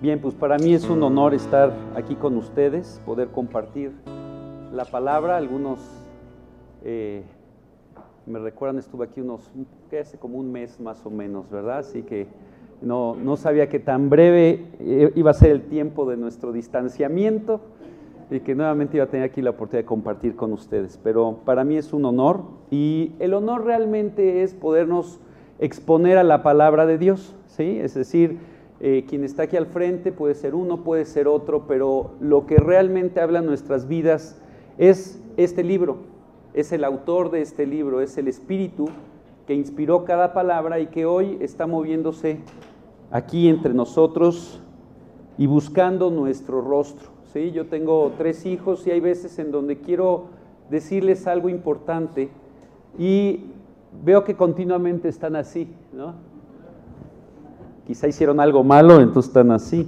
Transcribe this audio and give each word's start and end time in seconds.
Bien, 0.00 0.18
pues 0.18 0.34
para 0.34 0.56
mí 0.56 0.72
es 0.72 0.88
un 0.88 1.02
honor 1.02 1.34
estar 1.34 1.74
aquí 1.94 2.14
con 2.14 2.34
ustedes, 2.38 3.02
poder 3.04 3.28
compartir 3.28 3.92
la 4.72 4.86
palabra. 4.86 5.36
Algunos 5.36 5.78
eh, 6.82 7.22
me 8.24 8.38
recuerdan, 8.38 8.78
estuve 8.78 9.04
aquí 9.04 9.20
unos, 9.20 9.42
que 9.90 9.98
hace 9.98 10.16
como 10.16 10.38
un 10.38 10.50
mes 10.50 10.80
más 10.80 11.04
o 11.04 11.10
menos, 11.10 11.50
¿verdad? 11.50 11.80
Así 11.80 12.00
que 12.00 12.28
no, 12.80 13.14
no 13.14 13.36
sabía 13.36 13.68
que 13.68 13.78
tan 13.78 14.08
breve 14.08 14.68
eh, 14.78 15.12
iba 15.16 15.32
a 15.32 15.34
ser 15.34 15.50
el 15.50 15.62
tiempo 15.64 16.08
de 16.08 16.16
nuestro 16.16 16.50
distanciamiento 16.50 17.60
y 18.30 18.40
que 18.40 18.54
nuevamente 18.54 18.96
iba 18.96 19.04
a 19.04 19.08
tener 19.10 19.28
aquí 19.28 19.42
la 19.42 19.50
oportunidad 19.50 19.82
de 19.82 19.86
compartir 19.86 20.34
con 20.34 20.54
ustedes. 20.54 20.98
Pero 21.04 21.40
para 21.44 21.62
mí 21.62 21.76
es 21.76 21.92
un 21.92 22.06
honor 22.06 22.44
y 22.70 23.12
el 23.18 23.34
honor 23.34 23.66
realmente 23.66 24.44
es 24.44 24.54
podernos 24.54 25.20
exponer 25.58 26.16
a 26.16 26.24
la 26.24 26.42
palabra 26.42 26.86
de 26.86 26.96
Dios, 26.96 27.36
¿sí? 27.48 27.78
Es 27.78 27.92
decir, 27.92 28.38
eh, 28.80 29.04
quien 29.06 29.24
está 29.24 29.42
aquí 29.42 29.58
al 29.58 29.66
frente 29.66 30.10
puede 30.10 30.34
ser 30.34 30.54
uno, 30.54 30.82
puede 30.82 31.04
ser 31.04 31.28
otro, 31.28 31.66
pero 31.66 32.12
lo 32.20 32.46
que 32.46 32.56
realmente 32.56 33.20
habla 33.20 33.42
nuestras 33.42 33.86
vidas 33.86 34.40
es 34.78 35.20
este 35.36 35.62
libro, 35.62 35.98
es 36.54 36.72
el 36.72 36.84
autor 36.84 37.30
de 37.30 37.42
este 37.42 37.66
libro, 37.66 38.00
es 38.00 38.16
el 38.16 38.26
espíritu 38.26 38.88
que 39.46 39.54
inspiró 39.54 40.04
cada 40.04 40.32
palabra 40.32 40.80
y 40.80 40.86
que 40.86 41.04
hoy 41.04 41.36
está 41.40 41.66
moviéndose 41.66 42.38
aquí 43.10 43.48
entre 43.48 43.74
nosotros 43.74 44.62
y 45.36 45.46
buscando 45.46 46.10
nuestro 46.10 46.62
rostro. 46.62 47.10
¿sí? 47.32 47.50
Yo 47.50 47.66
tengo 47.66 48.12
tres 48.16 48.46
hijos 48.46 48.86
y 48.86 48.92
hay 48.92 49.00
veces 49.00 49.38
en 49.38 49.50
donde 49.50 49.78
quiero 49.78 50.28
decirles 50.70 51.26
algo 51.26 51.50
importante 51.50 52.30
y 52.98 53.44
veo 54.04 54.24
que 54.24 54.36
continuamente 54.36 55.08
están 55.08 55.36
así, 55.36 55.68
¿no? 55.92 56.29
Quizá 57.90 58.06
hicieron 58.06 58.38
algo 58.38 58.62
malo, 58.62 59.00
entonces 59.00 59.30
están 59.30 59.50
así. 59.50 59.84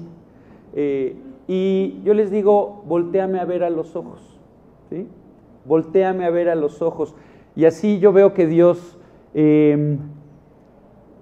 Eh, 0.74 1.14
y 1.46 2.02
yo 2.02 2.14
les 2.14 2.32
digo, 2.32 2.82
volteame 2.88 3.38
a 3.38 3.44
ver 3.44 3.62
a 3.62 3.70
los 3.70 3.94
ojos. 3.94 4.40
Volteame 5.64 6.24
a 6.24 6.30
ver 6.30 6.48
a 6.48 6.56
los 6.56 6.82
ojos. 6.82 7.14
Y 7.54 7.64
así 7.64 8.00
yo 8.00 8.12
veo 8.12 8.34
que 8.34 8.48
Dios 8.48 8.98
em, 9.34 9.98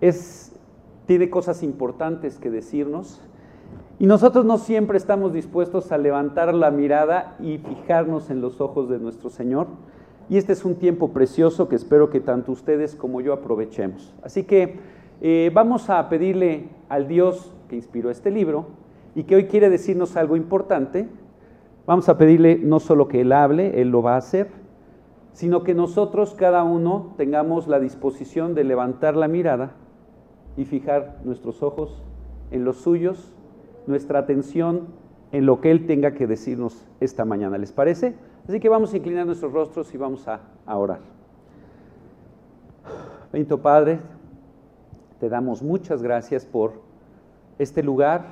es, 0.01 0.58
tiene 1.05 1.28
cosas 1.28 1.62
importantes 1.62 2.39
que 2.39 2.48
decirnos. 2.48 3.20
Y 3.98 4.06
nosotros 4.06 4.47
no 4.47 4.56
siempre 4.56 4.97
estamos 4.97 5.34
dispuestos 5.34 5.92
a 5.92 5.98
levantar 5.98 6.55
la 6.55 6.70
mirada 6.70 7.36
y 7.41 7.58
fijarnos 7.58 8.31
en 8.31 8.41
los 8.41 8.62
ojos 8.62 8.89
de 8.89 8.98
nuestro 8.98 9.28
Señor. 9.28 9.67
Y 10.31 10.39
este 10.39 10.55
es 10.55 10.64
un 10.64 10.77
tiempo 10.77 11.11
precioso 11.11 11.69
que 11.69 11.77
espero 11.77 12.08
que 12.08 12.20
tanto 12.20 12.53
ustedes 12.53 12.95
como 12.95 13.20
yo 13.20 13.34
aprovechemos. 13.34 14.14
Así 14.23 14.45
que 14.45 14.78
eh, 15.20 15.50
vamos 15.52 15.90
a 15.90 16.08
pedirle 16.08 16.68
al 16.88 17.06
Dios 17.06 17.54
que 17.68 17.76
inspiró 17.76 18.10
este 18.10 18.30
libro 18.30 18.66
y 19.14 19.24
que 19.24 19.36
hoy 19.36 19.46
quiere 19.46 19.68
decirnos 19.68 20.16
algo 20.16 20.36
importante. 20.36 21.08
Vamos 21.86 22.08
a 22.08 22.16
pedirle 22.16 22.58
no 22.58 22.80
solo 22.80 23.08
que 23.08 23.20
Él 23.20 23.32
hable, 23.32 23.80
Él 23.80 23.90
lo 23.90 24.02
va 24.02 24.14
a 24.14 24.18
hacer, 24.18 24.48
sino 25.32 25.62
que 25.62 25.74
nosotros 25.74 26.34
cada 26.34 26.62
uno 26.64 27.14
tengamos 27.16 27.68
la 27.68 27.80
disposición 27.80 28.54
de 28.54 28.64
levantar 28.64 29.16
la 29.16 29.28
mirada 29.28 29.72
y 30.56 30.64
fijar 30.64 31.18
nuestros 31.24 31.62
ojos 31.62 32.02
en 32.50 32.64
los 32.64 32.78
suyos, 32.78 33.34
nuestra 33.86 34.20
atención 34.20 34.88
en 35.32 35.46
lo 35.46 35.60
que 35.60 35.70
Él 35.70 35.86
tenga 35.86 36.12
que 36.12 36.27
decirnos 36.27 36.86
esta 37.00 37.24
mañana. 37.24 37.58
¿Les 37.58 37.72
parece? 37.72 38.14
Así 38.48 38.58
que 38.58 38.68
vamos 38.68 38.92
a 38.92 38.96
inclinar 38.96 39.27
nuestros 39.27 39.52
rostros 39.52 39.92
y 39.94 39.98
vamos 39.98 40.27
a, 40.27 40.40
a 40.66 40.77
orar. 40.77 41.00
Bendito 43.32 43.58
Padre, 43.58 44.00
te 45.20 45.28
damos 45.28 45.62
muchas 45.62 46.02
gracias 46.02 46.46
por 46.46 46.72
este 47.58 47.82
lugar, 47.82 48.24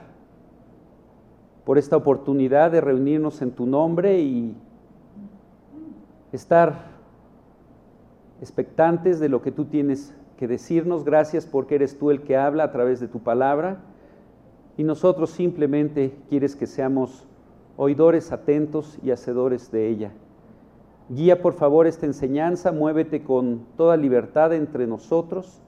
por 1.66 1.76
esta 1.76 1.98
oportunidad 1.98 2.70
de 2.70 2.80
reunirnos 2.80 3.42
en 3.42 3.50
tu 3.50 3.66
nombre 3.66 4.20
y 4.20 4.56
estar 6.32 6.86
expectantes 8.40 9.20
de 9.20 9.28
lo 9.28 9.42
que 9.42 9.52
tú 9.52 9.66
tienes 9.66 10.14
que 10.38 10.48
decirnos. 10.48 11.04
Gracias 11.04 11.44
porque 11.44 11.74
eres 11.74 11.98
tú 11.98 12.10
el 12.10 12.22
que 12.22 12.38
habla 12.38 12.64
a 12.64 12.72
través 12.72 13.00
de 13.00 13.08
tu 13.08 13.18
palabra 13.18 13.82
y 14.78 14.82
nosotros 14.82 15.28
simplemente 15.28 16.16
quieres 16.30 16.56
que 16.56 16.66
seamos 16.66 17.26
oidores 17.76 18.32
atentos 18.32 18.98
y 19.02 19.10
hacedores 19.10 19.70
de 19.70 19.88
ella. 19.88 20.12
Guía 21.10 21.42
por 21.42 21.52
favor 21.52 21.86
esta 21.86 22.06
enseñanza, 22.06 22.72
muévete 22.72 23.22
con 23.22 23.66
toda 23.76 23.98
libertad 23.98 24.54
entre 24.54 24.86
nosotros 24.86 25.60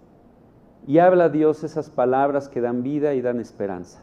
y 0.86 0.98
habla 0.98 1.28
Dios 1.28 1.64
esas 1.64 1.90
palabras 1.90 2.48
que 2.48 2.60
dan 2.60 2.82
vida 2.82 3.14
y 3.14 3.20
dan 3.20 3.40
esperanza. 3.40 4.00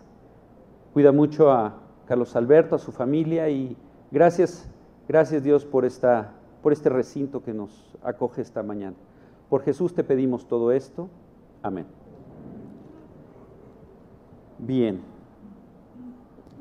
Cuida 0.93 1.11
mucho 1.11 1.51
a 1.51 1.77
Carlos 2.05 2.35
Alberto, 2.35 2.75
a 2.75 2.79
su 2.79 2.91
familia 2.91 3.49
y 3.49 3.75
gracias, 4.11 4.69
gracias 5.07 5.43
Dios 5.43 5.65
por, 5.65 5.85
esta, 5.85 6.31
por 6.61 6.73
este 6.73 6.89
recinto 6.89 7.43
que 7.43 7.53
nos 7.53 7.95
acoge 8.03 8.41
esta 8.41 8.63
mañana. 8.63 8.95
Por 9.49 9.63
Jesús 9.63 9.93
te 9.93 10.03
pedimos 10.03 10.47
todo 10.47 10.71
esto. 10.71 11.09
Amén. 11.61 11.85
Bien. 14.59 15.01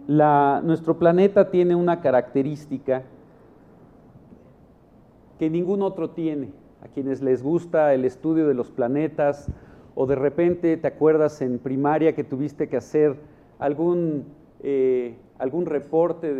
Nuestro 0.08 0.98
planeta 0.98 1.50
tiene 1.50 1.74
una 1.74 2.00
característica 2.00 3.02
que 5.38 5.50
ningún 5.50 5.82
otro 5.82 6.10
tiene. 6.10 6.52
A 6.82 6.88
quienes 6.88 7.22
les 7.22 7.42
gusta 7.42 7.94
el 7.94 8.04
estudio 8.04 8.46
de 8.46 8.54
los 8.54 8.70
planetas, 8.70 9.48
o 9.96 10.06
de 10.06 10.14
repente 10.14 10.76
te 10.76 10.86
acuerdas 10.86 11.40
en 11.40 11.58
primaria 11.58 12.14
que 12.14 12.22
tuviste 12.22 12.68
que 12.68 12.76
hacer 12.76 13.16
algún, 13.58 14.26
eh, 14.62 15.16
algún 15.38 15.66
reporte 15.66 16.34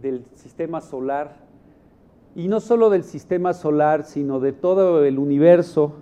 del 0.00 0.24
sistema 0.32 0.80
solar, 0.80 1.36
y 2.36 2.48
no 2.48 2.60
solo 2.60 2.90
del 2.90 3.04
sistema 3.04 3.52
solar, 3.52 4.04
sino 4.04 4.40
de 4.40 4.52
todo 4.52 5.04
el 5.04 5.18
universo, 5.18 5.92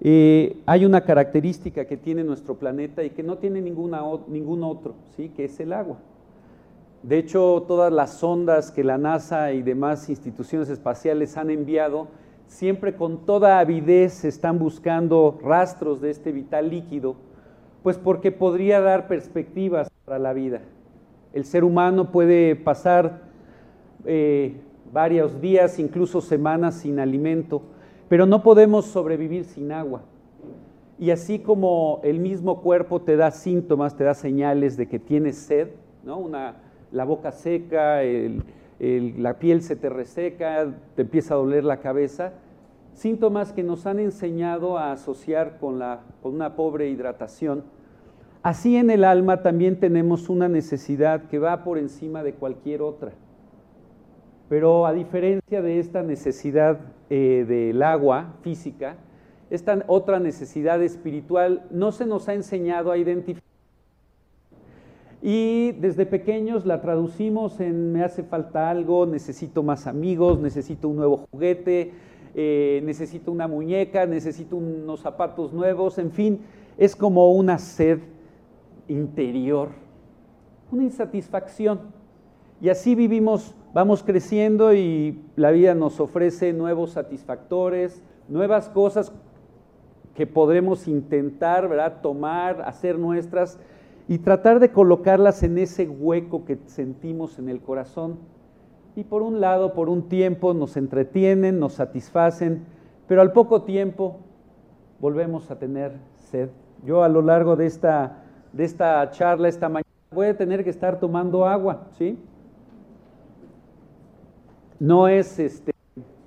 eh, 0.00 0.56
hay 0.64 0.86
una 0.86 1.02
característica 1.02 1.84
que 1.84 1.98
tiene 1.98 2.24
nuestro 2.24 2.54
planeta 2.54 3.04
y 3.04 3.10
que 3.10 3.22
no 3.22 3.36
tiene 3.36 3.60
ninguna, 3.60 4.02
ningún 4.26 4.62
otro, 4.62 4.94
¿sí? 5.16 5.28
que 5.28 5.44
es 5.44 5.60
el 5.60 5.74
agua. 5.74 5.98
De 7.02 7.18
hecho, 7.18 7.64
todas 7.66 7.92
las 7.92 8.14
sondas 8.14 8.70
que 8.70 8.84
la 8.84 8.98
NASA 8.98 9.52
y 9.52 9.62
demás 9.62 10.08
instituciones 10.08 10.68
espaciales 10.70 11.36
han 11.36 11.50
enviado 11.50 12.08
siempre 12.50 12.96
con 12.96 13.24
toda 13.24 13.60
avidez 13.60 14.24
están 14.24 14.58
buscando 14.58 15.38
rastros 15.40 16.00
de 16.00 16.10
este 16.10 16.32
vital 16.32 16.68
líquido, 16.68 17.14
pues 17.84 17.96
porque 17.96 18.32
podría 18.32 18.80
dar 18.80 19.06
perspectivas 19.06 19.88
para 20.04 20.18
la 20.18 20.32
vida. 20.32 20.60
El 21.32 21.44
ser 21.44 21.62
humano 21.62 22.10
puede 22.10 22.56
pasar 22.56 23.22
eh, 24.04 24.56
varios 24.92 25.40
días, 25.40 25.78
incluso 25.78 26.20
semanas 26.20 26.74
sin 26.74 26.98
alimento, 26.98 27.62
pero 28.08 28.26
no 28.26 28.42
podemos 28.42 28.86
sobrevivir 28.86 29.44
sin 29.44 29.70
agua. 29.70 30.02
Y 30.98 31.12
así 31.12 31.38
como 31.38 32.00
el 32.02 32.18
mismo 32.18 32.62
cuerpo 32.62 33.00
te 33.00 33.16
da 33.16 33.30
síntomas, 33.30 33.96
te 33.96 34.02
da 34.02 34.12
señales 34.14 34.76
de 34.76 34.88
que 34.88 34.98
tienes 34.98 35.36
sed, 35.36 35.68
¿no? 36.02 36.18
Una, 36.18 36.56
la 36.90 37.04
boca 37.04 37.30
seca, 37.30 38.02
el, 38.02 38.42
la 38.80 39.38
piel 39.38 39.62
se 39.62 39.76
te 39.76 39.90
reseca, 39.90 40.74
te 40.96 41.02
empieza 41.02 41.34
a 41.34 41.36
doler 41.36 41.64
la 41.64 41.80
cabeza, 41.80 42.32
síntomas 42.94 43.52
que 43.52 43.62
nos 43.62 43.86
han 43.86 43.98
enseñado 43.98 44.78
a 44.78 44.92
asociar 44.92 45.58
con, 45.58 45.78
la, 45.78 46.00
con 46.22 46.34
una 46.34 46.56
pobre 46.56 46.88
hidratación. 46.88 47.64
Así 48.42 48.76
en 48.76 48.90
el 48.90 49.04
alma 49.04 49.42
también 49.42 49.78
tenemos 49.78 50.30
una 50.30 50.48
necesidad 50.48 51.24
que 51.28 51.38
va 51.38 51.62
por 51.62 51.76
encima 51.76 52.22
de 52.22 52.32
cualquier 52.32 52.80
otra. 52.80 53.12
Pero 54.48 54.86
a 54.86 54.94
diferencia 54.94 55.60
de 55.60 55.78
esta 55.78 56.02
necesidad 56.02 56.80
eh, 57.10 57.44
del 57.46 57.82
agua 57.82 58.34
física, 58.40 58.96
esta 59.50 59.84
otra 59.88 60.20
necesidad 60.20 60.82
espiritual 60.82 61.66
no 61.70 61.92
se 61.92 62.06
nos 62.06 62.28
ha 62.28 62.34
enseñado 62.34 62.90
a 62.90 62.96
identificar. 62.96 63.49
Y 65.22 65.72
desde 65.72 66.06
pequeños 66.06 66.64
la 66.64 66.80
traducimos 66.80 67.60
en 67.60 67.92
me 67.92 68.02
hace 68.02 68.22
falta 68.22 68.70
algo, 68.70 69.04
necesito 69.04 69.62
más 69.62 69.86
amigos, 69.86 70.40
necesito 70.40 70.88
un 70.88 70.96
nuevo 70.96 71.26
juguete, 71.30 71.92
eh, 72.34 72.80
necesito 72.84 73.30
una 73.30 73.46
muñeca, 73.46 74.06
necesito 74.06 74.56
unos 74.56 75.00
zapatos 75.00 75.52
nuevos, 75.52 75.98
en 75.98 76.10
fin, 76.10 76.40
es 76.78 76.96
como 76.96 77.32
una 77.32 77.58
sed 77.58 77.98
interior, 78.88 79.68
una 80.72 80.84
insatisfacción. 80.84 81.80
Y 82.62 82.70
así 82.70 82.94
vivimos, 82.94 83.54
vamos 83.74 84.02
creciendo 84.02 84.72
y 84.72 85.22
la 85.36 85.50
vida 85.50 85.74
nos 85.74 86.00
ofrece 86.00 86.54
nuevos 86.54 86.92
satisfactores, 86.92 88.02
nuevas 88.28 88.70
cosas 88.70 89.12
que 90.14 90.26
podremos 90.26 90.88
intentar, 90.88 91.68
¿verdad? 91.68 92.00
Tomar, 92.00 92.62
hacer 92.62 92.98
nuestras 92.98 93.58
y 94.10 94.18
tratar 94.18 94.58
de 94.58 94.72
colocarlas 94.72 95.44
en 95.44 95.56
ese 95.56 95.88
hueco 95.88 96.44
que 96.44 96.58
sentimos 96.66 97.38
en 97.38 97.48
el 97.48 97.60
corazón. 97.60 98.18
Y 98.96 99.04
por 99.04 99.22
un 99.22 99.40
lado, 99.40 99.72
por 99.72 99.88
un 99.88 100.08
tiempo 100.08 100.52
nos 100.52 100.76
entretienen, 100.76 101.60
nos 101.60 101.74
satisfacen, 101.74 102.64
pero 103.06 103.20
al 103.20 103.32
poco 103.32 103.62
tiempo 103.62 104.18
volvemos 104.98 105.52
a 105.52 105.60
tener 105.60 105.92
sed. 106.16 106.48
Yo 106.84 107.04
a 107.04 107.08
lo 107.08 107.22
largo 107.22 107.54
de 107.54 107.66
esta, 107.66 108.24
de 108.52 108.64
esta 108.64 109.08
charla 109.12 109.46
esta 109.46 109.68
mañana 109.68 109.86
voy 110.10 110.26
a 110.26 110.36
tener 110.36 110.64
que 110.64 110.70
estar 110.70 110.98
tomando 110.98 111.46
agua, 111.46 111.86
¿sí? 111.96 112.18
No 114.80 115.06
es 115.06 115.38
este, 115.38 115.72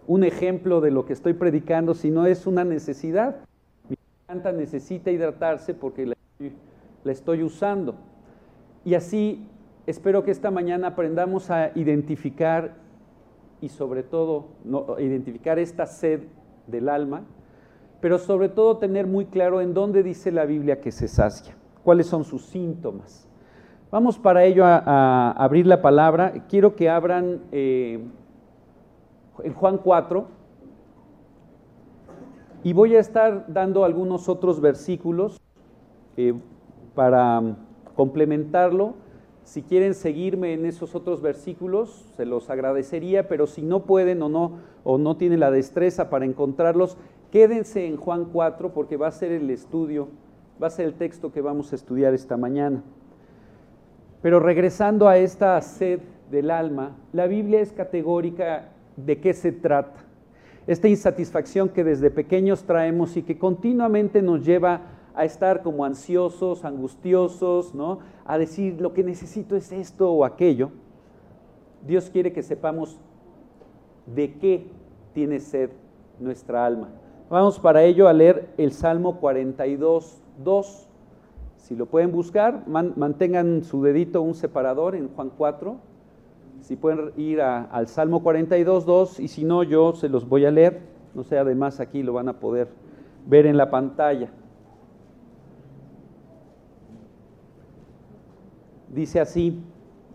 un 0.08 0.24
ejemplo 0.24 0.80
de 0.80 0.92
lo 0.92 1.06
que 1.06 1.12
estoy 1.12 1.34
predicando, 1.34 1.96
sino 1.96 2.28
es 2.28 2.48
una 2.48 2.64
necesidad. 2.64 3.36
Mi 3.90 3.98
planta 4.26 4.54
necesita 4.54 5.12
hidratarse 5.12 5.74
porque 5.74 6.06
la, 6.06 6.16
la 7.04 7.12
estoy 7.12 7.44
usando. 7.44 7.96
Y 8.86 8.96
así 8.96 9.48
espero 9.86 10.24
que 10.24 10.32
esta 10.32 10.52
mañana 10.52 10.88
aprendamos 10.88 11.50
a 11.50 11.72
identificar 11.76 12.76
y 13.62 13.70
sobre 13.70 14.04
todo 14.04 14.48
no, 14.64 15.00
identificar 15.00 15.60
esta 15.60 15.86
sed 15.86 16.22
del 16.68 16.90
alma, 16.90 17.24
pero 18.02 18.18
sobre 18.18 18.50
todo 18.50 18.78
tener 18.78 19.08
muy 19.08 19.26
claro 19.26 19.62
en 19.62 19.74
dónde 19.74 20.04
dice 20.04 20.32
la 20.32 20.46
Biblia 20.46 20.82
que 20.82 20.92
se 20.92 21.08
sacia, 21.08 21.56
cuáles 21.84 22.08
son 22.08 22.26
sus 22.26 22.44
síntomas. 22.44 23.28
Vamos 23.90 24.18
para 24.18 24.44
ello 24.44 24.66
a, 24.66 25.32
abrir 25.32 25.68
la 25.68 25.82
palabra. 25.82 26.34
Quiero 26.50 26.76
que 26.76 26.90
abran 26.90 27.42
eh, 27.52 28.04
en 29.44 29.54
Juan 29.54 29.78
4 29.78 30.28
y 32.64 32.74
voy 32.74 32.96
a 32.96 33.00
estar 33.00 33.46
dando 33.48 33.86
algunos 33.86 34.28
otros 34.30 34.60
versículos 34.60 35.40
eh, 36.18 36.34
para 36.96 37.56
complementarlo 37.96 38.96
si 39.44 39.62
quieren 39.62 39.94
seguirme 39.94 40.54
en 40.54 40.66
esos 40.66 40.96
otros 40.96 41.22
versículos, 41.22 42.06
se 42.16 42.26
los 42.26 42.50
agradecería, 42.50 43.28
pero 43.28 43.46
si 43.46 43.62
no 43.62 43.84
pueden 43.84 44.22
o 44.22 44.30
no, 44.30 44.60
o 44.84 44.98
no 44.98 45.18
tienen 45.18 45.42
la 45.42 45.52
destreza 45.52 46.10
para 46.10 46.26
encontrarlos, 46.26 46.98
quédense 47.30 47.86
en 47.86 47.98
Juan 47.98 48.26
4 48.32 48.74
porque 48.74 48.96
va 48.96 49.08
a 49.08 49.12
ser 49.12 49.32
el 49.32 49.50
estudio, 49.50 50.08
va 50.62 50.68
a 50.68 50.72
ser 50.72 50.86
el 50.86 50.94
texto 50.94 51.32
que 51.32 51.42
vamos 51.42 51.74
a 51.74 51.76
estudiar 51.76 52.14
esta 52.14 52.38
mañana. 52.38 52.84
Pero 54.22 54.40
regresando 54.40 55.10
a 55.10 55.18
esta 55.18 55.60
sed 55.62 56.00
del 56.32 56.50
alma, 56.50 56.96
la 57.12 57.28
Biblia 57.28 57.60
es 57.60 57.74
categórica 57.74 58.70
de 58.96 59.20
qué 59.20 59.34
se 59.34 59.52
trata. 59.52 60.00
Esta 60.68 60.88
insatisfacción 60.88 61.68
que 61.68 61.84
desde 61.84 62.10
pequeños 62.10 62.64
traemos 62.64 63.18
y 63.18 63.24
que 63.24 63.38
continuamente 63.38 64.22
nos 64.22 64.46
lleva 64.46 64.76
a 64.76 64.80
estar 65.20 65.62
como 65.62 65.86
ansiosos, 65.86 66.66
angustiosos, 66.66 67.74
¿no? 67.76 68.00
A 68.26 68.38
decir 68.38 68.82
lo 68.82 68.94
que 68.94 69.04
necesito 69.04 69.56
es 69.56 69.72
esto 69.72 70.12
o 70.12 70.26
aquello. 70.26 70.72
Dios 71.86 72.10
quiere 72.10 72.34
que 72.34 72.42
sepamos 72.42 72.98
de 74.06 74.34
qué 74.36 74.68
tiene 75.14 75.40
sed 75.40 75.70
nuestra 76.20 76.66
alma. 76.66 76.90
Vamos 77.30 77.60
para 77.60 77.84
ello 77.84 78.08
a 78.08 78.14
leer 78.14 78.50
el 78.58 78.72
Salmo 78.72 79.20
42, 79.20 80.22
2. 80.44 80.88
Si 81.58 81.76
lo 81.76 81.86
pueden 81.86 82.12
buscar, 82.12 82.68
mantengan 82.68 83.64
su 83.64 83.82
dedito 83.84 84.22
un 84.22 84.36
separador 84.36 84.96
en 84.96 85.10
Juan 85.10 85.32
4. 85.38 85.76
Si 86.62 86.76
pueden 86.76 87.12
ir 87.18 87.42
al 87.42 87.88
Salmo 87.88 88.24
42, 88.24 88.86
2 88.86 89.20
y 89.20 89.28
si 89.28 89.44
no, 89.44 89.64
yo 89.64 89.94
se 89.94 90.10
los 90.10 90.28
voy 90.28 90.46
a 90.46 90.52
leer. 90.52 90.82
No 91.14 91.24
sé, 91.24 91.38
además 91.38 91.80
aquí 91.80 92.04
lo 92.04 92.14
van 92.14 92.30
a 92.30 92.40
poder 92.40 92.70
ver 93.28 93.46
en 93.46 93.58
la 93.58 93.70
pantalla. 93.70 94.30
Dice 98.94 99.20
así, 99.20 99.60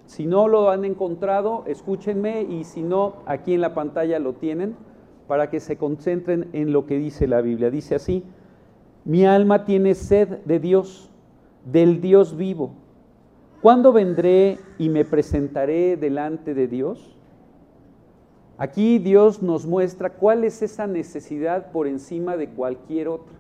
si 0.07 0.27
no 0.27 0.49
lo 0.49 0.71
han 0.71 0.85
encontrado, 0.85 1.65
escúchenme 1.67 2.43
y 2.43 2.65
si 2.65 2.83
no, 2.83 3.17
aquí 3.27 3.55
en 3.55 3.61
la 3.61 3.75
pantalla 3.75 4.19
lo 4.19 4.33
tienen 4.35 4.75
para 5.27 5.51
que 5.51 5.61
se 5.61 5.77
concentren 5.77 6.49
en 6.55 6.73
lo 6.73 6.87
que 6.87 6.99
dice 6.99 7.27
la 7.27 7.43
Biblia. 7.43 7.71
Dice 7.71 7.95
así, 7.95 8.25
mi 9.05 9.27
alma 9.27 9.65
tiene 9.65 9.95
sed 9.95 10.29
de 10.45 10.59
Dios, 10.59 11.11
del 11.65 12.01
Dios 12.01 12.37
vivo. 12.37 12.73
¿Cuándo 13.61 13.93
vendré 13.93 14.59
y 14.79 14.89
me 14.89 15.05
presentaré 15.05 15.97
delante 15.97 16.55
de 16.55 16.69
Dios? 16.69 17.17
Aquí 18.57 18.99
Dios 18.99 19.43
nos 19.43 19.67
muestra 19.67 20.11
cuál 20.11 20.45
es 20.45 20.63
esa 20.63 20.87
necesidad 20.87 21.71
por 21.71 21.87
encima 21.87 22.37
de 22.37 22.49
cualquier 22.49 23.09
otra. 23.09 23.37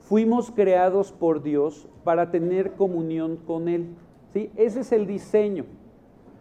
Fuimos 0.00 0.50
creados 0.50 1.12
por 1.12 1.42
Dios 1.42 1.88
para 2.04 2.30
tener 2.30 2.72
comunión 2.72 3.36
con 3.36 3.68
Él. 3.68 3.88
Ese 4.56 4.80
es 4.80 4.92
el 4.92 5.06
diseño. 5.06 5.64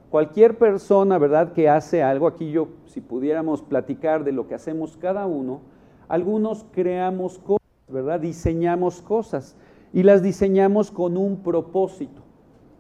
Cualquier 0.10 0.58
persona, 0.58 1.18
¿verdad?, 1.18 1.52
que 1.52 1.70
hace 1.70 2.02
algo, 2.02 2.28
aquí 2.28 2.52
yo, 2.52 2.70
si 2.86 3.02
pudiéramos 3.02 3.62
platicar 3.62 4.24
de 4.24 4.32
lo 4.32 4.48
que 4.48 4.56
hacemos 4.56 4.96
cada 4.96 5.26
uno, 5.26 5.60
algunos 6.08 6.66
creamos 6.72 7.40
cosas, 7.40 7.68
¿verdad? 7.90 8.20
Diseñamos 8.20 9.02
cosas 9.02 9.58
y 9.92 10.04
las 10.04 10.24
diseñamos 10.24 10.92
con 10.92 11.18
un 11.18 11.38
propósito. 11.44 12.22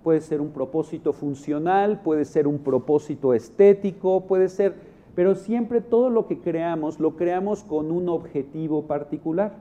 Puede 0.04 0.22
ser 0.22 0.40
un 0.40 0.52
propósito 0.52 1.12
funcional, 1.12 2.02
puede 2.02 2.24
ser 2.24 2.48
un 2.48 2.60
propósito 2.60 3.34
estético, 3.34 4.22
puede 4.22 4.48
ser, 4.48 4.76
pero 5.16 5.36
siempre 5.36 5.82
todo 5.82 6.10
lo 6.10 6.28
que 6.28 6.40
creamos 6.40 7.00
lo 7.00 7.18
creamos 7.18 7.64
con 7.66 7.92
un 7.92 8.08
objetivo 8.08 8.84
particular. 8.84 9.56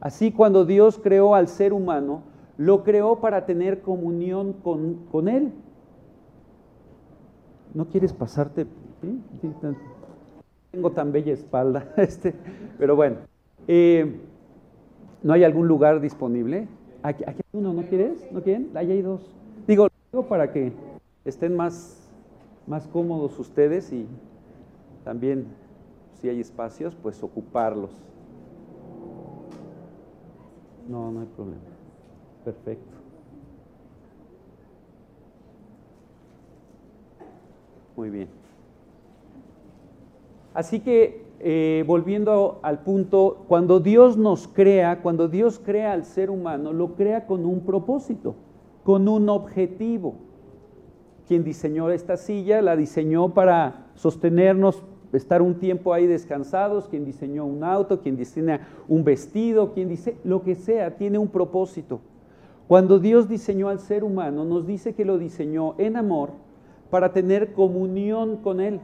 Así 0.00 0.30
cuando 0.30 0.64
Dios 0.64 1.00
creó 1.02 1.34
al 1.34 1.48
ser 1.48 1.72
humano, 1.72 2.22
lo 2.58 2.84
creó 2.84 3.20
para 3.20 3.46
tener 3.46 3.80
comunión 3.80 4.52
con, 4.52 5.28
Él. 5.28 5.52
¿No 7.74 7.86
quieres 7.86 8.12
pasarte? 8.12 8.66
Tengo 10.70 10.90
tan 10.92 11.12
bella 11.12 11.32
espalda, 11.32 11.92
este, 11.96 12.34
pero 12.78 12.96
bueno. 12.96 13.16
Eh, 13.68 14.20
¿No 15.22 15.32
hay 15.32 15.44
algún 15.44 15.68
lugar 15.68 16.00
disponible? 16.00 16.66
Aquí, 17.02 17.22
hay 17.26 17.36
uno, 17.52 17.72
¿no 17.72 17.82
quieres? 17.82 18.26
¿No 18.32 18.42
quieren? 18.42 18.70
Ahí 18.74 18.90
hay 18.90 19.02
dos. 19.02 19.32
Digo, 19.66 19.88
digo 20.10 20.26
para 20.26 20.52
que 20.52 20.72
estén 21.24 21.56
más, 21.56 22.08
más 22.66 22.86
cómodos 22.88 23.38
ustedes 23.38 23.92
y 23.92 24.06
también, 25.04 25.46
si 26.20 26.28
hay 26.28 26.40
espacios, 26.40 26.96
pues 27.02 27.22
ocuparlos. 27.22 27.90
No, 30.88 31.10
no 31.12 31.20
hay 31.20 31.26
problema. 31.26 31.71
Perfecto. 32.44 32.92
Muy 37.96 38.10
bien. 38.10 38.28
Así 40.54 40.80
que, 40.80 41.24
eh, 41.40 41.84
volviendo 41.86 42.60
al 42.62 42.80
punto, 42.80 43.44
cuando 43.48 43.80
Dios 43.80 44.16
nos 44.16 44.48
crea, 44.48 45.02
cuando 45.02 45.28
Dios 45.28 45.60
crea 45.64 45.92
al 45.92 46.04
ser 46.04 46.30
humano, 46.30 46.72
lo 46.72 46.94
crea 46.94 47.26
con 47.26 47.44
un 47.44 47.60
propósito, 47.60 48.34
con 48.84 49.08
un 49.08 49.28
objetivo. 49.28 50.14
Quien 51.26 51.44
diseñó 51.44 51.90
esta 51.90 52.16
silla 52.16 52.60
la 52.60 52.76
diseñó 52.76 53.32
para 53.32 53.86
sostenernos 53.94 54.82
estar 55.12 55.42
un 55.42 55.58
tiempo 55.58 55.92
ahí 55.92 56.06
descansados, 56.06 56.88
quien 56.88 57.04
diseñó 57.04 57.44
un 57.44 57.64
auto, 57.64 58.00
quien 58.00 58.16
diseña 58.16 58.68
un 58.88 59.04
vestido, 59.04 59.72
quien 59.72 59.88
dice 59.88 60.16
lo 60.24 60.42
que 60.42 60.54
sea, 60.54 60.96
tiene 60.96 61.18
un 61.18 61.28
propósito. 61.28 62.00
Cuando 62.72 62.98
Dios 62.98 63.28
diseñó 63.28 63.68
al 63.68 63.80
ser 63.80 64.02
humano, 64.02 64.46
nos 64.46 64.66
dice 64.66 64.94
que 64.94 65.04
lo 65.04 65.18
diseñó 65.18 65.74
en 65.76 65.94
amor 65.94 66.30
para 66.88 67.12
tener 67.12 67.52
comunión 67.52 68.38
con 68.38 68.60
Él. 68.60 68.80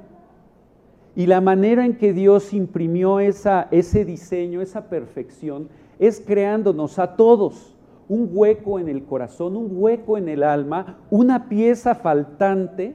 Y 1.16 1.25
la 1.25 1.40
manera 1.40 1.87
en 1.87 1.97
que 1.97 2.12
Dios 2.12 2.52
imprimió 2.52 3.18
ese 3.18 4.04
diseño, 4.04 4.61
esa 4.61 4.90
perfección, 4.90 5.71
es 5.99 6.21
creándonos 6.21 6.99
a 6.99 7.16
todos 7.16 7.75
un 8.11 8.28
hueco 8.30 8.78
en 8.78 8.90
el 8.90 9.07
corazón, 9.07 9.57
un 9.57 9.71
hueco 9.73 10.18
en 10.18 10.28
el 10.28 10.42
alma, 10.42 10.99
una 11.09 11.49
pieza 11.49 11.95
faltante 11.95 12.95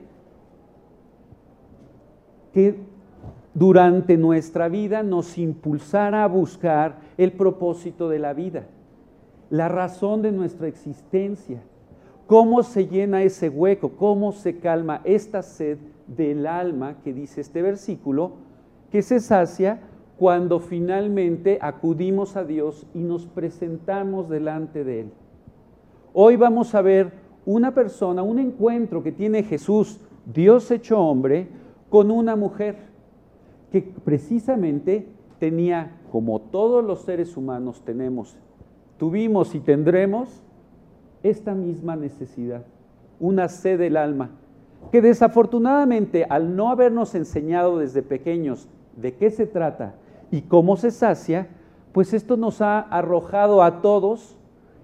que 2.54 2.76
durante 3.56 4.16
nuestra 4.16 4.68
vida 4.70 5.02
nos 5.02 5.40
impulsara 5.40 6.24
a 6.24 6.28
buscar 6.28 7.00
el 7.18 7.32
propósito 7.32 8.10
de 8.10 8.20
la 8.20 8.34
vida 8.34 8.68
la 9.54 9.68
razón 9.68 10.24
de 10.24 10.32
nuestra 10.32 10.68
existencia. 10.68 11.62
¿Cómo 12.26 12.64
se 12.64 12.88
llena 12.88 13.22
ese 13.22 13.50
hueco? 13.50 13.90
¿Cómo 13.90 14.32
se 14.32 14.58
calma 14.58 15.02
esta 15.04 15.44
sed 15.44 15.78
del 16.08 16.48
alma 16.48 16.96
que 17.04 17.14
dice 17.14 17.42
este 17.42 17.62
versículo? 17.62 18.32
Que 18.92 19.04
se 19.04 19.20
sacia 19.20 19.80
cuando 20.18 20.60
finalmente 20.60 21.60
acudimos 21.62 22.36
a 22.36 22.44
Dios 22.44 22.88
y 22.96 23.04
nos 23.04 23.28
presentamos 23.28 24.28
delante 24.28 24.84
de 24.84 25.02
Él. 25.02 25.12
Hoy 26.14 26.36
vamos 26.36 26.74
a 26.74 26.82
ver 26.82 27.12
una 27.46 27.76
persona, 27.76 28.24
un 28.24 28.40
encuentro 28.40 29.04
que 29.04 29.12
tiene 29.12 29.44
Jesús, 29.44 30.02
Dios 30.26 30.72
hecho 30.72 31.00
hombre, 31.00 31.48
con 31.92 32.10
una 32.10 32.36
mujer 32.36 32.78
que 33.72 33.84
precisamente 33.84 35.06
tenía, 35.38 36.02
como 36.12 36.42
todos 36.42 36.84
los 36.84 37.04
seres 37.04 37.38
humanos 37.38 37.84
tenemos 37.86 38.36
tuvimos 38.98 39.56
y 39.56 39.60
tendremos 39.60 40.42
esta 41.24 41.54
misma 41.54 41.96
necesidad, 41.96 42.64
una 43.20 43.48
sed 43.48 43.80
del 43.80 43.98
alma, 43.98 44.32
que 44.92 45.02
desafortunadamente 45.02 46.26
al 46.30 46.56
no 46.56 46.70
habernos 46.70 47.16
enseñado 47.16 47.80
desde 47.80 48.02
pequeños 48.02 48.68
de 48.96 49.16
qué 49.16 49.32
se 49.32 49.48
trata 49.48 49.96
y 50.32 50.42
cómo 50.42 50.76
se 50.78 50.92
sacia, 50.92 51.48
pues 51.94 52.14
esto 52.14 52.38
nos 52.38 52.62
ha 52.62 52.80
arrojado 52.80 53.64
a 53.64 53.82
todos 53.82 54.38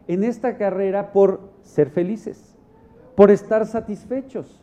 en 0.07 0.23
esta 0.23 0.57
carrera 0.57 1.11
por 1.11 1.41
ser 1.61 1.89
felices, 1.89 2.55
por 3.15 3.31
estar 3.31 3.65
satisfechos. 3.65 4.59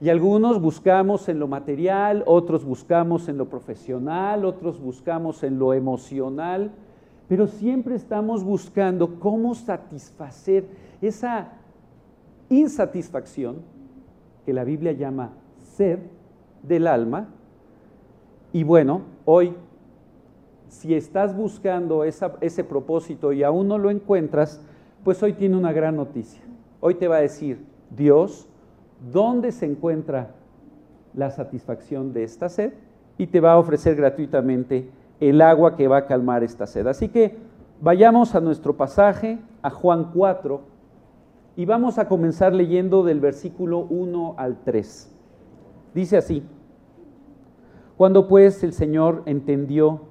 Y 0.00 0.10
algunos 0.10 0.60
buscamos 0.60 1.28
en 1.28 1.38
lo 1.38 1.48
material, 1.48 2.22
otros 2.26 2.64
buscamos 2.64 3.28
en 3.28 3.38
lo 3.38 3.48
profesional, 3.48 4.44
otros 4.44 4.78
buscamos 4.80 5.42
en 5.42 5.58
lo 5.58 5.72
emocional, 5.72 6.70
pero 7.28 7.46
siempre 7.46 7.94
estamos 7.94 8.44
buscando 8.44 9.18
cómo 9.18 9.54
satisfacer 9.54 10.64
esa 11.00 11.52
insatisfacción 12.48 13.56
que 14.44 14.52
la 14.52 14.64
Biblia 14.64 14.92
llama 14.92 15.32
sed 15.76 15.98
del 16.62 16.86
alma. 16.86 17.28
Y 18.52 18.62
bueno, 18.62 19.02
hoy, 19.24 19.54
si 20.68 20.94
estás 20.94 21.36
buscando 21.36 22.04
ese 22.04 22.64
propósito 22.64 23.32
y 23.32 23.42
aún 23.42 23.68
no 23.68 23.78
lo 23.78 23.90
encuentras, 23.90 24.60
pues 25.04 25.22
hoy 25.22 25.32
tiene 25.32 25.56
una 25.56 25.72
gran 25.72 25.96
noticia. 25.96 26.42
Hoy 26.80 26.94
te 26.94 27.08
va 27.08 27.16
a 27.16 27.20
decir, 27.20 27.64
Dios 27.90 28.48
dónde 29.12 29.52
se 29.52 29.66
encuentra 29.66 30.30
la 31.14 31.30
satisfacción 31.30 32.12
de 32.12 32.24
esta 32.24 32.48
sed 32.48 32.72
y 33.18 33.26
te 33.26 33.40
va 33.40 33.52
a 33.52 33.58
ofrecer 33.58 33.96
gratuitamente 33.96 34.88
el 35.20 35.40
agua 35.40 35.76
que 35.76 35.88
va 35.88 35.98
a 35.98 36.06
calmar 36.06 36.44
esta 36.44 36.66
sed. 36.66 36.86
Así 36.86 37.08
que 37.08 37.38
vayamos 37.80 38.34
a 38.34 38.40
nuestro 38.40 38.76
pasaje, 38.76 39.38
a 39.62 39.70
Juan 39.70 40.10
4, 40.12 40.60
y 41.56 41.64
vamos 41.64 41.98
a 41.98 42.08
comenzar 42.08 42.54
leyendo 42.54 43.02
del 43.02 43.20
versículo 43.20 43.80
1 43.88 44.34
al 44.36 44.58
3. 44.62 45.14
Dice 45.94 46.18
así, 46.18 46.42
cuando 47.96 48.28
pues 48.28 48.62
el 48.62 48.74
Señor 48.74 49.22
entendió 49.24 50.02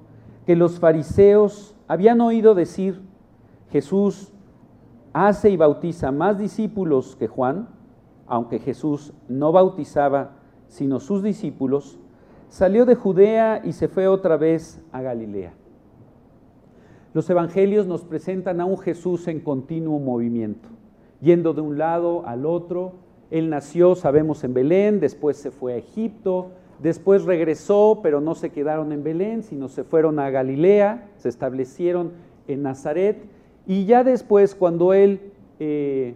que 0.44 0.56
los 0.56 0.80
fariseos 0.80 1.76
habían 1.86 2.20
oído 2.20 2.54
decir, 2.54 3.00
Jesús 3.70 4.32
hace 5.12 5.50
y 5.50 5.56
bautiza 5.56 6.10
más 6.10 6.38
discípulos 6.38 7.14
que 7.16 7.28
Juan, 7.28 7.68
aunque 8.26 8.58
Jesús 8.58 9.12
no 9.28 9.52
bautizaba 9.52 10.32
sino 10.68 10.98
sus 10.98 11.22
discípulos, 11.22 11.98
salió 12.48 12.86
de 12.86 12.94
Judea 12.94 13.60
y 13.64 13.72
se 13.72 13.88
fue 13.88 14.08
otra 14.08 14.36
vez 14.36 14.80
a 14.92 15.02
Galilea. 15.02 15.52
Los 17.14 17.28
evangelios 17.30 17.86
nos 17.86 18.04
presentan 18.04 18.60
a 18.60 18.66
un 18.66 18.78
Jesús 18.78 19.26
en 19.28 19.40
continuo 19.40 19.98
movimiento, 19.98 20.68
yendo 21.20 21.54
de 21.54 21.62
un 21.62 21.78
lado 21.78 22.26
al 22.26 22.44
otro. 22.44 22.92
Él 23.30 23.48
nació, 23.48 23.94
sabemos, 23.94 24.44
en 24.44 24.52
Belén, 24.52 25.00
después 25.00 25.36
se 25.36 25.50
fue 25.50 25.74
a 25.74 25.76
Egipto, 25.78 26.50
después 26.78 27.24
regresó, 27.24 28.00
pero 28.02 28.20
no 28.20 28.34
se 28.34 28.50
quedaron 28.50 28.92
en 28.92 29.02
Belén, 29.02 29.42
sino 29.42 29.68
se 29.68 29.82
fueron 29.82 30.18
a 30.18 30.28
Galilea, 30.30 31.08
se 31.16 31.30
establecieron 31.30 32.12
en 32.48 32.62
Nazaret, 32.62 33.16
y 33.66 33.86
ya 33.86 34.04
después, 34.04 34.54
cuando 34.54 34.92
él 34.92 35.32
eh, 35.58 36.14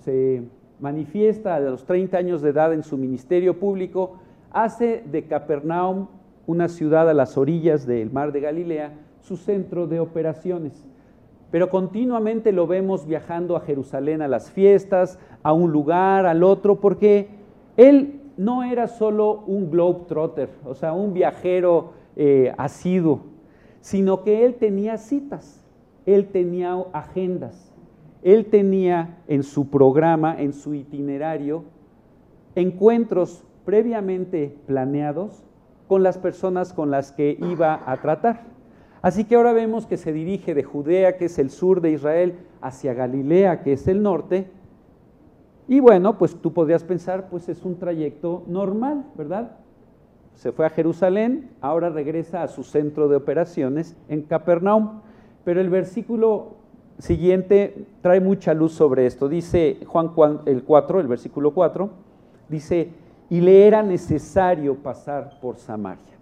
se 0.00 0.42
manifiesta 0.80 1.54
a 1.54 1.60
los 1.60 1.84
30 1.84 2.16
años 2.16 2.42
de 2.42 2.50
edad 2.50 2.72
en 2.72 2.82
su 2.82 2.96
ministerio 2.96 3.58
público, 3.58 4.18
hace 4.52 5.02
de 5.10 5.26
Capernaum, 5.26 6.08
una 6.46 6.68
ciudad 6.68 7.08
a 7.08 7.14
las 7.14 7.36
orillas 7.36 7.86
del 7.86 8.10
mar 8.10 8.32
de 8.32 8.40
Galilea, 8.40 8.92
su 9.20 9.36
centro 9.36 9.86
de 9.86 10.00
operaciones. 10.00 10.86
Pero 11.50 11.70
continuamente 11.70 12.52
lo 12.52 12.66
vemos 12.66 13.06
viajando 13.06 13.56
a 13.56 13.60
Jerusalén 13.60 14.22
a 14.22 14.28
las 14.28 14.50
fiestas, 14.50 15.18
a 15.42 15.52
un 15.52 15.70
lugar, 15.70 16.26
al 16.26 16.42
otro, 16.42 16.80
porque 16.80 17.28
él 17.76 18.20
no 18.36 18.62
era 18.62 18.88
solo 18.88 19.44
un 19.46 19.70
globetrotter, 19.70 20.48
o 20.64 20.74
sea, 20.74 20.92
un 20.92 21.12
viajero 21.12 21.92
eh, 22.16 22.52
asiduo, 22.56 23.20
sino 23.80 24.24
que 24.24 24.44
él 24.44 24.54
tenía 24.54 24.96
citas, 24.96 25.64
él 26.06 26.28
tenía 26.28 26.74
agendas 26.92 27.72
él 28.22 28.46
tenía 28.46 29.18
en 29.26 29.42
su 29.42 29.68
programa, 29.68 30.40
en 30.40 30.52
su 30.52 30.74
itinerario, 30.74 31.64
encuentros 32.54 33.44
previamente 33.64 34.56
planeados 34.66 35.44
con 35.88 36.02
las 36.02 36.18
personas 36.18 36.72
con 36.72 36.90
las 36.90 37.12
que 37.12 37.36
iba 37.40 37.82
a 37.86 38.00
tratar. 38.00 38.44
Así 39.02 39.24
que 39.24 39.34
ahora 39.34 39.52
vemos 39.52 39.86
que 39.86 39.96
se 39.96 40.12
dirige 40.12 40.54
de 40.54 40.62
Judea, 40.62 41.16
que 41.16 41.24
es 41.24 41.38
el 41.38 41.50
sur 41.50 41.80
de 41.80 41.90
Israel, 41.90 42.38
hacia 42.60 42.94
Galilea, 42.94 43.62
que 43.62 43.72
es 43.72 43.88
el 43.88 44.02
norte. 44.02 44.48
Y 45.66 45.80
bueno, 45.80 46.18
pues 46.18 46.36
tú 46.36 46.52
podrías 46.52 46.84
pensar, 46.84 47.28
pues 47.28 47.48
es 47.48 47.64
un 47.64 47.78
trayecto 47.78 48.44
normal, 48.46 49.04
¿verdad? 49.16 49.56
Se 50.34 50.52
fue 50.52 50.66
a 50.66 50.70
Jerusalén, 50.70 51.50
ahora 51.60 51.90
regresa 51.90 52.42
a 52.42 52.48
su 52.48 52.62
centro 52.62 53.08
de 53.08 53.16
operaciones 53.16 53.96
en 54.08 54.22
Capernaum. 54.22 55.00
Pero 55.44 55.60
el 55.60 55.68
versículo 55.68 56.56
siguiente 56.98 57.86
trae 58.00 58.20
mucha 58.20 58.54
luz 58.54 58.72
sobre 58.72 59.06
esto. 59.06 59.28
Dice 59.28 59.78
Juan 59.86 60.12
el 60.46 60.62
4, 60.62 61.00
el 61.00 61.08
versículo 61.08 61.52
4, 61.52 61.90
dice, 62.48 62.90
y 63.32 63.40
le 63.40 63.66
era 63.66 63.82
necesario 63.82 64.74
pasar 64.74 65.40
por 65.40 65.56
Samaria. 65.56 66.18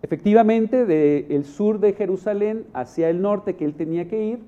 Efectivamente, 0.00 0.86
del 0.86 1.44
sur 1.44 1.80
de 1.80 1.92
Jerusalén 1.92 2.66
hacia 2.72 3.10
el 3.10 3.20
norte 3.20 3.56
que 3.56 3.64
él 3.64 3.74
tenía 3.74 4.06
que 4.06 4.24
ir, 4.26 4.38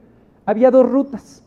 había 0.47 0.71
dos 0.71 0.89
rutas. 0.89 1.43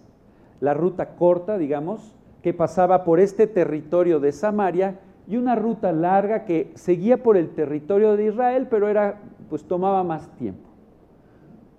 La 0.60 0.74
ruta 0.74 1.15
corta, 1.15 1.58
digamos, 1.58 2.13
que 2.44 2.53
pasaba 2.53 3.06
por 3.06 3.22
este 3.22 3.48
territorio 3.48 4.20
de 4.20 4.34
Samaria 4.34 5.00
y 5.25 5.38
una 5.38 5.56
ruta 5.56 5.94
larga 5.94 6.44
que 6.44 6.70
seguía 6.75 7.24
por 7.24 7.38
el 7.38 7.51
territorio 7.51 8.17
de 8.17 8.25
Israel, 8.25 8.67
pero 8.70 8.89
era 8.89 9.22
pues 9.50 9.63
tomaba 9.63 10.03
más 10.03 10.27
tiempo. 10.36 10.67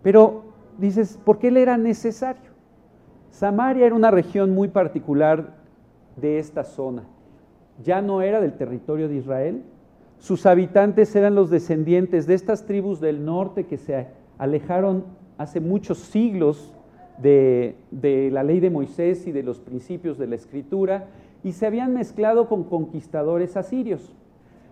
Pero 0.00 0.44
dices, 0.78 1.20
¿por 1.22 1.38
qué 1.38 1.50
le 1.50 1.60
era 1.60 1.76
necesario? 1.76 2.52
Samaria 3.28 3.84
era 3.84 3.94
una 3.94 4.10
región 4.10 4.54
muy 4.54 4.68
particular 4.68 5.58
de 6.16 6.38
esta 6.38 6.64
zona. 6.64 7.02
Ya 7.84 8.02
no 8.02 8.22
era 8.22 8.40
del 8.40 8.54
territorio 8.54 9.08
de 9.08 9.16
Israel. 9.16 9.62
Sus 10.18 10.46
habitantes 10.46 11.14
eran 11.14 11.34
los 11.34 11.50
descendientes 11.50 12.26
de 12.26 12.34
estas 12.34 12.66
tribus 12.66 13.00
del 13.00 13.24
norte 13.24 13.66
que 13.66 13.76
se 13.76 14.08
alejaron 14.38 15.04
hace 15.36 15.60
muchos 15.60 15.98
siglos 15.98 16.74
de, 17.18 17.76
la 18.32 18.42
ley 18.42 18.60
de 18.60 18.70
Moisés 18.70 19.26
y 19.26 19.32
de 19.32 19.42
los 19.42 19.58
principios 19.58 20.18
de 20.18 20.26
la 20.26 20.36
escritura 20.36 21.06
y 21.44 21.52
se 21.52 21.66
habían 21.66 21.94
mezclado 21.94 22.48
con 22.48 22.64
conquistadores 22.64 23.56
asirios. 23.56 24.14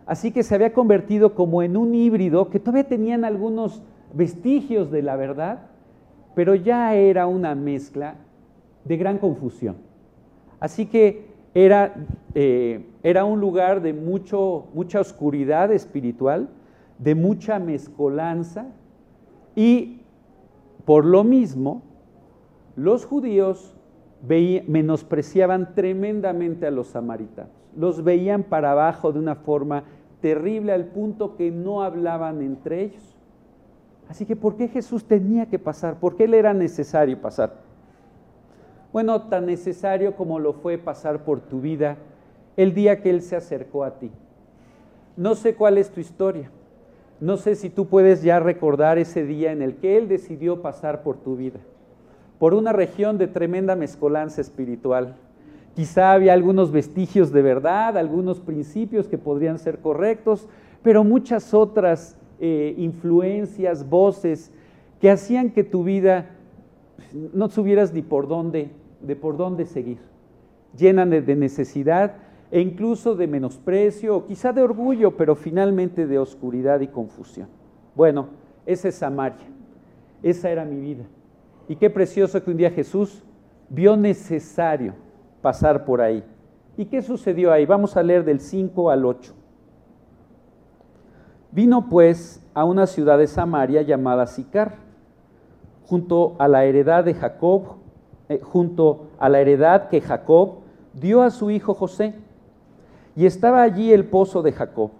Así 0.06 0.30
que 0.30 0.42
se 0.42 0.54
había 0.54 0.72
convertido 0.72 1.34
como 1.34 1.62
en 1.62 1.76
un 1.76 1.94
híbrido 1.94 2.50
que 2.50 2.60
todavía 2.60 2.88
tenían 2.88 3.25
algunos 3.25 3.82
vestigios 4.14 4.90
de 4.90 5.02
la 5.02 5.16
verdad, 5.16 5.66
pero 6.34 6.54
ya 6.54 6.94
era 6.94 7.26
una 7.26 7.54
mezcla 7.54 8.16
de 8.84 8.96
gran 8.96 9.18
confusión. 9.18 9.76
Así 10.60 10.86
que 10.86 11.35
era, 11.56 11.94
eh, 12.34 12.84
era 13.02 13.25
un 13.25 13.40
lugar 13.40 13.80
de 13.80 13.94
mucho, 13.94 14.66
mucha 14.75 15.00
oscuridad 15.00 15.72
espiritual, 15.72 16.50
de 16.98 17.14
mucha 17.14 17.58
mezcolanza, 17.58 18.66
y 19.54 20.02
por 20.84 21.06
lo 21.06 21.25
mismo 21.25 21.80
los 22.76 23.06
judíos 23.06 23.75
menospreciaban 24.28 25.75
tremendamente 25.75 26.66
a 26.66 26.70
los 26.70 26.88
samaritanos, 26.88 27.52
los 27.75 28.04
veían 28.04 28.42
para 28.42 28.72
abajo 28.72 29.12
de 29.12 29.18
una 29.18 29.36
forma 29.36 29.84
terrible 30.20 30.75
al 30.75 30.88
punto 30.88 31.36
que 31.36 31.50
no 31.50 31.82
hablaban 31.82 32.42
entre 32.42 32.82
ellos. 32.82 33.16
Así 34.10 34.26
que 34.26 34.36
¿por 34.36 34.56
qué 34.56 34.68
Jesús 34.68 35.04
tenía 35.04 35.46
que 35.46 35.58
pasar? 35.58 35.98
¿Por 36.00 36.16
qué 36.16 36.28
le 36.28 36.38
era 36.38 36.52
necesario 36.52 37.18
pasar? 37.18 37.65
Bueno, 38.92 39.22
tan 39.22 39.46
necesario 39.46 40.16
como 40.16 40.38
lo 40.38 40.52
fue 40.52 40.78
pasar 40.78 41.24
por 41.24 41.40
tu 41.40 41.60
vida 41.60 41.96
el 42.56 42.74
día 42.74 43.02
que 43.02 43.10
Él 43.10 43.22
se 43.22 43.36
acercó 43.36 43.84
a 43.84 43.98
ti. 43.98 44.10
No 45.16 45.34
sé 45.34 45.54
cuál 45.54 45.78
es 45.78 45.90
tu 45.90 46.00
historia. 46.00 46.50
No 47.20 47.38
sé 47.38 47.54
si 47.54 47.70
tú 47.70 47.86
puedes 47.86 48.22
ya 48.22 48.40
recordar 48.40 48.98
ese 48.98 49.24
día 49.24 49.52
en 49.52 49.62
el 49.62 49.76
que 49.76 49.96
Él 49.96 50.08
decidió 50.08 50.60
pasar 50.60 51.02
por 51.02 51.16
tu 51.16 51.36
vida, 51.36 51.60
por 52.38 52.52
una 52.52 52.72
región 52.72 53.16
de 53.16 53.26
tremenda 53.26 53.74
mezcolanza 53.74 54.42
espiritual. 54.42 55.16
Quizá 55.74 56.12
había 56.12 56.34
algunos 56.34 56.72
vestigios 56.72 57.32
de 57.32 57.40
verdad, 57.42 57.96
algunos 57.96 58.40
principios 58.40 59.08
que 59.08 59.16
podrían 59.16 59.58
ser 59.58 59.78
correctos, 59.78 60.46
pero 60.82 61.04
muchas 61.04 61.54
otras 61.54 62.18
eh, 62.38 62.74
influencias, 62.76 63.88
voces 63.88 64.52
que 65.00 65.10
hacían 65.10 65.50
que 65.50 65.64
tu 65.64 65.84
vida 65.84 66.35
no 67.12 67.48
tuvieras 67.48 67.92
ni 67.92 68.02
por 68.02 68.28
dónde, 68.28 68.70
de 69.00 69.16
por 69.16 69.36
dónde 69.36 69.66
seguir, 69.66 69.98
llenan 70.76 71.10
de, 71.10 71.36
necesidad 71.36 72.14
e 72.50 72.60
incluso 72.60 73.14
de 73.14 73.26
menosprecio, 73.26 74.16
o 74.16 74.26
quizá 74.26 74.52
de 74.52 74.62
orgullo, 74.62 75.16
pero 75.16 75.34
finalmente 75.34 76.06
de 76.06 76.18
oscuridad 76.18 76.80
y 76.80 76.88
confusión. 76.88 77.48
Bueno, 77.94 78.28
esa 78.66 78.88
es 78.88 78.96
Samaria, 78.96 79.46
esa 80.22 80.50
era 80.50 80.64
mi 80.64 80.80
vida. 80.80 81.04
Y 81.68 81.76
qué 81.76 81.90
precioso 81.90 82.42
que 82.42 82.50
un 82.50 82.56
día 82.56 82.70
Jesús 82.70 83.22
vio 83.68 83.96
necesario 83.96 84.94
pasar 85.42 85.84
por 85.84 86.00
ahí. 86.00 86.22
¿Y 86.76 86.86
qué 86.86 87.02
sucedió 87.02 87.52
ahí? 87.52 87.66
Vamos 87.66 87.96
a 87.96 88.02
leer 88.02 88.24
del 88.24 88.40
5 88.40 88.90
al 88.90 89.04
8. 89.04 89.34
Vino 91.50 91.88
pues 91.88 92.42
a 92.54 92.64
una 92.64 92.86
ciudad 92.86 93.18
de 93.18 93.26
Samaria 93.26 93.82
llamada 93.82 94.26
Sicar, 94.26 94.85
junto 95.86 96.34
a 96.38 96.48
la 96.48 96.64
heredad 96.64 97.04
de 97.04 97.14
Jacob, 97.14 97.76
eh, 98.28 98.40
junto 98.42 99.08
a 99.18 99.28
la 99.28 99.40
heredad 99.40 99.88
que 99.88 100.00
Jacob 100.00 100.58
dio 100.94 101.22
a 101.22 101.30
su 101.30 101.50
hijo 101.50 101.74
José, 101.74 102.14
y 103.14 103.24
estaba 103.26 103.62
allí 103.62 103.92
el 103.92 104.04
pozo 104.04 104.42
de 104.42 104.52
Jacob. 104.52 104.90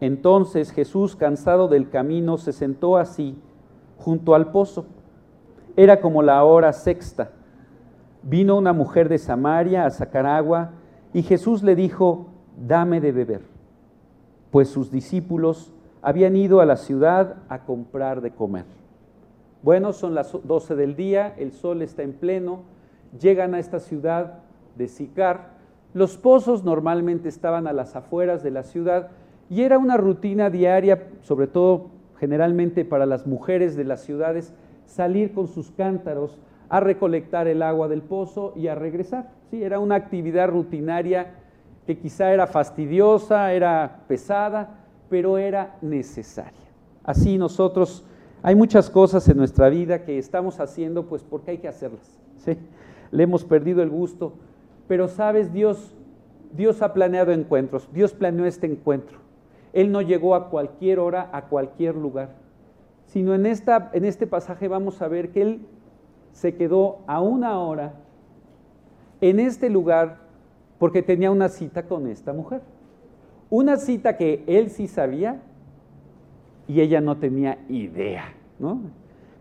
Entonces 0.00 0.70
Jesús, 0.70 1.16
cansado 1.16 1.68
del 1.68 1.90
camino, 1.90 2.38
se 2.38 2.52
sentó 2.52 2.96
así, 2.96 3.36
junto 3.98 4.34
al 4.34 4.50
pozo. 4.50 4.86
Era 5.76 6.00
como 6.00 6.22
la 6.22 6.44
hora 6.44 6.72
sexta. 6.72 7.30
Vino 8.22 8.56
una 8.56 8.72
mujer 8.72 9.08
de 9.08 9.18
Samaria 9.18 9.84
a 9.84 9.90
sacar 9.90 10.24
agua, 10.24 10.70
y 11.12 11.22
Jesús 11.22 11.62
le 11.62 11.76
dijo, 11.76 12.26
dame 12.56 13.00
de 13.00 13.12
beber, 13.12 13.42
pues 14.50 14.68
sus 14.68 14.90
discípulos 14.90 15.72
habían 16.02 16.36
ido 16.36 16.60
a 16.60 16.66
la 16.66 16.76
ciudad 16.76 17.36
a 17.48 17.64
comprar 17.64 18.20
de 18.20 18.30
comer. 18.30 18.64
Bueno, 19.64 19.94
son 19.94 20.14
las 20.14 20.36
doce 20.44 20.74
del 20.74 20.94
día, 20.94 21.32
el 21.38 21.52
sol 21.52 21.80
está 21.80 22.02
en 22.02 22.12
pleno, 22.12 22.64
llegan 23.18 23.54
a 23.54 23.58
esta 23.58 23.80
ciudad 23.80 24.40
de 24.76 24.88
Sicar. 24.88 25.52
Los 25.94 26.18
pozos 26.18 26.64
normalmente 26.64 27.30
estaban 27.30 27.66
a 27.66 27.72
las 27.72 27.96
afueras 27.96 28.42
de 28.42 28.50
la 28.50 28.62
ciudad 28.62 29.08
y 29.48 29.62
era 29.62 29.78
una 29.78 29.96
rutina 29.96 30.50
diaria, 30.50 31.08
sobre 31.22 31.46
todo 31.46 31.86
generalmente 32.20 32.84
para 32.84 33.06
las 33.06 33.26
mujeres 33.26 33.74
de 33.74 33.84
las 33.84 34.02
ciudades, 34.02 34.52
salir 34.84 35.32
con 35.32 35.48
sus 35.48 35.70
cántaros 35.70 36.36
a 36.68 36.80
recolectar 36.80 37.48
el 37.48 37.62
agua 37.62 37.88
del 37.88 38.02
pozo 38.02 38.52
y 38.54 38.68
a 38.68 38.74
regresar. 38.74 39.30
Sí, 39.50 39.64
era 39.64 39.78
una 39.78 39.94
actividad 39.94 40.50
rutinaria 40.50 41.36
que 41.86 41.96
quizá 41.96 42.34
era 42.34 42.46
fastidiosa, 42.46 43.54
era 43.54 44.02
pesada, 44.08 44.80
pero 45.08 45.38
era 45.38 45.78
necesaria. 45.80 46.52
Así 47.02 47.38
nosotros 47.38 48.04
hay 48.44 48.54
muchas 48.54 48.90
cosas 48.90 49.26
en 49.30 49.38
nuestra 49.38 49.70
vida 49.70 50.04
que 50.04 50.18
estamos 50.18 50.60
haciendo 50.60 51.06
pues 51.06 51.22
porque 51.22 51.52
hay 51.52 51.58
que 51.58 51.66
hacerlas. 51.66 52.20
¿sí? 52.44 52.58
Le 53.10 53.22
hemos 53.22 53.42
perdido 53.42 53.82
el 53.82 53.88
gusto, 53.88 54.34
pero 54.86 55.08
sabes, 55.08 55.50
Dios, 55.50 55.94
Dios 56.52 56.82
ha 56.82 56.92
planeado 56.92 57.32
encuentros, 57.32 57.88
Dios 57.94 58.12
planeó 58.12 58.44
este 58.44 58.66
encuentro. 58.66 59.16
Él 59.72 59.90
no 59.90 60.02
llegó 60.02 60.34
a 60.34 60.50
cualquier 60.50 60.98
hora, 60.98 61.30
a 61.32 61.46
cualquier 61.46 61.96
lugar, 61.96 62.34
sino 63.06 63.34
en, 63.34 63.46
esta, 63.46 63.88
en 63.94 64.04
este 64.04 64.26
pasaje 64.26 64.68
vamos 64.68 65.00
a 65.00 65.08
ver 65.08 65.30
que 65.30 65.40
Él 65.40 65.66
se 66.32 66.54
quedó 66.54 66.98
a 67.06 67.22
una 67.22 67.58
hora 67.58 67.94
en 69.22 69.40
este 69.40 69.70
lugar 69.70 70.18
porque 70.78 71.00
tenía 71.00 71.30
una 71.30 71.48
cita 71.48 71.84
con 71.84 72.08
esta 72.08 72.34
mujer. 72.34 72.60
Una 73.48 73.78
cita 73.78 74.18
que 74.18 74.44
él 74.46 74.68
sí 74.68 74.86
sabía 74.86 75.40
y 76.66 76.80
ella 76.80 77.00
no 77.00 77.16
tenía 77.18 77.58
idea, 77.68 78.32
¿no? 78.58 78.80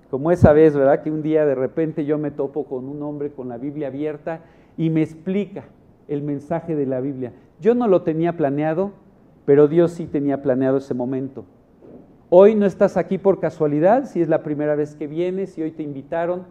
Como 0.09 0.31
esa 0.31 0.53
vez, 0.53 0.75
¿verdad? 0.75 1.01
Que 1.01 1.11
un 1.11 1.23
día 1.23 1.45
de 1.45 1.55
repente 1.55 2.05
yo 2.05 2.17
me 2.17 2.31
topo 2.31 2.65
con 2.65 2.87
un 2.87 3.01
hombre 3.01 3.31
con 3.31 3.49
la 3.49 3.57
Biblia 3.57 3.87
abierta 3.87 4.41
y 4.77 4.89
me 4.89 5.01
explica 5.01 5.65
el 6.07 6.21
mensaje 6.21 6.75
de 6.75 6.85
la 6.85 6.99
Biblia. 6.99 7.33
Yo 7.59 7.73
no 7.73 7.87
lo 7.87 8.03
tenía 8.03 8.37
planeado, 8.37 8.91
pero 9.45 9.67
Dios 9.67 9.91
sí 9.91 10.05
tenía 10.05 10.41
planeado 10.41 10.77
ese 10.77 10.93
momento. 10.93 11.45
Hoy 12.29 12.55
no 12.55 12.65
estás 12.65 12.97
aquí 12.97 13.17
por 13.17 13.39
casualidad, 13.39 14.05
si 14.05 14.21
es 14.21 14.27
la 14.27 14.43
primera 14.43 14.75
vez 14.75 14.95
que 14.95 15.07
vienes 15.07 15.57
y 15.57 15.63
hoy 15.63 15.71
te 15.71 15.83
invitaron. 15.83 16.43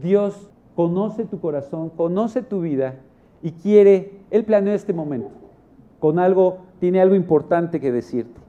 Dios 0.00 0.50
conoce 0.74 1.24
tu 1.24 1.40
corazón, 1.40 1.90
conoce 1.90 2.42
tu 2.42 2.60
vida 2.60 2.96
y 3.42 3.52
quiere, 3.52 4.12
Él 4.30 4.44
planeó 4.44 4.74
este 4.74 4.92
momento 4.92 5.30
con 5.98 6.18
algo, 6.18 6.58
tiene 6.78 7.00
algo 7.00 7.14
importante 7.14 7.80
que 7.80 7.92
decirte. 7.92 8.40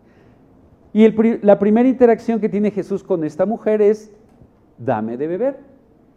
Y 0.94 1.08
la 1.44 1.60
primera 1.60 1.88
interacción 1.88 2.40
que 2.40 2.50
tiene 2.50 2.72
Jesús 2.72 3.04
con 3.04 3.24
esta 3.24 3.46
mujer 3.46 3.82
es, 3.82 4.12
dame 4.78 5.18
de 5.18 5.28
beber. 5.28 5.58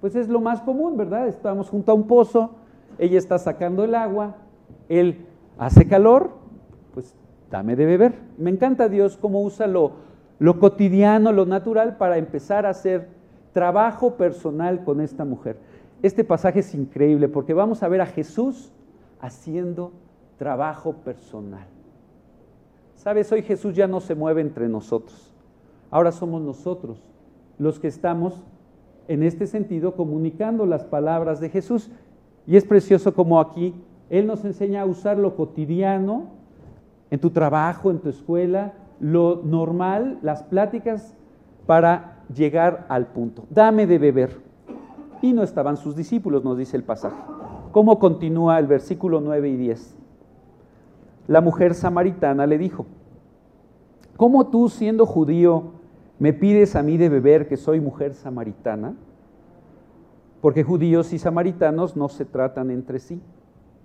Pues 0.00 0.16
es 0.16 0.28
lo 0.28 0.40
más 0.40 0.62
común, 0.62 0.96
¿verdad? 0.96 1.28
Estamos 1.28 1.68
junto 1.68 1.92
a 1.92 1.94
un 1.94 2.06
pozo, 2.06 2.52
ella 2.98 3.18
está 3.18 3.38
sacando 3.38 3.84
el 3.84 3.94
agua, 3.94 4.36
él 4.88 5.26
hace 5.58 5.86
calor, 5.86 6.30
pues 6.94 7.14
dame 7.50 7.76
de 7.76 7.86
beber. 7.86 8.14
Me 8.38 8.50
encanta 8.50 8.88
Dios 8.88 9.16
cómo 9.16 9.42
usa 9.42 9.66
lo, 9.66 9.92
lo 10.38 10.58
cotidiano, 10.58 11.32
lo 11.32 11.44
natural 11.44 11.98
para 11.98 12.16
empezar 12.16 12.66
a 12.66 12.70
hacer 12.70 13.08
trabajo 13.52 14.16
personal 14.16 14.84
con 14.84 15.00
esta 15.00 15.24
mujer. 15.24 15.58
Este 16.02 16.24
pasaje 16.24 16.60
es 16.60 16.74
increíble 16.74 17.28
porque 17.28 17.54
vamos 17.54 17.82
a 17.82 17.88
ver 17.88 18.00
a 18.00 18.06
Jesús 18.06 18.72
haciendo 19.20 19.92
trabajo 20.36 20.94
personal. 20.94 21.66
Sabes, 23.02 23.32
hoy 23.32 23.42
Jesús 23.42 23.74
ya 23.74 23.88
no 23.88 23.98
se 23.98 24.14
mueve 24.14 24.42
entre 24.42 24.68
nosotros. 24.68 25.34
Ahora 25.90 26.12
somos 26.12 26.40
nosotros 26.40 27.02
los 27.58 27.80
que 27.80 27.88
estamos 27.88 28.44
en 29.08 29.24
este 29.24 29.48
sentido 29.48 29.96
comunicando 29.96 30.66
las 30.66 30.84
palabras 30.84 31.40
de 31.40 31.48
Jesús. 31.48 31.90
Y 32.46 32.56
es 32.56 32.64
precioso 32.64 33.12
como 33.12 33.40
aquí 33.40 33.74
Él 34.08 34.28
nos 34.28 34.44
enseña 34.44 34.82
a 34.82 34.86
usar 34.86 35.18
lo 35.18 35.34
cotidiano 35.34 36.28
en 37.10 37.18
tu 37.18 37.30
trabajo, 37.30 37.90
en 37.90 37.98
tu 37.98 38.08
escuela, 38.08 38.74
lo 39.00 39.42
normal, 39.42 40.20
las 40.22 40.44
pláticas 40.44 41.16
para 41.66 42.22
llegar 42.32 42.86
al 42.88 43.08
punto. 43.08 43.46
Dame 43.50 43.88
de 43.88 43.98
beber. 43.98 44.40
Y 45.22 45.32
no 45.32 45.42
estaban 45.42 45.76
sus 45.76 45.96
discípulos, 45.96 46.44
nos 46.44 46.56
dice 46.56 46.76
el 46.76 46.84
pasaje. 46.84 47.20
¿Cómo 47.72 47.98
continúa 47.98 48.60
el 48.60 48.68
versículo 48.68 49.20
9 49.20 49.48
y 49.48 49.56
10? 49.56 50.01
La 51.28 51.40
mujer 51.40 51.74
samaritana 51.74 52.46
le 52.46 52.58
dijo, 52.58 52.86
¿cómo 54.16 54.48
tú 54.48 54.68
siendo 54.68 55.06
judío 55.06 55.72
me 56.18 56.32
pides 56.32 56.76
a 56.76 56.82
mí 56.82 56.96
de 56.96 57.08
beber 57.08 57.48
que 57.48 57.56
soy 57.56 57.80
mujer 57.80 58.14
samaritana? 58.14 58.94
Porque 60.40 60.64
judíos 60.64 61.12
y 61.12 61.18
samaritanos 61.18 61.96
no 61.96 62.08
se 62.08 62.24
tratan 62.24 62.70
entre 62.70 62.98
sí. 62.98 63.20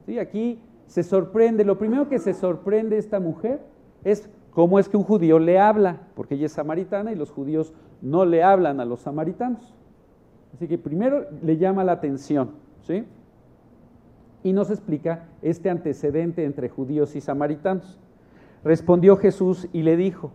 ¿Sí? 0.06 0.18
Aquí 0.18 0.60
se 0.88 1.04
sorprende, 1.04 1.64
lo 1.64 1.78
primero 1.78 2.10
que 2.10 2.18
se 2.18 2.34
sorprende 2.34 2.98
esta 2.98 3.20
mujer 3.20 3.62
es 4.04 4.30
cómo 4.52 4.80
es 4.80 4.90
que 4.90 4.98
un 4.98 5.04
judío 5.04 5.38
le 5.38 5.60
habla, 5.60 6.02
porque 6.16 6.36
ella 6.36 6.48
es 6.48 6.54
samaritana 6.54 7.12
y 7.12 7.16
los 7.16 7.30
judíos 7.32 7.74
no 8.02 8.26
le 8.26 8.42
hablan 8.42 8.80
a 8.80 8.86
los 8.86 9.02
samaritanos. 9.02 9.76
Así 10.54 10.68
que 10.68 10.78
primero 10.78 11.26
le 11.44 11.58
llama 11.58 11.84
la 11.84 11.92
atención, 11.92 12.52
¿sí? 12.82 13.06
Y 14.44 14.54
nos 14.54 14.70
explica 14.70 15.26
este 15.42 15.70
antecedente 15.70 16.44
entre 16.44 16.70
judíos 16.70 17.16
y 17.16 17.22
samaritanos. 17.22 18.00
Respondió 18.64 19.18
Jesús 19.18 19.68
y 19.74 19.84
le 19.84 19.98
dijo, 19.98 20.32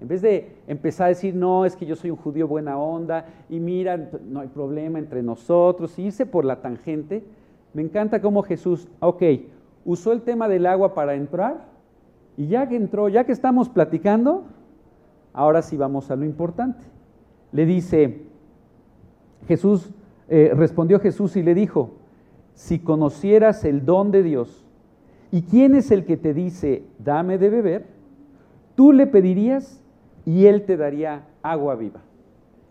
en 0.00 0.08
vez 0.08 0.22
de 0.22 0.56
empezar 0.66 1.06
a 1.06 1.08
decir, 1.08 1.34
no, 1.34 1.64
es 1.64 1.76
que 1.76 1.86
yo 1.86 1.96
soy 1.96 2.10
un 2.10 2.16
judío 2.16 2.48
buena 2.48 2.78
onda 2.78 3.26
y 3.48 3.60
mira, 3.60 3.96
no 3.96 4.40
hay 4.40 4.48
problema 4.48 4.98
entre 4.98 5.22
nosotros, 5.22 5.98
y 5.98 6.06
irse 6.06 6.26
por 6.26 6.44
la 6.44 6.60
tangente, 6.60 7.24
me 7.72 7.82
encanta 7.82 8.20
cómo 8.20 8.42
Jesús, 8.42 8.88
ok, 9.00 9.22
usó 9.84 10.12
el 10.12 10.22
tema 10.22 10.48
del 10.48 10.66
agua 10.66 10.94
para 10.94 11.14
entrar 11.14 11.66
y 12.36 12.48
ya 12.48 12.68
que 12.68 12.76
entró, 12.76 13.08
ya 13.08 13.24
que 13.24 13.32
estamos 13.32 13.68
platicando, 13.68 14.44
ahora 15.32 15.62
sí 15.62 15.76
vamos 15.76 16.10
a 16.10 16.16
lo 16.16 16.24
importante. 16.24 16.84
Le 17.52 17.66
dice, 17.66 18.22
Jesús, 19.46 19.90
eh, 20.28 20.52
respondió 20.54 21.00
Jesús 21.00 21.36
y 21.36 21.42
le 21.42 21.54
dijo, 21.54 21.90
si 22.54 22.78
conocieras 22.78 23.64
el 23.64 23.84
don 23.84 24.10
de 24.10 24.22
Dios 24.22 24.64
y 25.30 25.42
quién 25.42 25.74
es 25.74 25.90
el 25.90 26.04
que 26.04 26.16
te 26.16 26.32
dice, 26.32 26.84
dame 26.98 27.38
de 27.38 27.50
beber, 27.50 27.86
tú 28.74 28.92
le 28.92 29.06
pedirías 29.06 29.80
y 30.24 30.46
él 30.46 30.64
te 30.64 30.76
daría 30.76 31.26
agua 31.42 31.74
viva. 31.74 32.00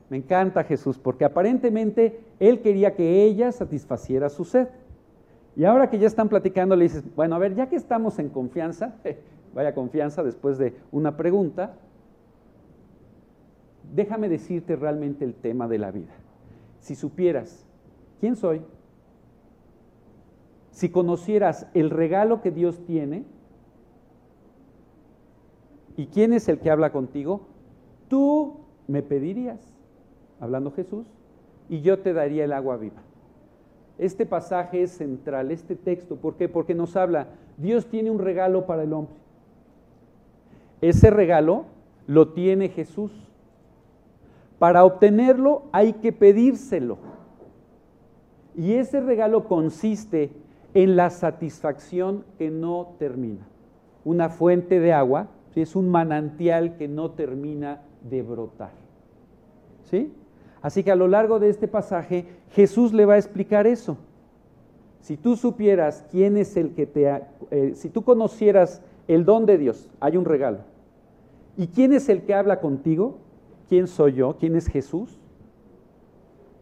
Me 0.09 0.17
encanta 0.17 0.63
Jesús 0.63 0.97
porque 0.97 1.25
aparentemente 1.25 2.21
él 2.39 2.61
quería 2.61 2.95
que 2.95 3.23
ella 3.23 3.51
satisfaciera 3.51 4.29
su 4.29 4.45
sed. 4.45 4.67
Y 5.55 5.65
ahora 5.65 5.89
que 5.89 5.99
ya 5.99 6.07
están 6.07 6.29
platicando, 6.29 6.75
le 6.75 6.83
dices, 6.83 7.03
bueno, 7.15 7.35
a 7.35 7.39
ver, 7.39 7.55
ya 7.55 7.67
que 7.67 7.75
estamos 7.75 8.17
en 8.19 8.29
confianza, 8.29 8.95
vaya 9.53 9.75
confianza 9.75 10.23
después 10.23 10.57
de 10.57 10.73
una 10.91 11.15
pregunta, 11.15 11.75
déjame 13.93 14.29
decirte 14.29 14.75
realmente 14.75 15.25
el 15.25 15.35
tema 15.35 15.67
de 15.67 15.77
la 15.77 15.91
vida. 15.91 16.13
Si 16.79 16.95
supieras 16.95 17.65
quién 18.19 18.35
soy, 18.35 18.61
si 20.73 20.89
conocieras 20.89 21.67
el 21.75 21.91
regalo 21.91 22.41
que 22.41 22.49
Dios 22.49 22.83
tiene 22.85 23.23
y 25.95 26.07
quién 26.07 26.33
es 26.33 26.49
el 26.49 26.59
que 26.59 26.71
habla 26.71 26.91
contigo, 26.91 27.41
tú 28.07 28.55
me 28.87 29.03
pedirías, 29.03 29.71
hablando 30.39 30.71
Jesús, 30.71 31.05
y 31.69 31.81
yo 31.81 31.99
te 31.99 32.11
daría 32.11 32.43
el 32.43 32.53
agua 32.53 32.77
viva. 32.77 33.03
Este 33.99 34.25
pasaje 34.25 34.81
es 34.81 34.91
central, 34.91 35.51
este 35.51 35.75
texto, 35.75 36.15
¿por 36.15 36.37
qué? 36.37 36.49
Porque 36.49 36.73
nos 36.73 36.95
habla, 36.95 37.27
Dios 37.57 37.85
tiene 37.85 38.09
un 38.09 38.17
regalo 38.17 38.65
para 38.65 38.81
el 38.81 38.93
hombre. 38.93 39.15
Ese 40.81 41.11
regalo 41.11 41.65
lo 42.07 42.29
tiene 42.29 42.69
Jesús. 42.69 43.11
Para 44.57 44.83
obtenerlo 44.85 45.65
hay 45.71 45.93
que 45.93 46.11
pedírselo. 46.11 46.97
Y 48.55 48.73
ese 48.73 49.01
regalo 49.01 49.47
consiste 49.47 50.31
en 50.73 50.95
la 50.95 51.09
satisfacción 51.09 52.25
que 52.37 52.49
no 52.49 52.95
termina. 52.97 53.47
Una 54.03 54.29
fuente 54.29 54.79
de 54.79 54.93
agua 54.93 55.27
es 55.55 55.75
un 55.75 55.89
manantial 55.89 56.77
que 56.77 56.87
no 56.87 57.11
termina 57.11 57.81
de 58.09 58.21
brotar. 58.21 58.71
¿Sí? 59.83 60.11
Así 60.61 60.83
que 60.83 60.91
a 60.91 60.95
lo 60.95 61.07
largo 61.07 61.39
de 61.39 61.49
este 61.49 61.67
pasaje 61.67 62.25
Jesús 62.51 62.93
le 62.93 63.05
va 63.05 63.15
a 63.15 63.17
explicar 63.17 63.67
eso. 63.67 63.97
Si 65.01 65.17
tú 65.17 65.35
supieras 65.35 66.05
quién 66.09 66.37
es 66.37 66.55
el 66.55 66.73
que 66.73 66.85
te... 66.85 67.21
Eh, 67.51 67.73
si 67.75 67.89
tú 67.89 68.03
conocieras 68.03 68.81
el 69.07 69.25
don 69.25 69.45
de 69.45 69.57
Dios, 69.57 69.89
hay 69.99 70.15
un 70.15 70.25
regalo. 70.25 70.59
¿Y 71.57 71.67
quién 71.67 71.93
es 71.93 72.07
el 72.09 72.23
que 72.23 72.33
habla 72.33 72.61
contigo? 72.61 73.17
¿Quién 73.67 73.87
soy 73.87 74.13
yo? 74.13 74.37
¿Quién 74.39 74.55
es 74.55 74.67
Jesús? 74.67 75.19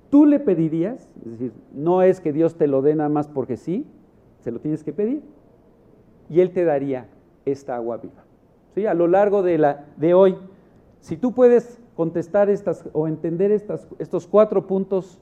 Tú 0.10 0.26
le 0.26 0.40
pedirías, 0.40 1.08
es 1.24 1.32
decir, 1.32 1.54
no 1.74 2.02
es 2.02 2.20
que 2.20 2.34
Dios 2.34 2.56
te 2.56 2.68
lo 2.68 2.82
dé 2.82 2.96
nada 2.96 3.10
más 3.10 3.30
porque 3.30 3.56
sí, 3.56 3.86
se 4.42 4.52
lo 4.52 4.60
tienes 4.60 4.84
que 4.84 4.94
pedir. 4.94 5.22
Y 6.30 6.42
Él 6.42 6.52
te 6.52 6.66
daría 6.66 7.08
esta 7.46 7.76
agua 7.76 7.98
viva. 7.98 8.24
¿Sí? 8.76 8.86
A 8.86 8.94
lo 8.94 9.08
largo 9.08 9.44
de, 9.44 9.58
la, 9.58 9.86
de 9.98 10.14
hoy, 10.14 10.38
si 11.00 11.18
tú 11.18 11.34
puedes 11.34 11.80
contestar 11.96 12.50
estas 12.50 12.86
o 12.94 13.08
entender 13.08 13.52
estas, 13.52 13.88
estos 14.00 14.28
cuatro 14.28 14.66
puntos, 14.66 15.20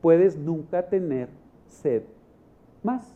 puedes 0.00 0.36
nunca 0.36 0.88
tener 0.88 1.28
sed 1.66 2.02
más. 2.82 3.14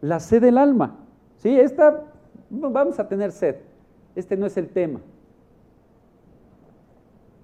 La 0.00 0.20
sed 0.20 0.42
del 0.42 0.58
alma. 0.58 0.98
¿Sí? 1.36 1.58
Esta, 1.58 2.04
vamos 2.50 2.98
a 2.98 3.08
tener 3.08 3.32
sed. 3.32 3.56
Este 4.14 4.36
no 4.36 4.46
es 4.46 4.56
el 4.56 4.68
tema. 4.68 5.00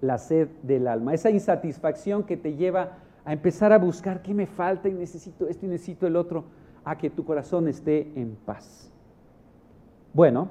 La 0.01 0.17
sed 0.17 0.49
del 0.63 0.87
alma. 0.87 1.13
Esa 1.13 1.29
insatisfacción 1.29 2.23
que 2.23 2.37
te 2.37 2.55
lleva 2.55 2.97
a 3.29 3.33
empezar 3.33 3.71
a 3.71 3.77
buscar 3.77 4.23
qué 4.23 4.33
me 4.33 4.47
falta 4.47 4.89
y 4.89 4.91
necesito 4.91 5.47
esto 5.47 5.63
y 5.67 5.69
necesito 5.69 6.07
el 6.07 6.15
otro, 6.15 6.45
a 6.83 6.97
que 6.97 7.11
tu 7.11 7.23
corazón 7.23 7.67
esté 7.67 8.11
en 8.15 8.35
paz. 8.35 8.91
Bueno, 10.15 10.49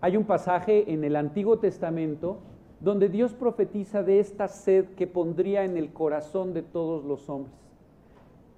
hay 0.00 0.16
un 0.16 0.22
pasaje 0.22 0.92
en 0.92 1.02
el 1.02 1.16
Antiguo 1.16 1.58
Testamento 1.58 2.38
donde 2.78 3.08
Dios 3.08 3.34
profetiza 3.34 4.04
de 4.04 4.20
esta 4.20 4.46
sed 4.46 4.84
que 4.90 5.08
pondría 5.08 5.64
en 5.64 5.76
el 5.76 5.92
corazón 5.92 6.54
de 6.54 6.62
todos 6.62 7.04
los 7.04 7.28
hombres, 7.28 7.56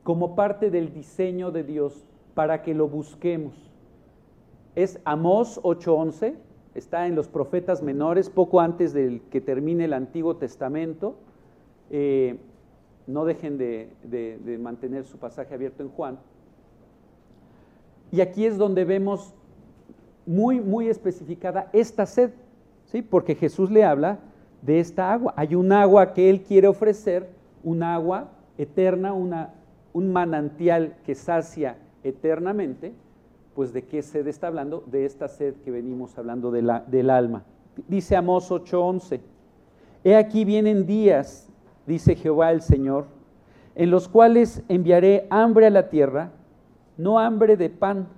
como 0.02 0.34
parte 0.34 0.70
del 0.70 0.92
diseño 0.92 1.50
de 1.50 1.64
Dios 1.64 2.04
para 2.34 2.60
que 2.60 2.74
lo 2.74 2.86
busquemos. 2.86 3.72
Es 4.74 5.00
Amós 5.06 5.58
8:11, 5.62 6.34
está 6.74 7.06
en 7.06 7.14
los 7.14 7.28
profetas 7.28 7.82
menores, 7.82 8.28
poco 8.28 8.60
antes 8.60 8.92
de 8.92 9.22
que 9.30 9.40
termine 9.40 9.86
el 9.86 9.94
Antiguo 9.94 10.36
Testamento. 10.36 11.16
Eh, 11.88 12.38
no 13.06 13.24
dejen 13.24 13.58
de, 13.58 13.90
de 14.02 14.58
mantener 14.58 15.04
su 15.04 15.18
pasaje 15.18 15.54
abierto 15.54 15.82
en 15.82 15.88
Juan. 15.90 16.18
Y 18.10 18.20
aquí 18.20 18.46
es 18.46 18.56
donde 18.56 18.84
vemos 18.84 19.34
muy, 20.26 20.60
muy 20.60 20.88
especificada 20.88 21.70
esta 21.72 22.04
sed, 22.04 22.30
¿sí? 22.86 23.00
Porque 23.02 23.34
Jesús 23.34 23.70
le 23.70 23.84
habla 23.84 24.18
de 24.62 24.80
esta 24.80 25.12
agua. 25.12 25.32
Hay 25.36 25.54
un 25.54 25.72
agua 25.72 26.12
que 26.12 26.28
Él 26.28 26.42
quiere 26.42 26.68
ofrecer, 26.68 27.28
un 27.62 27.82
agua 27.82 28.30
eterna, 28.58 29.12
una, 29.12 29.54
un 29.92 30.12
manantial 30.12 30.96
que 31.04 31.14
sacia 31.14 31.78
eternamente, 32.02 32.92
pues 33.54 33.72
de 33.72 33.84
qué 33.84 34.02
sed 34.02 34.26
está 34.26 34.48
hablando, 34.48 34.84
de 34.86 35.04
esta 35.06 35.28
sed 35.28 35.54
que 35.64 35.70
venimos 35.70 36.18
hablando 36.18 36.50
de 36.50 36.62
la, 36.62 36.80
del 36.80 37.10
alma. 37.10 37.44
Dice 37.88 38.16
Amós 38.16 38.50
8:11, 38.50 39.20
He 40.04 40.14
aquí 40.14 40.44
vienen 40.44 40.86
días, 40.86 41.45
dice 41.86 42.16
Jehová 42.16 42.52
el 42.52 42.62
Señor, 42.62 43.06
en 43.74 43.90
los 43.90 44.08
cuales 44.08 44.62
enviaré 44.68 45.26
hambre 45.30 45.66
a 45.66 45.70
la 45.70 45.88
tierra, 45.88 46.30
no 46.96 47.18
hambre 47.18 47.56
de 47.56 47.70
pan, 47.70 48.08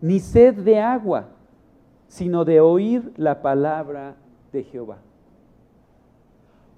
ni 0.00 0.20
sed 0.20 0.54
de 0.54 0.80
agua, 0.80 1.28
sino 2.08 2.44
de 2.44 2.60
oír 2.60 3.12
la 3.16 3.40
palabra 3.42 4.16
de 4.52 4.64
Jehová. 4.64 4.98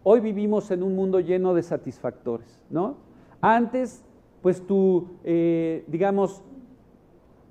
Hoy 0.02 0.20
vivimos 0.20 0.70
en 0.70 0.82
un 0.82 0.94
mundo 0.94 1.20
lleno 1.20 1.52
de 1.52 1.62
satisfactores, 1.62 2.62
¿no? 2.70 2.96
Antes, 3.40 4.04
pues 4.40 4.64
tú, 4.64 5.08
eh, 5.24 5.84
digamos, 5.88 6.42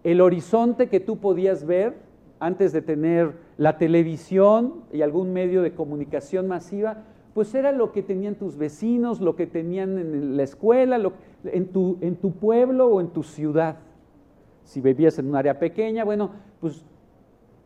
el 0.04 0.22
horizonte 0.22 0.88
que 0.88 1.00
tú 1.00 1.18
podías 1.18 1.66
ver 1.66 1.98
antes 2.40 2.72
de 2.72 2.82
tener 2.82 3.34
la 3.58 3.78
televisión 3.78 4.84
y 4.94 5.02
algún 5.02 5.34
medio 5.34 5.62
de 5.64 5.74
comunicación 5.74 6.48
masiva, 6.48 7.04
pues 7.36 7.54
era 7.54 7.74
lo 7.74 7.92
que 7.92 8.02
tenían 8.02 8.36
tus 8.36 8.56
vecinos, 8.56 9.20
lo 9.20 9.36
que 9.36 9.46
tenían 9.46 9.98
en 10.00 10.38
la 10.38 10.44
escuela, 10.44 10.98
en, 11.44 11.68
tu, 11.68 11.98
en 12.00 12.16
tu 12.16 12.32
pueblo 12.32 12.88
o 12.88 13.02
en 13.02 13.10
tu 13.10 13.24
ciudad. 13.24 13.76
Si 14.64 14.80
vivías 14.80 15.20
en 15.20 15.28
un 15.28 15.36
área 15.36 15.60
pequeña, 15.60 16.06
bueno, 16.06 16.32
pues 16.62 16.86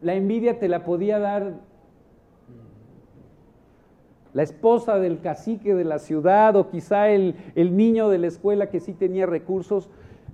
la 0.01 0.15
envidia 0.15 0.57
te 0.57 0.67
la 0.67 0.83
podía 0.83 1.19
dar 1.19 1.53
la 4.33 4.41
esposa 4.41 4.97
del 4.97 5.21
cacique 5.21 5.75
de 5.75 5.83
la 5.83 5.99
ciudad 5.99 6.55
o 6.55 6.71
quizá 6.71 7.09
el, 7.09 7.35
niño 7.55 8.09
de 8.09 8.17
la 8.17 8.25
escuela 8.25 8.71
que 8.71 8.79
sí 8.79 8.93
tenía 8.93 9.27
recursos, 9.27 9.87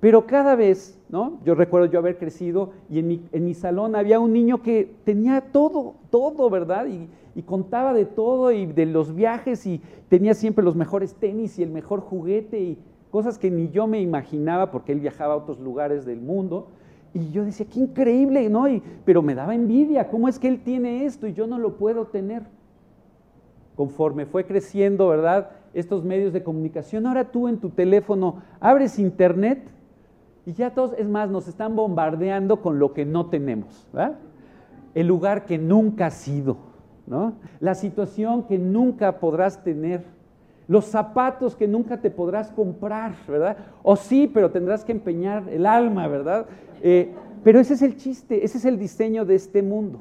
pero 0.05 0.27
cada 0.27 0.55
vez, 0.55 1.01
¿no? 1.09 1.39
Yo 1.43 1.55
recuerdo 1.55 1.87
yo 1.87 1.97
haber 1.97 2.19
crecido 2.19 2.69
y 2.91 2.99
en 2.99 3.07
mi, 3.07 3.21
en 3.31 3.43
mi 3.43 3.55
salón 3.55 3.95
había 3.95 4.19
un 4.19 4.33
niño 4.33 4.61
que 4.61 4.93
tenía 5.03 5.41
todo, 5.41 5.95
todo, 6.11 6.47
¿verdad? 6.51 6.85
Y, 6.85 7.09
y, 7.33 7.41
contaba 7.41 7.91
de 7.91 8.05
todo 8.05 8.51
y 8.51 8.67
de 8.67 8.85
los 8.85 9.15
viajes 9.15 9.65
y 9.65 9.81
tenía 10.07 10.35
siempre 10.35 10.63
los 10.63 10.75
mejores 10.75 11.15
tenis 11.15 11.57
y 11.57 11.63
el 11.63 11.71
mejor 11.71 12.01
juguete 12.01 12.59
y 12.59 12.77
cosas 13.09 13.39
que 13.39 13.49
ni 13.49 13.71
yo 13.71 13.87
me 13.87 13.99
imaginaba 13.99 14.69
porque 14.69 14.91
él 14.91 14.99
viajaba 14.99 15.33
a 15.33 15.37
otros 15.37 15.59
lugares 15.59 16.05
del 16.05 16.21
mundo. 16.21 16.67
Y 17.15 17.31
yo 17.31 17.43
decía, 17.43 17.65
qué 17.65 17.79
increíble, 17.79 18.47
¿no? 18.47 18.67
pero 19.05 19.23
me 19.23 19.33
daba 19.33 19.55
envidia, 19.55 20.07
¿cómo 20.09 20.27
es 20.27 20.37
que 20.37 20.47
él 20.47 20.61
tiene 20.61 21.05
esto 21.05 21.25
y 21.25 21.33
yo 21.33 21.47
no 21.47 21.57
lo 21.57 21.77
puedo 21.77 22.05
tener? 22.05 22.43
Conforme 23.75 24.27
fue 24.27 24.45
creciendo, 24.45 25.07
¿verdad? 25.07 25.49
Estos 25.73 26.03
medios 26.03 26.31
de 26.31 26.43
comunicación, 26.43 27.07
ahora 27.07 27.31
tú 27.31 27.47
en 27.47 27.57
tu 27.57 27.71
teléfono 27.71 28.43
abres 28.59 28.99
internet 28.99 29.71
y 30.45 30.53
ya 30.53 30.73
todos, 30.73 30.93
es 30.97 31.08
más, 31.08 31.29
nos 31.29 31.47
están 31.47 31.75
bombardeando 31.75 32.62
con 32.62 32.79
lo 32.79 32.93
que 32.93 33.05
no 33.05 33.27
tenemos, 33.27 33.88
¿verdad? 33.91 34.15
El 34.93 35.08
lugar 35.08 35.45
que 35.45 35.58
nunca 35.58 36.08
has 36.08 36.13
sido, 36.13 36.58
¿no? 37.08 37.34
La 37.60 37.73
situación 37.73 38.43
que 38.43 38.58
nunca 38.58 39.19
podrás 39.19 39.63
tener 39.63 40.03
los 40.67 40.86
zapatos 40.86 41.55
que 41.55 41.67
nunca 41.67 42.01
te 42.01 42.10
podrás 42.10 42.51
comprar, 42.51 43.13
¿verdad? 43.27 43.58
O 43.84 43.95
sí, 43.95 44.29
pero 44.31 44.51
tendrás 44.51 44.84
que 44.84 44.91
empeñar 44.91 45.47
el 45.49 45.65
alma, 45.65 46.08
¿verdad? 46.08 46.47
Eh, 46.81 47.13
pero 47.43 47.60
ese 47.60 47.75
es 47.75 47.81
el 47.81 47.97
chiste, 47.97 48.43
ese 48.43 48.58
es 48.58 48.65
el 48.65 48.79
diseño 48.79 49.25
de 49.25 49.36
este 49.36 49.62
mundo. 49.62 49.99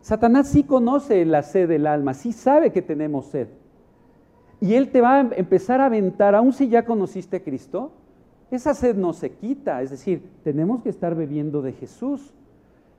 Satanás 0.00 0.48
sí 0.48 0.62
conoce 0.62 1.24
la 1.24 1.42
sed 1.42 1.68
del 1.68 1.86
alma, 1.86 2.14
sí 2.14 2.32
sabe 2.32 2.70
que 2.70 2.82
tenemos 2.82 3.26
sed. 3.26 3.48
Y 4.60 4.74
él 4.74 4.90
te 4.90 5.00
va 5.00 5.16
a 5.16 5.20
empezar 5.20 5.80
a 5.80 5.86
aventar, 5.86 6.34
aun 6.34 6.52
si 6.52 6.68
ya 6.68 6.84
conociste 6.84 7.38
a 7.38 7.42
Cristo, 7.42 7.90
esa 8.50 8.74
sed 8.74 8.96
no 8.96 9.12
se 9.12 9.32
quita, 9.32 9.82
es 9.82 9.90
decir, 9.90 10.22
tenemos 10.44 10.82
que 10.82 10.88
estar 10.88 11.14
bebiendo 11.14 11.62
de 11.62 11.72
Jesús. 11.72 12.32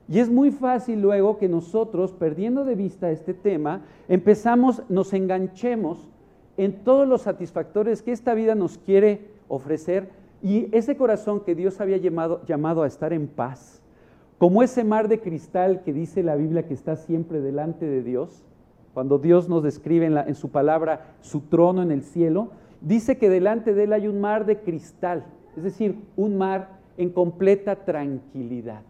Y 0.08 0.20
es 0.20 0.30
muy 0.30 0.50
fácil 0.50 1.02
luego 1.02 1.38
que 1.38 1.48
nosotros, 1.48 2.12
perdiendo 2.12 2.64
de 2.64 2.74
vista 2.74 3.10
este 3.10 3.34
tema, 3.34 3.82
empezamos, 4.08 4.82
nos 4.88 5.12
enganchemos 5.12 6.08
en 6.56 6.84
todos 6.84 7.06
los 7.06 7.22
satisfactores 7.22 8.02
que 8.02 8.12
esta 8.12 8.34
vida 8.34 8.54
nos 8.54 8.78
quiere 8.78 9.30
ofrecer 9.48 10.10
y 10.42 10.68
ese 10.74 10.96
corazón 10.96 11.40
que 11.40 11.54
Dios 11.54 11.80
había 11.80 11.96
llamado, 11.96 12.42
llamado 12.46 12.82
a 12.82 12.86
estar 12.86 13.12
en 13.12 13.26
paz, 13.26 13.82
como 14.38 14.62
ese 14.62 14.84
mar 14.84 15.08
de 15.08 15.20
cristal 15.20 15.82
que 15.82 15.92
dice 15.92 16.22
la 16.22 16.36
Biblia 16.36 16.66
que 16.66 16.74
está 16.74 16.96
siempre 16.96 17.40
delante 17.40 17.86
de 17.86 18.02
Dios, 18.02 18.44
cuando 18.94 19.18
Dios 19.18 19.48
nos 19.48 19.62
describe 19.62 20.06
en, 20.06 20.16
en 20.16 20.34
su 20.34 20.50
palabra 20.50 21.14
su 21.20 21.40
trono 21.42 21.82
en 21.82 21.90
el 21.90 22.02
cielo, 22.02 22.50
dice 22.80 23.18
que 23.18 23.28
delante 23.28 23.74
de 23.74 23.84
él 23.84 23.92
hay 23.92 24.08
un 24.08 24.20
mar 24.20 24.46
de 24.46 24.60
cristal, 24.60 25.24
es 25.58 25.64
decir, 25.64 25.96
un 26.16 26.38
mar 26.38 26.78
en 26.96 27.10
completa 27.10 27.76
tranquilidad. 27.76 28.82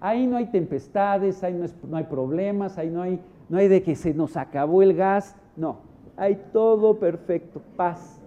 Ahí 0.00 0.26
no 0.26 0.36
hay 0.36 0.46
tempestades, 0.46 1.44
ahí 1.44 1.54
no, 1.88 1.96
hay 1.96 2.04
problemas, 2.04 2.78
ahí 2.78 2.90
no 2.90 3.02
hay, 3.02 3.20
no 3.48 3.58
hay 3.58 3.68
de 3.68 3.82
que 3.82 3.94
se 3.94 4.14
nos 4.14 4.36
acabó 4.36 4.82
el 4.82 4.94
gas, 4.94 5.36
no, 5.56 5.78
hay 6.16 6.40
todo 6.52 6.98
perfecto, 6.98 7.60
paz. 7.76 8.20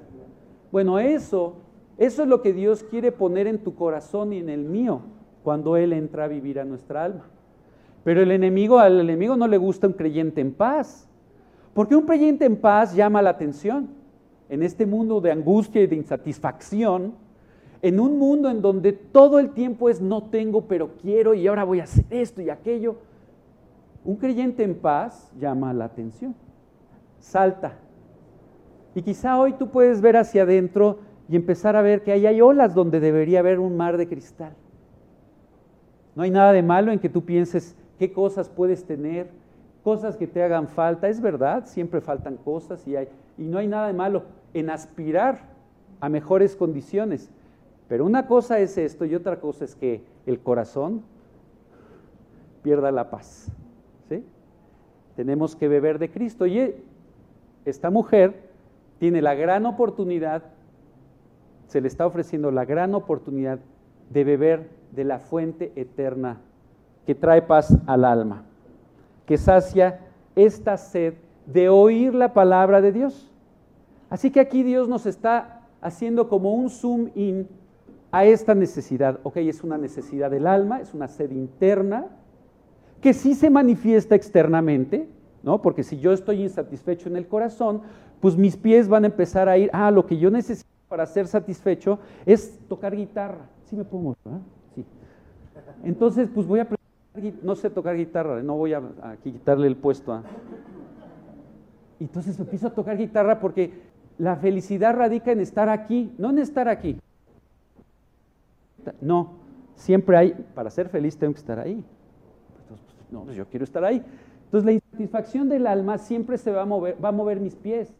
Bueno, 0.71 0.99
eso, 0.99 1.55
eso 1.97 2.23
es 2.23 2.29
lo 2.29 2.41
que 2.41 2.53
Dios 2.53 2.83
quiere 2.83 3.11
poner 3.11 3.47
en 3.47 3.59
tu 3.59 3.75
corazón 3.75 4.33
y 4.33 4.37
en 4.39 4.49
el 4.49 4.63
mío 4.63 5.01
cuando 5.43 5.77
Él 5.77 5.93
entra 5.93 6.25
a 6.25 6.27
vivir 6.27 6.59
a 6.59 6.65
nuestra 6.65 7.03
alma. 7.03 7.25
Pero 8.03 8.21
el 8.21 8.31
enemigo, 8.31 8.79
al 8.79 8.99
enemigo 8.99 9.35
no 9.35 9.47
le 9.47 9.57
gusta 9.57 9.87
un 9.87 9.93
creyente 9.93 10.41
en 10.41 10.53
paz, 10.53 11.09
porque 11.73 11.95
un 11.95 12.05
creyente 12.05 12.45
en 12.45 12.55
paz 12.55 12.95
llama 12.95 13.21
la 13.21 13.31
atención. 13.31 13.89
En 14.47 14.61
este 14.61 14.85
mundo 14.85 15.19
de 15.21 15.31
angustia 15.31 15.81
y 15.81 15.87
de 15.87 15.95
insatisfacción, 15.95 17.24
en 17.87 17.99
un 17.99 18.17
mundo 18.17 18.49
en 18.49 18.61
donde 18.61 18.93
todo 18.93 19.37
el 19.39 19.51
tiempo 19.51 19.89
es 19.89 20.01
no 20.01 20.23
tengo, 20.23 20.61
pero 20.61 20.91
quiero 21.01 21.33
y 21.33 21.47
ahora 21.47 21.63
voy 21.63 21.79
a 21.79 21.83
hacer 21.83 22.05
esto 22.09 22.41
y 22.41 22.49
aquello, 22.49 22.95
un 24.03 24.15
creyente 24.15 24.63
en 24.63 24.75
paz 24.75 25.31
llama 25.39 25.73
la 25.73 25.85
atención 25.85 26.35
salta. 27.19 27.73
Y 28.93 29.01
quizá 29.01 29.39
hoy 29.39 29.53
tú 29.53 29.69
puedes 29.69 29.99
ver 29.99 30.15
hacia 30.15 30.43
adentro 30.43 30.99
y 31.27 31.35
empezar 31.35 31.75
a 31.75 31.81
ver 31.81 32.03
que 32.03 32.11
ahí 32.11 32.25
hay 32.25 32.39
olas 32.39 32.73
donde 32.73 32.99
debería 32.99 33.39
haber 33.39 33.59
un 33.59 33.75
mar 33.75 33.97
de 33.97 34.07
cristal. 34.07 34.53
No 36.15 36.23
hay 36.23 36.31
nada 36.31 36.53
de 36.53 36.63
malo 36.63 36.91
en 36.91 36.99
que 36.99 37.09
tú 37.09 37.25
pienses 37.25 37.75
qué 37.97 38.13
cosas 38.13 38.47
puedes 38.47 38.85
tener, 38.85 39.29
cosas 39.83 40.15
que 40.15 40.27
te 40.27 40.41
hagan 40.41 40.67
falta. 40.67 41.09
Es 41.09 41.19
verdad, 41.19 41.65
siempre 41.65 41.99
faltan 41.99 42.37
cosas 42.37 42.87
y, 42.87 42.95
hay, 42.95 43.09
y 43.37 43.43
no 43.43 43.57
hay 43.57 43.67
nada 43.67 43.87
de 43.87 43.93
malo 43.93 44.23
en 44.53 44.69
aspirar 44.69 45.39
a 45.99 46.07
mejores 46.07 46.55
condiciones. 46.55 47.29
Pero 47.87 48.05
una 48.05 48.27
cosa 48.27 48.59
es 48.59 48.77
esto 48.77 49.05
y 49.05 49.15
otra 49.15 49.39
cosa 49.39 49.65
es 49.65 49.75
que 49.75 50.03
el 50.25 50.39
corazón 50.39 51.03
pierda 52.63 52.91
la 52.91 53.09
paz. 53.09 53.51
Tenemos 55.15 55.55
que 55.55 55.67
beber 55.67 55.97
de 55.99 56.11
Cristo. 56.11 56.45
Y 56.45 56.75
esta 57.63 57.89
mujer 57.89 58.49
tiene 58.99 59.21
la 59.21 59.33
gran 59.33 59.65
oportunidad, 59.65 60.43
se 61.67 61.81
le 61.81 61.87
está 61.87 62.05
ofreciendo 62.05 62.51
la 62.51 62.65
gran 62.65 62.93
oportunidad 62.93 63.59
de 64.09 64.23
beber 64.23 64.69
de 64.91 65.03
la 65.03 65.19
fuente 65.19 65.71
eterna 65.75 66.41
que 67.05 67.15
trae 67.15 67.41
paz 67.41 67.77
al 67.87 68.05
alma, 68.05 68.43
que 69.25 69.37
sacia 69.37 69.99
esta 70.35 70.77
sed 70.77 71.15
de 71.45 71.69
oír 71.69 72.13
la 72.13 72.33
palabra 72.33 72.81
de 72.81 72.91
Dios. 72.91 73.31
Así 74.09 74.31
que 74.31 74.39
aquí 74.39 74.63
Dios 74.63 74.87
nos 74.87 75.05
está 75.05 75.61
haciendo 75.81 76.29
como 76.29 76.53
un 76.53 76.69
zoom 76.69 77.09
in 77.15 77.47
a 78.15 78.23
esta 78.23 78.55
necesidad. 78.55 79.19
Ok, 79.23 79.35
es 79.37 79.61
una 79.61 79.77
necesidad 79.77 80.31
del 80.31 80.47
alma, 80.47 80.79
es 80.79 80.93
una 80.93 81.09
sed 81.09 81.31
interna, 81.31 82.05
que 83.01 83.13
sí 83.13 83.35
se 83.35 83.49
manifiesta 83.49 84.15
externamente, 84.15 85.09
¿no? 85.43 85.61
Porque 85.61 85.83
si 85.83 85.99
yo 85.99 86.13
estoy 86.13 86.41
insatisfecho 86.41 87.09
en 87.09 87.17
el 87.17 87.27
corazón, 87.27 87.81
pues 88.21 88.37
mis 88.37 88.55
pies 88.55 88.87
van 88.87 89.03
a 89.03 89.07
empezar 89.07 89.49
a 89.49 89.57
ir, 89.57 89.69
ah, 89.73 89.91
lo 89.91 90.05
que 90.05 90.17
yo 90.17 90.31
necesito 90.31 90.69
para 90.87 91.05
ser 91.05 91.27
satisfecho 91.27 91.99
es 92.25 92.57
tocar 92.69 92.95
guitarra. 92.95 93.49
Sí 93.65 93.75
me 93.75 93.83
pongo, 93.83 94.15
¿verdad? 94.23 94.39
Sí. 94.73 94.85
Entonces, 95.83 96.29
pues 96.33 96.47
voy 96.47 96.61
a 96.61 96.69
no 97.43 97.55
sé 97.55 97.69
tocar 97.69 97.97
guitarra, 97.97 98.41
no 98.41 98.55
voy 98.55 98.73
a, 98.73 98.81
quitarle 99.23 99.67
el 99.67 99.75
puesto 99.75 100.13
a... 100.13 100.23
Entonces 101.99 102.39
empiezo 102.39 102.67
a 102.67 102.73
tocar 102.73 102.97
guitarra 102.97 103.41
porque 103.41 103.73
la 104.17 104.37
felicidad 104.37 104.95
radica 104.95 105.33
en 105.33 105.41
estar 105.41 105.67
aquí, 105.67 106.13
no 106.17 106.29
en 106.29 106.39
estar 106.39 106.69
aquí. 106.69 106.97
No, 109.01 109.33
siempre 109.75 110.17
hay, 110.17 110.33
para 110.53 110.69
ser 110.69 110.89
feliz 110.89 111.17
tengo 111.17 111.33
que 111.33 111.39
estar 111.39 111.59
ahí. 111.59 111.83
Entonces, 112.61 112.85
pues, 112.95 113.11
no, 113.11 113.23
pues 113.23 113.35
yo 113.35 113.45
quiero 113.47 113.63
estar 113.63 113.83
ahí. 113.83 114.03
Entonces 114.45 114.65
la 114.65 114.71
insatisfacción 114.73 115.49
del 115.49 115.67
alma 115.67 115.97
siempre 115.97 116.37
se 116.37 116.51
va 116.51 116.61
a 116.61 116.65
mover, 116.65 117.03
va 117.03 117.09
a 117.09 117.11
mover 117.11 117.39
mis 117.39 117.55
pies. 117.55 117.93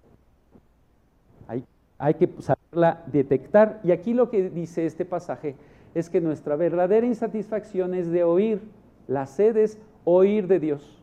Hay, 1.48 1.66
hay 1.98 2.14
que 2.14 2.30
saberla 2.40 3.04
detectar. 3.08 3.80
Y 3.84 3.92
aquí 3.92 4.14
lo 4.14 4.30
que 4.30 4.50
dice 4.50 4.86
este 4.86 5.06
pasaje 5.06 5.56
es 5.94 6.10
que 6.10 6.22
nuestra 6.22 6.56
verdadera 6.56 7.08
insatisfacción 7.08 7.94
es 7.94 8.12
de 8.12 8.24
oír 8.24 8.62
la 9.08 9.28
sed 9.28 9.58
es 9.58 9.78
oír 10.04 10.48
de 10.48 10.60
Dios, 10.60 11.02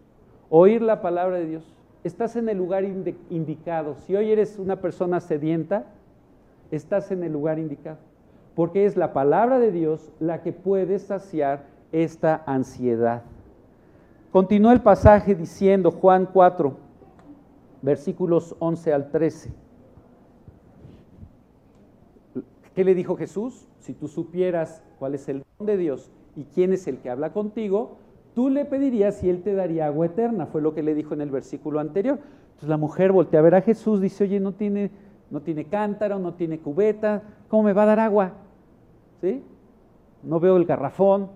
oír 0.50 0.82
la 0.82 1.02
palabra 1.02 1.38
de 1.38 1.46
Dios. 1.46 1.64
Estás 2.04 2.34
en 2.34 2.48
el 2.48 2.58
lugar 2.58 2.84
indicado. 2.84 3.96
Si 3.96 4.16
hoy 4.16 4.32
eres 4.32 4.58
una 4.58 4.80
persona 4.80 5.20
sedienta, 5.20 5.86
estás 6.72 7.12
en 7.12 7.22
el 7.22 7.32
lugar 7.32 7.60
indicado. 7.60 7.98
Porque 8.54 8.84
es 8.84 8.96
la 8.96 9.12
palabra 9.12 9.58
de 9.58 9.72
Dios 9.72 10.10
la 10.20 10.42
que 10.42 10.52
puede 10.52 10.98
saciar 10.98 11.64
esta 11.90 12.42
ansiedad. 12.46 13.22
Continúa 14.30 14.72
el 14.72 14.80
pasaje 14.80 15.34
diciendo 15.34 15.90
Juan 15.90 16.28
4, 16.32 16.74
versículos 17.82 18.56
11 18.58 18.92
al 18.92 19.10
13. 19.10 19.52
¿Qué 22.74 22.84
le 22.84 22.94
dijo 22.94 23.16
Jesús? 23.16 23.68
Si 23.80 23.92
tú 23.92 24.08
supieras 24.08 24.82
cuál 24.98 25.14
es 25.14 25.28
el 25.28 25.44
don 25.58 25.66
de 25.66 25.76
Dios 25.76 26.10
y 26.36 26.44
quién 26.44 26.72
es 26.72 26.86
el 26.86 26.98
que 26.98 27.10
habla 27.10 27.32
contigo, 27.32 27.98
tú 28.34 28.48
le 28.48 28.64
pedirías 28.64 29.22
y 29.22 29.28
él 29.28 29.42
te 29.42 29.54
daría 29.54 29.86
agua 29.86 30.06
eterna. 30.06 30.46
Fue 30.46 30.62
lo 30.62 30.74
que 30.74 30.82
le 30.82 30.94
dijo 30.94 31.12
en 31.12 31.20
el 31.20 31.30
versículo 31.30 31.80
anterior. 31.80 32.18
Entonces 32.52 32.68
la 32.70 32.78
mujer 32.78 33.12
voltea 33.12 33.40
a 33.40 33.42
ver 33.42 33.54
a 33.54 33.60
Jesús, 33.60 34.00
dice, 34.00 34.24
oye, 34.24 34.40
no 34.40 34.52
tiene, 34.52 34.90
no 35.32 35.40
tiene 35.40 35.64
cántaro, 35.64 36.18
no 36.18 36.34
tiene 36.34 36.58
cubeta, 36.58 37.22
¿cómo 37.48 37.62
me 37.62 37.72
va 37.72 37.84
a 37.84 37.86
dar 37.86 38.00
agua? 38.00 38.32
¿Sí? 39.22 39.42
No 40.22 40.38
veo 40.38 40.58
el 40.58 40.66
garrafón. 40.66 41.30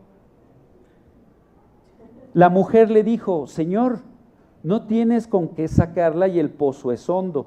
La 2.35 2.51
mujer 2.51 2.91
le 2.91 3.03
dijo, 3.03 3.47
Señor, 3.47 4.01
no 4.63 4.87
tienes 4.87 5.27
con 5.27 5.49
qué 5.49 5.67
sacarla 5.67 6.29
y 6.29 6.39
el 6.39 6.51
pozo 6.51 6.93
es 6.93 7.09
hondo. 7.09 7.47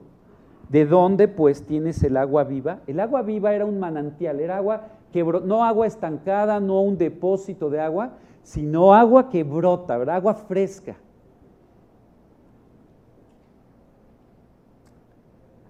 ¿De 0.69 0.87
dónde 0.87 1.27
pues 1.27 1.67
tienes 1.67 2.01
el 2.01 2.17
agua 2.17 2.43
viva? 2.45 2.79
El 2.87 2.99
agua 2.99 3.21
viva 3.21 3.53
era 3.53 3.65
un 3.65 3.79
manantial, 3.79 4.39
era 4.39 4.57
agua 4.57 4.87
que 5.13 5.23
no 5.23 5.63
agua 5.63 5.85
estancada, 5.85 6.59
no 6.59 6.81
un 6.81 6.97
depósito 6.97 7.69
de 7.69 7.79
agua, 7.79 8.13
sino 8.41 8.95
agua 8.95 9.29
que 9.29 9.43
brota, 9.43 9.97
¿verdad? 9.99 10.15
agua 10.15 10.33
fresca. 10.33 10.95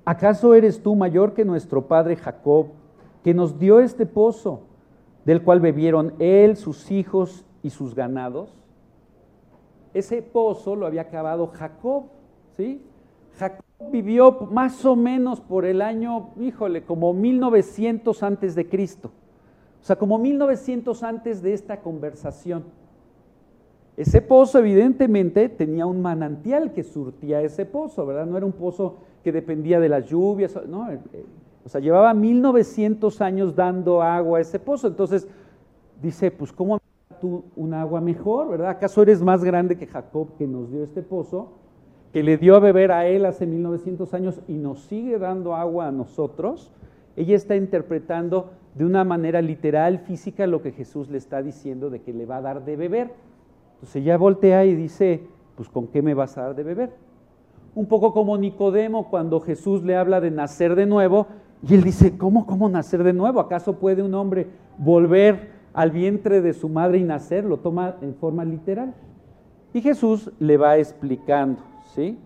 ¿Acaso 0.10 0.56
eres 0.56 0.82
tú 0.82 0.96
mayor 0.96 1.36
que 1.36 1.46
nuestro 1.46 1.86
padre 1.86 2.16
Jacob, 2.16 2.70
que 3.24 3.36
nos 3.36 3.60
dio 3.60 3.80
este 3.80 4.08
pozo, 4.08 4.62
del 5.24 5.44
cual 5.44 5.60
bebieron 5.60 6.16
él, 6.18 6.58
sus 6.58 6.90
hijos 6.90 7.46
y 7.62 7.70
sus 7.70 7.94
ganados? 7.94 8.50
Ese 9.94 10.24
pozo 10.24 10.76
lo 10.76 10.88
había 10.88 11.10
cavado 11.10 11.46
Jacob, 11.46 12.06
¿sí? 12.58 12.82
Jacob 13.38 13.64
vivió 13.92 14.32
más 14.50 14.84
o 14.84 14.96
menos 14.96 15.42
por 15.42 15.64
el 15.64 15.80
año, 15.80 16.32
híjole, 16.40 16.82
como 16.82 17.14
1900 17.14 18.24
antes 18.24 18.56
de 18.56 18.68
Cristo. 18.68 19.12
O 19.80 19.86
sea, 19.86 19.96
como 19.96 20.18
1900 20.18 21.04
antes 21.04 21.44
de 21.44 21.54
esta 21.54 21.82
conversación. 21.82 22.64
Ese 24.00 24.22
pozo 24.22 24.60
evidentemente 24.60 25.50
tenía 25.50 25.86
un 25.86 26.02
manantial 26.02 26.72
que 26.72 26.84
surtía 26.84 27.42
ese 27.42 27.66
pozo, 27.66 28.06
¿verdad? 28.06 28.26
No 28.26 28.38
era 28.38 28.46
un 28.46 28.54
pozo 28.54 29.00
que 29.26 29.34
dependía 29.34 29.78
de 29.82 29.90
las 29.90 30.06
lluvias, 30.10 30.58
no, 30.70 30.90
eh, 30.90 31.02
eh, 31.12 31.26
o 31.66 31.68
sea, 31.68 31.82
llevaba 31.82 32.14
1900 32.14 33.20
años 33.20 33.58
dando 33.58 34.02
agua 34.02 34.38
a 34.38 34.42
ese 34.42 34.58
pozo. 34.58 34.88
Entonces 34.88 35.28
dice, 36.02 36.32
pues 36.32 36.54
¿cómo 36.54 36.80
tú 37.20 37.44
un 37.58 37.74
agua 37.74 38.00
mejor, 38.00 38.48
verdad? 38.48 38.70
¿Acaso 38.70 39.02
eres 39.02 39.22
más 39.22 39.44
grande 39.44 39.76
que 39.76 39.86
Jacob 39.86 40.30
que 40.38 40.48
nos 40.48 40.72
dio 40.72 40.82
este 40.82 41.02
pozo, 41.02 41.50
que 42.14 42.24
le 42.24 42.38
dio 42.38 42.56
a 42.56 42.60
beber 42.60 42.94
a 42.94 43.06
él 43.06 43.26
hace 43.26 43.46
1900 43.46 44.14
años 44.14 44.40
y 44.48 44.54
nos 44.54 44.80
sigue 44.80 45.20
dando 45.20 45.56
agua 45.56 45.88
a 45.88 45.92
nosotros? 45.92 46.72
Ella 47.18 47.36
está 47.36 47.58
interpretando 47.58 48.52
de 48.76 48.86
una 48.86 49.04
manera 49.04 49.42
literal, 49.42 50.00
física, 50.00 50.48
lo 50.48 50.62
que 50.62 50.72
Jesús 50.72 51.10
le 51.10 51.18
está 51.18 51.44
diciendo 51.44 51.90
de 51.90 52.02
que 52.02 52.14
le 52.14 52.26
va 52.26 52.38
a 52.38 52.42
dar 52.42 52.64
de 52.64 52.78
beber. 52.78 53.28
Entonces 53.80 54.02
ella 54.02 54.18
voltea 54.18 54.66
y 54.66 54.76
dice, 54.76 55.24
pues 55.56 55.70
¿con 55.70 55.88
qué 55.88 56.02
me 56.02 56.14
vas 56.14 56.38
a 56.38 56.42
dar 56.44 56.56
de 56.56 56.64
beber? 56.64 56.94
Un 57.76 57.86
poco 57.86 58.12
como 58.12 58.38
Nicodemo 58.38 59.10
cuando 59.10 59.40
Jesús 59.40 59.84
le 59.84 59.96
habla 59.96 60.20
de 60.20 60.32
nacer 60.32 60.76
de 60.76 60.86
nuevo 60.86 61.28
y 61.66 61.76
él 61.76 61.84
dice, 61.84 62.18
¿cómo, 62.18 62.46
cómo 62.46 62.68
nacer 62.68 63.04
de 63.04 63.14
nuevo? 63.14 63.40
¿Acaso 63.40 63.80
puede 63.80 64.04
un 64.04 64.14
hombre 64.16 64.48
volver 64.78 65.52
al 65.74 65.92
vientre 65.92 66.42
de 66.42 66.54
su 66.54 66.68
madre 66.68 66.98
y 66.98 67.04
nacer? 67.04 67.46
Lo 67.46 67.58
toma 67.58 67.96
en 68.02 68.16
forma 68.16 68.44
literal. 68.44 68.94
Y 69.74 69.82
Jesús 69.82 70.32
le 70.40 70.58
va 70.58 70.78
explicando, 70.78 71.62
¿sí? 71.94 72.18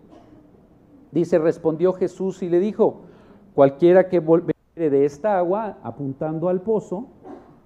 Dice, 1.12 1.38
respondió 1.38 1.94
Jesús 1.94 2.42
y 2.42 2.50
le 2.50 2.60
dijo, 2.60 3.02
cualquiera 3.54 4.10
que 4.10 4.20
de 4.76 5.06
esta 5.06 5.38
agua, 5.38 5.78
apuntando 5.84 6.50
al 6.50 6.62
pozo, 6.62 7.08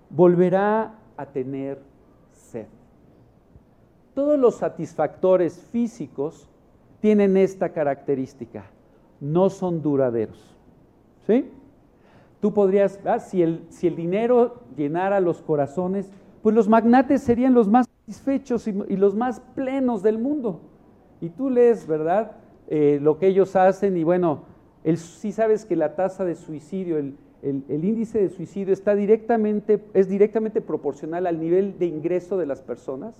volverá 0.09 0.95
a 1.15 1.25
tener. 1.27 1.81
Todos 4.17 4.39
los 4.39 4.55
satisfactores 4.55 5.59
físicos 5.71 6.49
tienen 7.01 7.37
esta 7.37 7.69
característica, 7.69 8.65
no 9.19 9.51
son 9.51 9.83
duraderos. 9.83 10.57
¿Sí? 11.27 11.51
Tú 12.39 12.51
podrías, 12.51 12.99
si, 13.27 13.43
el, 13.43 13.67
el 13.79 13.95
dinero 13.95 14.63
llenara 14.75 15.19
los 15.19 15.43
corazones, 15.43 16.09
pues 16.41 16.55
los 16.55 16.67
magnates 16.67 17.21
serían 17.21 17.53
los 17.53 17.67
más 17.67 17.85
satisfechos 17.85 18.67
y, 18.67 18.71
los 18.71 19.13
más 19.13 19.39
plenos 19.53 20.01
del 20.01 20.17
mundo. 20.17 20.61
Y 21.21 21.29
tú 21.29 21.51
lees, 21.51 21.85
¿verdad? 21.85 22.37
Eh, 22.69 22.97
lo 22.99 23.19
que 23.19 23.27
ellos 23.27 23.55
hacen 23.55 23.97
y 23.97 24.03
bueno, 24.03 24.45
si 24.95 25.31
sabes 25.31 25.63
que 25.63 25.75
la 25.75 25.95
tasa 25.95 26.25
de 26.25 26.33
suicidio, 26.33 26.97
el, 26.97 27.15
índice 27.43 28.17
de 28.17 28.29
suicidio 28.29 28.73
está 28.73 28.95
directamente, 28.95 29.79
es 29.93 30.09
directamente 30.09 30.59
proporcional 30.59 31.27
al 31.27 31.39
nivel 31.39 31.77
de 31.77 31.85
ingreso 31.85 32.35
de 32.35 32.47
las 32.47 32.63
personas. 32.63 33.15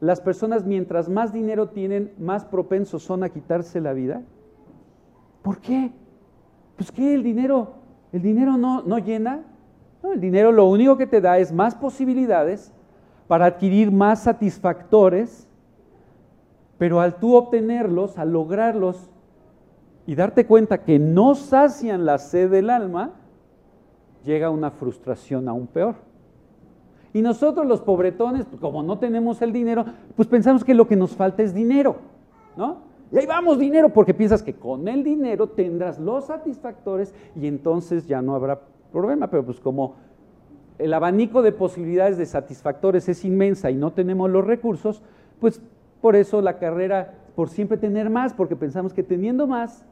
Las 0.00 0.20
personas 0.20 0.64
mientras 0.64 1.08
más 1.08 1.32
dinero 1.32 1.68
tienen, 1.68 2.12
más 2.18 2.44
propensos 2.44 3.02
son 3.02 3.22
a 3.24 3.30
quitarse 3.30 3.80
la 3.80 3.92
vida. 3.92 4.22
¿Por 5.42 5.58
qué? 5.58 5.92
Pues 6.76 6.92
que 6.92 7.14
el 7.14 7.22
dinero, 7.22 7.74
el 8.12 8.22
dinero 8.22 8.56
no, 8.56 8.82
no 8.82 8.98
llena. 8.98 9.44
el 10.02 10.20
dinero 10.20 10.52
lo 10.52 10.66
único 10.66 10.96
que 10.96 11.06
te 11.06 11.20
da 11.20 11.38
es 11.38 11.52
más 11.52 11.74
posibilidades 11.74 12.72
para 13.26 13.46
adquirir 13.46 13.90
más 13.90 14.22
satisfactores, 14.22 15.48
pero 16.78 17.00
al 17.00 17.16
tú 17.16 17.34
obtenerlos, 17.34 18.18
al 18.18 18.32
lograrlos, 18.32 19.10
y 20.06 20.14
darte 20.14 20.46
cuenta 20.46 20.84
que 20.84 20.98
no 20.98 21.34
sacian 21.34 22.04
la 22.04 22.18
sed 22.18 22.50
del 22.50 22.70
alma, 22.70 23.14
llega 24.24 24.50
una 24.50 24.70
frustración 24.70 25.48
aún 25.48 25.66
peor. 25.66 25.96
Y 27.16 27.22
nosotros 27.22 27.64
los 27.64 27.80
pobretones, 27.80 28.44
pues, 28.44 28.60
como 28.60 28.82
no 28.82 28.98
tenemos 28.98 29.40
el 29.40 29.50
dinero, 29.50 29.86
pues 30.16 30.28
pensamos 30.28 30.62
que 30.62 30.74
lo 30.74 30.86
que 30.86 30.96
nos 30.96 31.16
falta 31.16 31.42
es 31.42 31.54
dinero, 31.54 31.96
¿no? 32.58 32.76
Y 33.10 33.16
ahí 33.16 33.24
vamos, 33.24 33.58
dinero, 33.58 33.88
porque 33.88 34.12
piensas 34.12 34.42
que 34.42 34.52
con 34.52 34.86
el 34.86 35.02
dinero 35.02 35.46
tendrás 35.46 35.98
los 35.98 36.26
satisfactores 36.26 37.14
y 37.34 37.46
entonces 37.46 38.06
ya 38.06 38.20
no 38.20 38.34
habrá 38.34 38.60
problema. 38.92 39.30
Pero 39.30 39.46
pues 39.46 39.60
como 39.60 39.94
el 40.76 40.92
abanico 40.92 41.40
de 41.40 41.52
posibilidades 41.52 42.18
de 42.18 42.26
satisfactores 42.26 43.08
es 43.08 43.24
inmensa 43.24 43.70
y 43.70 43.76
no 43.76 43.94
tenemos 43.94 44.28
los 44.28 44.44
recursos, 44.44 45.00
pues 45.40 45.62
por 46.02 46.16
eso 46.16 46.42
la 46.42 46.58
carrera 46.58 47.14
por 47.34 47.48
siempre 47.48 47.78
tener 47.78 48.10
más, 48.10 48.34
porque 48.34 48.56
pensamos 48.56 48.92
que 48.92 49.02
teniendo 49.02 49.46
más, 49.46 49.86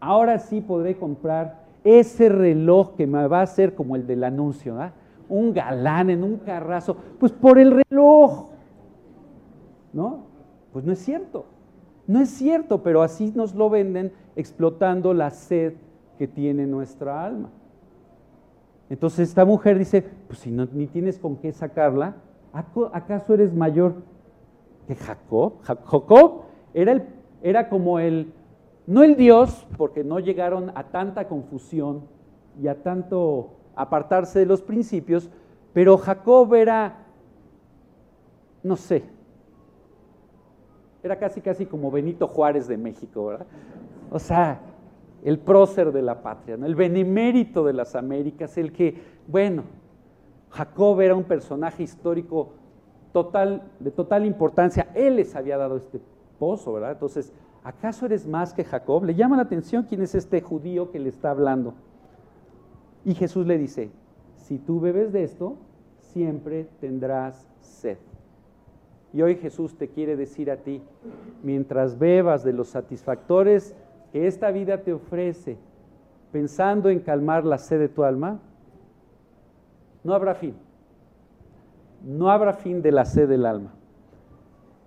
ahora 0.00 0.38
sí 0.38 0.62
podré 0.62 0.96
comprar 0.96 1.60
ese 1.84 2.30
reloj 2.30 2.96
que 2.96 3.06
me 3.06 3.26
va 3.26 3.40
a 3.40 3.42
hacer 3.42 3.74
como 3.74 3.96
el 3.96 4.06
del 4.06 4.24
anuncio, 4.24 4.74
un 5.28 5.52
galán 5.52 6.10
en 6.10 6.24
un 6.24 6.38
carrazo, 6.38 6.96
pues 7.18 7.32
por 7.32 7.58
el 7.58 7.82
reloj, 7.90 8.50
¿no? 9.92 10.24
Pues 10.72 10.84
no 10.84 10.92
es 10.92 10.98
cierto. 10.98 11.46
No 12.06 12.20
es 12.20 12.28
cierto, 12.28 12.82
pero 12.82 13.02
así 13.02 13.32
nos 13.34 13.54
lo 13.54 13.70
venden 13.70 14.12
explotando 14.36 15.14
la 15.14 15.30
sed 15.30 15.74
que 16.18 16.28
tiene 16.28 16.66
nuestra 16.66 17.24
alma. 17.24 17.50
Entonces 18.90 19.28
esta 19.28 19.44
mujer 19.44 19.78
dice, 19.78 20.02
pues 20.26 20.40
si 20.40 20.50
no, 20.50 20.66
ni 20.72 20.86
tienes 20.86 21.18
con 21.18 21.36
qué 21.36 21.52
sacarla, 21.52 22.16
¿acaso 22.92 23.34
eres 23.34 23.54
mayor 23.54 23.94
que 24.86 24.94
Jacob? 24.94 25.54
Jacob 25.62 26.42
era, 26.74 26.92
el, 26.92 27.04
era 27.42 27.68
como 27.68 27.98
el, 27.98 28.32
no 28.86 29.02
el 29.02 29.16
Dios, 29.16 29.66
porque 29.78 30.04
no 30.04 30.18
llegaron 30.20 30.70
a 30.74 30.84
tanta 30.84 31.26
confusión 31.26 32.02
y 32.62 32.68
a 32.68 32.82
tanto 32.82 33.50
apartarse 33.76 34.38
de 34.38 34.46
los 34.46 34.62
principios, 34.62 35.30
pero 35.72 35.98
Jacob 35.98 36.54
era, 36.54 37.06
no 38.62 38.76
sé, 38.76 39.04
era 41.02 41.18
casi, 41.18 41.40
casi 41.40 41.66
como 41.66 41.90
Benito 41.90 42.26
Juárez 42.26 42.66
de 42.66 42.78
México, 42.78 43.26
¿verdad? 43.26 43.46
O 44.10 44.18
sea, 44.18 44.60
el 45.22 45.38
prócer 45.38 45.92
de 45.92 46.02
la 46.02 46.22
patria, 46.22 46.54
el 46.54 46.74
benemérito 46.74 47.64
de 47.64 47.72
las 47.72 47.94
Américas, 47.94 48.56
el 48.56 48.72
que, 48.72 49.02
bueno, 49.26 49.64
Jacob 50.50 51.00
era 51.00 51.14
un 51.14 51.24
personaje 51.24 51.82
histórico 51.82 52.52
total, 53.12 53.62
de 53.80 53.90
total 53.90 54.24
importancia, 54.24 54.88
él 54.94 55.16
les 55.16 55.34
había 55.34 55.56
dado 55.56 55.76
este 55.76 56.00
pozo, 56.38 56.72
¿verdad? 56.72 56.92
Entonces, 56.92 57.32
¿acaso 57.62 58.06
eres 58.06 58.26
más 58.26 58.54
que 58.54 58.64
Jacob? 58.64 59.04
Le 59.04 59.14
llama 59.14 59.36
la 59.36 59.42
atención 59.42 59.84
quién 59.88 60.02
es 60.02 60.14
este 60.14 60.40
judío 60.40 60.90
que 60.90 60.98
le 60.98 61.08
está 61.08 61.30
hablando. 61.30 61.74
Y 63.04 63.14
Jesús 63.14 63.46
le 63.46 63.58
dice, 63.58 63.90
si 64.36 64.58
tú 64.58 64.80
bebes 64.80 65.12
de 65.12 65.24
esto, 65.24 65.56
siempre 65.98 66.66
tendrás 66.80 67.46
sed. 67.60 67.98
Y 69.12 69.22
hoy 69.22 69.36
Jesús 69.36 69.76
te 69.76 69.88
quiere 69.88 70.16
decir 70.16 70.50
a 70.50 70.56
ti, 70.56 70.82
mientras 71.42 71.98
bebas 71.98 72.42
de 72.42 72.52
los 72.52 72.68
satisfactores 72.68 73.74
que 74.12 74.26
esta 74.26 74.50
vida 74.50 74.82
te 74.82 74.92
ofrece, 74.92 75.56
pensando 76.32 76.88
en 76.88 77.00
calmar 77.00 77.44
la 77.44 77.58
sed 77.58 77.78
de 77.78 77.88
tu 77.88 78.02
alma, 78.02 78.40
no 80.02 80.14
habrá 80.14 80.34
fin. 80.34 80.54
No 82.02 82.30
habrá 82.30 82.52
fin 82.52 82.82
de 82.82 82.92
la 82.92 83.04
sed 83.04 83.28
del 83.28 83.46
alma. 83.46 83.72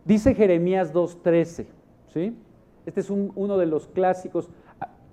Dice 0.06 0.36
Jeremías 0.36 0.94
2.13, 0.94 1.66
¿sí? 2.14 2.38
Este 2.86 3.02
es 3.02 3.10
uno 3.10 3.58
de 3.58 3.66
los 3.66 3.88
clásicos. 3.88 4.50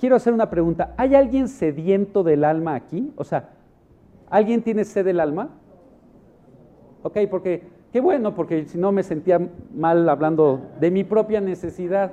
Quiero 0.05 0.17
hacer 0.17 0.35
una 0.35 0.51
pregunta. 0.51 0.93
¿Hay 0.99 1.15
alguien 1.15 1.49
sediento 1.49 2.23
del 2.23 2.45
alma 2.45 2.75
aquí? 2.75 3.11
O 3.17 3.25
sea, 3.25 3.55
¿alguien 4.29 4.61
tiene 4.61 4.85
sed 4.85 5.03
del 5.03 5.19
alma? 5.19 5.49
Ok, 7.03 7.21
porque 7.31 7.63
Qué 7.91 8.03
bueno, 8.03 8.35
porque 8.35 8.67
si 8.67 8.77
no 8.77 8.93
me 8.93 9.03
sentía 9.03 9.41
mal 9.75 10.07
hablando 10.11 10.61
de 10.79 10.91
mi 10.91 11.05
propia 11.05 11.41
necesidad. 11.41 12.13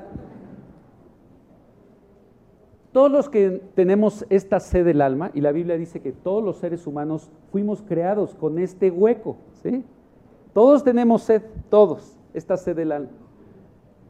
Todos 2.94 3.12
los 3.12 3.28
que 3.28 3.62
tenemos 3.76 4.26
esta 4.30 4.62
sed 4.62 4.86
del 4.86 5.02
alma, 5.02 5.32
y 5.34 5.42
la 5.42 5.52
Biblia 5.52 5.76
dice 5.76 6.00
que 6.00 6.14
todos 6.14 6.42
los 6.42 6.60
seres 6.60 6.88
humanos 6.88 7.30
fuimos 7.52 7.82
creados 7.82 8.36
con 8.36 8.58
este 8.58 8.90
hueco, 8.90 9.36
¿sí? 9.64 9.84
Todos 10.54 10.86
tenemos 10.86 11.24
sed, 11.24 11.42
todos, 11.70 12.18
esta 12.34 12.56
sed 12.56 12.78
del 12.78 12.94
alma. 12.94 13.10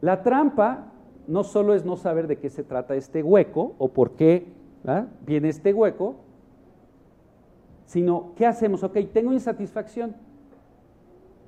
La 0.00 0.22
trampa 0.22 0.91
no 1.26 1.44
solo 1.44 1.74
es 1.74 1.84
no 1.84 1.96
saber 1.96 2.26
de 2.26 2.38
qué 2.38 2.50
se 2.50 2.62
trata 2.62 2.94
este 2.94 3.22
hueco 3.22 3.74
o 3.78 3.88
por 3.88 4.12
qué 4.12 4.46
viene 5.24 5.48
este 5.48 5.72
hueco, 5.72 6.16
sino 7.86 8.32
qué 8.36 8.46
hacemos. 8.46 8.82
Ok, 8.82 8.98
tengo 9.12 9.32
insatisfacción. 9.32 10.14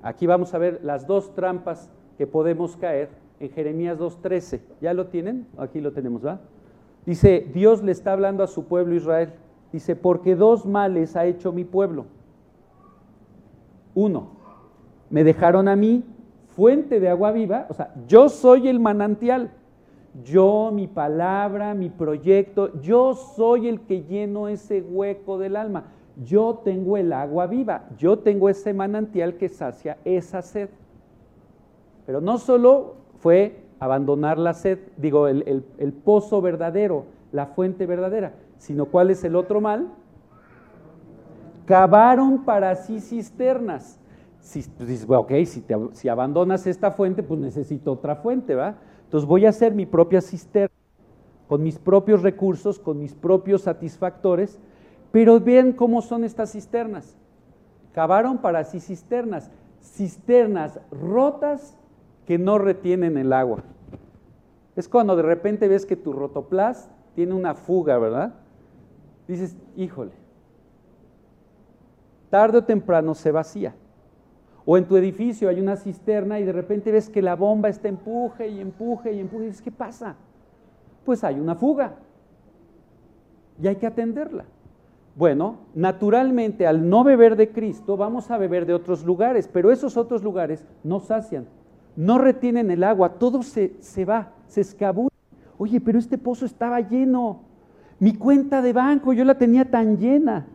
Aquí 0.02 0.26
vamos 0.26 0.52
a 0.54 0.58
ver 0.58 0.80
las 0.82 1.06
dos 1.06 1.34
trampas 1.34 1.90
que 2.18 2.26
podemos 2.26 2.76
caer 2.76 3.08
en 3.40 3.50
Jeremías 3.50 3.98
2.13. 3.98 4.60
¿Ya 4.80 4.94
lo 4.94 5.06
tienen? 5.06 5.46
Aquí 5.56 5.80
lo 5.80 5.92
tenemos, 5.92 6.24
¿va? 6.24 6.40
Dice, 7.06 7.50
Dios 7.52 7.82
le 7.82 7.92
está 7.92 8.12
hablando 8.12 8.42
a 8.42 8.46
su 8.46 8.64
pueblo 8.66 8.94
Israel. 8.94 9.32
Dice, 9.72 9.96
porque 9.96 10.36
dos 10.36 10.66
males 10.66 11.16
ha 11.16 11.24
hecho 11.24 11.52
mi 11.52 11.64
pueblo. 11.64 12.06
Uno, 13.94 14.28
me 15.10 15.24
dejaron 15.24 15.68
a 15.68 15.76
mí 15.76 16.04
fuente 16.48 17.00
de 17.00 17.08
agua 17.08 17.32
viva, 17.32 17.66
o 17.68 17.74
sea, 17.74 17.92
yo 18.06 18.28
soy 18.28 18.68
el 18.68 18.80
manantial. 18.80 19.50
Yo, 20.22 20.70
mi 20.72 20.86
palabra, 20.86 21.74
mi 21.74 21.90
proyecto, 21.90 22.80
yo 22.80 23.14
soy 23.14 23.68
el 23.68 23.80
que 23.80 24.04
lleno 24.04 24.48
ese 24.48 24.80
hueco 24.80 25.38
del 25.38 25.56
alma 25.56 25.84
yo 26.22 26.60
tengo 26.64 26.96
el 26.96 27.12
agua 27.12 27.46
viva, 27.46 27.88
yo 27.98 28.18
tengo 28.18 28.48
ese 28.48 28.72
manantial 28.72 29.36
que 29.36 29.48
sacia 29.48 29.98
esa 30.04 30.42
sed. 30.42 30.68
Pero 32.06 32.20
no 32.20 32.38
solo 32.38 32.94
fue 33.18 33.64
abandonar 33.80 34.38
la 34.38 34.54
sed, 34.54 34.78
digo, 34.96 35.26
el, 35.26 35.92
pozo 36.04 36.40
verdadero, 36.40 37.06
la 37.32 37.46
fuente 37.46 37.86
verdadera, 37.86 38.34
sino 38.58 38.86
cuál 38.86 39.10
es 39.10 39.24
el 39.24 39.34
otro 39.34 39.60
mal. 39.60 39.88
Cavaron 41.66 42.44
para 42.44 42.76
sí 42.76 43.00
cisternas. 43.00 43.98
Si, 44.40 44.62
pues 44.62 45.06
ok, 45.08 45.32
si, 45.46 45.64
si 45.92 46.08
abandonas 46.08 46.66
esta 46.66 46.90
fuente, 46.90 47.22
pues 47.22 47.40
necesito 47.40 47.92
otra 47.92 48.16
fuente, 48.16 48.54
¿va? 48.54 48.76
Entonces 49.04 49.28
voy 49.28 49.46
a 49.46 49.50
hacer 49.50 49.74
mi 49.74 49.86
propia 49.86 50.20
cisterna, 50.20 50.74
con 51.48 51.62
mis 51.62 51.78
propios 51.78 52.22
recursos, 52.22 52.78
con 52.78 52.98
mis 52.98 53.14
propios 53.14 53.62
satisfactores, 53.62 54.58
pero 55.12 55.38
vean 55.40 55.72
cómo 55.72 56.02
son 56.02 56.24
estas 56.24 56.52
cisternas. 56.52 57.16
Cavaron 57.92 58.38
para 58.38 58.64
sí 58.64 58.80
cisternas, 58.80 59.50
cisternas 59.80 60.80
rotas 60.90 61.76
que 62.26 62.38
no 62.38 62.58
retienen 62.58 63.16
el 63.16 63.32
agua. 63.32 63.62
Es 64.74 64.88
cuando 64.88 65.14
de 65.14 65.22
repente 65.22 65.68
ves 65.68 65.86
que 65.86 65.96
tu 65.96 66.12
rotoplas 66.12 66.90
tiene 67.14 67.34
una 67.34 67.54
fuga, 67.54 67.98
¿verdad? 67.98 68.34
Dices, 69.28 69.56
híjole, 69.76 70.12
tarde 72.30 72.58
o 72.58 72.64
temprano 72.64 73.14
se 73.14 73.30
vacía. 73.30 73.74
O 74.66 74.78
en 74.78 74.86
tu 74.86 74.96
edificio 74.96 75.48
hay 75.48 75.60
una 75.60 75.76
cisterna 75.76 76.40
y 76.40 76.44
de 76.44 76.52
repente 76.52 76.90
ves 76.90 77.08
que 77.08 77.20
la 77.20 77.36
bomba 77.36 77.68
está 77.68 77.88
empuje 77.88 78.48
y 78.48 78.60
empuje 78.60 79.12
y 79.12 79.20
empuje 79.20 79.44
y 79.44 79.46
dices, 79.48 79.62
¿qué 79.62 79.70
pasa? 79.70 80.16
Pues 81.04 81.22
hay 81.22 81.38
una 81.38 81.54
fuga 81.54 81.96
y 83.62 83.66
hay 83.66 83.76
que 83.76 83.86
atenderla. 83.86 84.44
Bueno, 85.16 85.58
naturalmente 85.74 86.66
al 86.66 86.88
no 86.88 87.04
beber 87.04 87.36
de 87.36 87.50
Cristo 87.50 87.96
vamos 87.96 88.30
a 88.30 88.38
beber 88.38 88.66
de 88.66 88.74
otros 88.74 89.04
lugares, 89.04 89.48
pero 89.52 89.70
esos 89.70 89.96
otros 89.96 90.24
lugares 90.24 90.64
no 90.82 90.98
sacian, 90.98 91.46
no 91.94 92.18
retienen 92.18 92.70
el 92.70 92.82
agua, 92.82 93.10
todo 93.10 93.42
se, 93.42 93.74
se 93.80 94.04
va, 94.04 94.32
se 94.48 94.62
escabulle. 94.62 95.10
Oye, 95.56 95.80
pero 95.80 96.00
este 96.00 96.18
pozo 96.18 96.46
estaba 96.46 96.80
lleno, 96.80 97.42
mi 98.00 98.14
cuenta 98.14 98.60
de 98.60 98.72
banco 98.72 99.12
yo 99.12 99.24
la 99.24 99.38
tenía 99.38 99.70
tan 99.70 99.98
llena. 99.98 100.46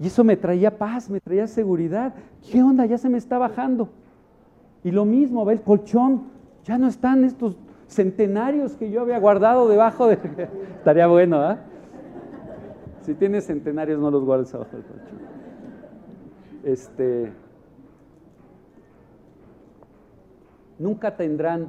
Y 0.00 0.06
eso 0.06 0.24
me 0.24 0.34
traía 0.36 0.78
paz, 0.78 1.10
me 1.10 1.20
traía 1.20 1.46
seguridad. 1.46 2.14
¿Qué 2.50 2.62
onda? 2.62 2.86
Ya 2.86 2.96
se 2.96 3.10
me 3.10 3.18
está 3.18 3.36
bajando. 3.36 3.90
Y 4.82 4.90
lo 4.90 5.04
mismo, 5.04 5.44
ve 5.44 5.52
el 5.52 5.60
colchón, 5.60 6.22
ya 6.64 6.78
no 6.78 6.88
están 6.88 7.22
estos 7.22 7.58
centenarios 7.86 8.76
que 8.76 8.90
yo 8.90 9.02
había 9.02 9.18
guardado 9.18 9.68
debajo 9.68 10.06
de... 10.06 10.14
Estaría 10.78 11.06
bueno, 11.06 11.36
¿ah? 11.40 11.58
Si 13.02 13.12
tienes 13.12 13.46
centenarios, 13.46 14.00
no 14.00 14.10
los 14.10 14.24
guardes 14.24 14.54
abajo 14.54 14.70
del 14.72 14.86
colchón. 14.86 15.18
Este, 16.64 17.32
nunca 20.78 21.14
tendrán, 21.14 21.68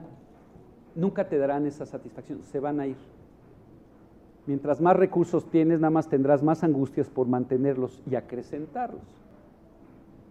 nunca 0.96 1.28
te 1.28 1.38
darán 1.38 1.66
esa 1.66 1.86
satisfacción, 1.86 2.42
se 2.44 2.62
van 2.62 2.80
a 2.80 2.88
ir. 2.88 3.11
Mientras 4.52 4.82
más 4.82 4.98
recursos 4.98 5.50
tienes, 5.50 5.80
nada 5.80 5.92
más 5.92 6.10
tendrás 6.10 6.44
más 6.44 6.62
angustias 6.66 7.08
por 7.08 7.26
mantenerlos 7.26 8.02
y 8.06 8.16
acrecentarlos. 8.16 9.00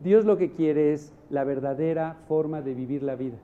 Dios 0.04 0.26
lo 0.26 0.36
que 0.36 0.50
quiere 0.50 0.92
es 0.92 1.10
la 1.30 1.42
verdadera 1.42 2.18
forma 2.28 2.60
de 2.60 2.74
vivir 2.74 3.02
la 3.02 3.16
vida. 3.16 3.38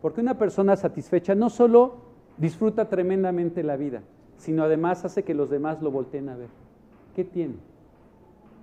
Porque 0.00 0.22
una 0.22 0.38
persona 0.38 0.74
satisfecha 0.76 1.34
no 1.34 1.50
solo 1.50 1.96
disfruta 2.38 2.88
tremendamente 2.88 3.62
la 3.62 3.76
vida, 3.76 4.00
sino 4.38 4.62
además 4.62 5.04
hace 5.04 5.22
que 5.22 5.34
los 5.34 5.50
demás 5.50 5.82
lo 5.82 5.90
volteen 5.90 6.30
a 6.30 6.36
ver. 6.36 6.48
¿Qué 7.14 7.22
tiene? 7.22 7.56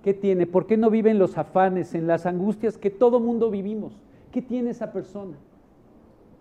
¿Qué 0.02 0.14
tiene? 0.14 0.48
¿Por 0.48 0.66
qué 0.66 0.76
no 0.76 0.90
vive 0.90 1.12
en 1.12 1.20
los 1.20 1.38
afanes, 1.38 1.94
en 1.94 2.08
las 2.08 2.26
angustias 2.26 2.78
que 2.78 2.90
todo 2.90 3.20
mundo 3.20 3.48
vivimos? 3.48 3.92
¿Qué 4.32 4.42
tiene 4.42 4.70
esa 4.70 4.92
persona? 4.92 5.36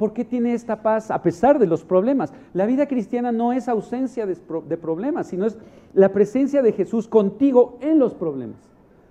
¿Por 0.01 0.13
qué 0.13 0.25
tiene 0.25 0.55
esta 0.55 0.81
paz 0.81 1.11
a 1.11 1.21
pesar 1.21 1.59
de 1.59 1.67
los 1.67 1.83
problemas? 1.83 2.33
La 2.55 2.65
vida 2.65 2.87
cristiana 2.87 3.31
no 3.31 3.53
es 3.53 3.69
ausencia 3.69 4.25
de, 4.25 4.35
problemas, 4.75 5.27
sino 5.27 5.45
es 5.45 5.59
la 5.93 6.09
presencia 6.09 6.63
de 6.63 6.71
Jesús 6.71 7.07
contigo 7.07 7.77
en 7.81 7.99
los 7.99 8.15
problemas, 8.15 8.57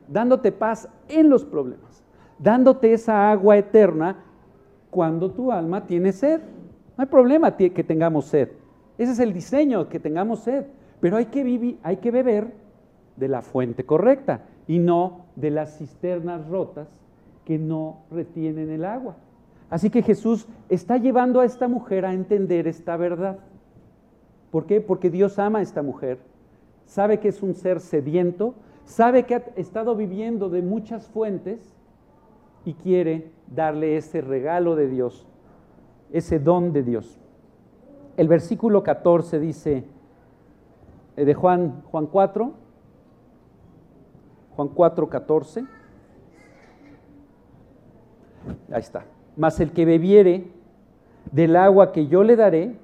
dándote 0.08 0.50
paz 0.50 0.88
en 1.08 1.30
los 1.30 1.44
problemas, 1.44 2.02
dándote 2.40 2.92
esa 2.92 3.30
agua 3.30 3.56
eterna 3.56 4.16
cuando 4.90 5.30
tu 5.30 5.52
alma 5.52 5.86
tiene 5.86 6.10
sed. 6.10 6.40
No 6.98 7.02
hay 7.02 7.06
problema 7.06 7.56
que 7.56 7.84
tengamos 7.84 8.24
sed. 8.24 8.48
Ese 8.98 9.12
es 9.12 9.20
el 9.20 9.32
diseño, 9.32 9.88
que 9.88 10.00
tengamos 10.00 10.40
sed. 10.40 10.64
Pero 10.98 11.18
hay 11.18 11.26
que, 11.26 11.44
vivir, 11.44 11.78
hay 11.84 11.98
que 11.98 12.10
beber 12.10 12.52
de 13.14 13.28
la 13.28 13.42
fuente 13.42 13.86
correcta 13.86 14.40
y 14.66 14.80
no 14.80 15.26
de 15.36 15.52
las 15.52 15.78
cisternas 15.78 16.48
rotas 16.48 16.88
que 17.44 17.60
no 17.60 17.98
retienen 18.10 18.70
el 18.70 18.84
agua. 18.84 19.14
Así 19.70 19.88
que 19.88 20.02
Jesús 20.02 20.46
está 20.68 20.96
llevando 20.96 21.40
a 21.40 21.44
esta 21.44 21.68
mujer 21.68 22.04
a 22.04 22.12
entender 22.12 22.66
esta 22.66 22.96
verdad. 22.96 23.38
¿Por 24.50 24.66
qué? 24.66 24.80
Porque 24.80 25.10
Dios 25.10 25.38
ama 25.38 25.60
a 25.60 25.62
esta 25.62 25.80
mujer, 25.80 26.18
sabe 26.86 27.20
que 27.20 27.28
es 27.28 27.40
un 27.40 27.54
ser 27.54 27.78
sediento, 27.78 28.54
sabe 28.84 29.26
que 29.26 29.36
ha 29.36 29.44
estado 29.54 29.94
viviendo 29.94 30.50
de 30.50 30.60
muchas 30.60 31.06
fuentes 31.06 31.72
y 32.64 32.74
quiere 32.74 33.30
darle 33.46 33.96
ese 33.96 34.20
regalo 34.20 34.74
de 34.74 34.88
Dios, 34.88 35.28
ese 36.12 36.40
don 36.40 36.72
de 36.72 36.82
Dios. 36.82 37.20
El 38.16 38.26
versículo 38.26 38.82
14 38.82 39.38
dice 39.38 39.84
eh, 41.16 41.24
de 41.24 41.34
Juan, 41.34 41.82
Juan 41.92 42.06
4, 42.06 42.52
Juan 44.56 44.68
4, 44.68 45.08
14. 45.08 45.64
Ahí 48.72 48.80
está. 48.80 49.04
Mas 49.40 49.58
el 49.58 49.72
que 49.72 49.86
bebiere 49.86 50.48
del 51.32 51.56
agua 51.56 51.92
que 51.92 52.08
yo 52.08 52.22
le 52.22 52.36
daré, 52.36 52.74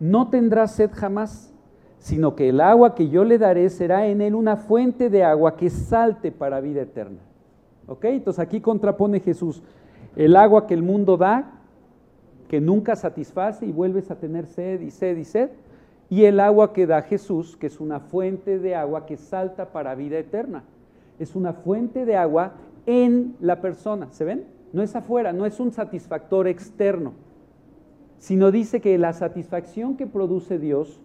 no 0.00 0.28
tendrá 0.28 0.66
sed 0.66 0.90
jamás, 0.92 1.54
sino 2.00 2.34
que 2.34 2.48
el 2.48 2.60
agua 2.60 2.96
que 2.96 3.10
yo 3.10 3.22
le 3.22 3.38
daré 3.38 3.70
será 3.70 4.08
en 4.08 4.20
él 4.20 4.34
una 4.34 4.56
fuente 4.56 5.08
de 5.08 5.22
agua 5.22 5.56
que 5.56 5.70
salte 5.70 6.32
para 6.32 6.60
vida 6.60 6.82
eterna. 6.82 7.20
¿Ok? 7.86 8.06
Entonces 8.06 8.40
aquí 8.40 8.60
contrapone 8.60 9.20
Jesús 9.20 9.62
el 10.16 10.34
agua 10.34 10.66
que 10.66 10.74
el 10.74 10.82
mundo 10.82 11.16
da, 11.16 11.52
que 12.48 12.60
nunca 12.60 12.96
satisface 12.96 13.64
y 13.64 13.70
vuelves 13.70 14.10
a 14.10 14.16
tener 14.16 14.46
sed 14.46 14.80
y 14.80 14.90
sed 14.90 15.16
y 15.16 15.24
sed, 15.24 15.50
y 16.08 16.24
el 16.24 16.40
agua 16.40 16.72
que 16.72 16.88
da 16.88 17.02
Jesús, 17.02 17.56
que 17.56 17.68
es 17.68 17.78
una 17.78 18.00
fuente 18.00 18.58
de 18.58 18.74
agua 18.74 19.06
que 19.06 19.16
salta 19.16 19.66
para 19.66 19.94
vida 19.94 20.18
eterna. 20.18 20.64
Es 21.20 21.36
una 21.36 21.52
fuente 21.52 22.04
de 22.04 22.16
agua 22.16 22.54
en 22.84 23.36
la 23.38 23.60
persona, 23.60 24.08
¿se 24.10 24.24
ven? 24.24 24.58
No 24.72 24.82
es 24.82 24.94
afuera, 24.94 25.32
no 25.32 25.46
es 25.46 25.58
un 25.60 25.72
satisfactor 25.72 26.46
externo, 26.46 27.12
sino 28.18 28.50
dice 28.50 28.80
que 28.80 28.98
la 28.98 29.12
satisfacción 29.12 29.96
que 29.96 30.06
produce 30.06 30.58
Dios, 30.58 31.00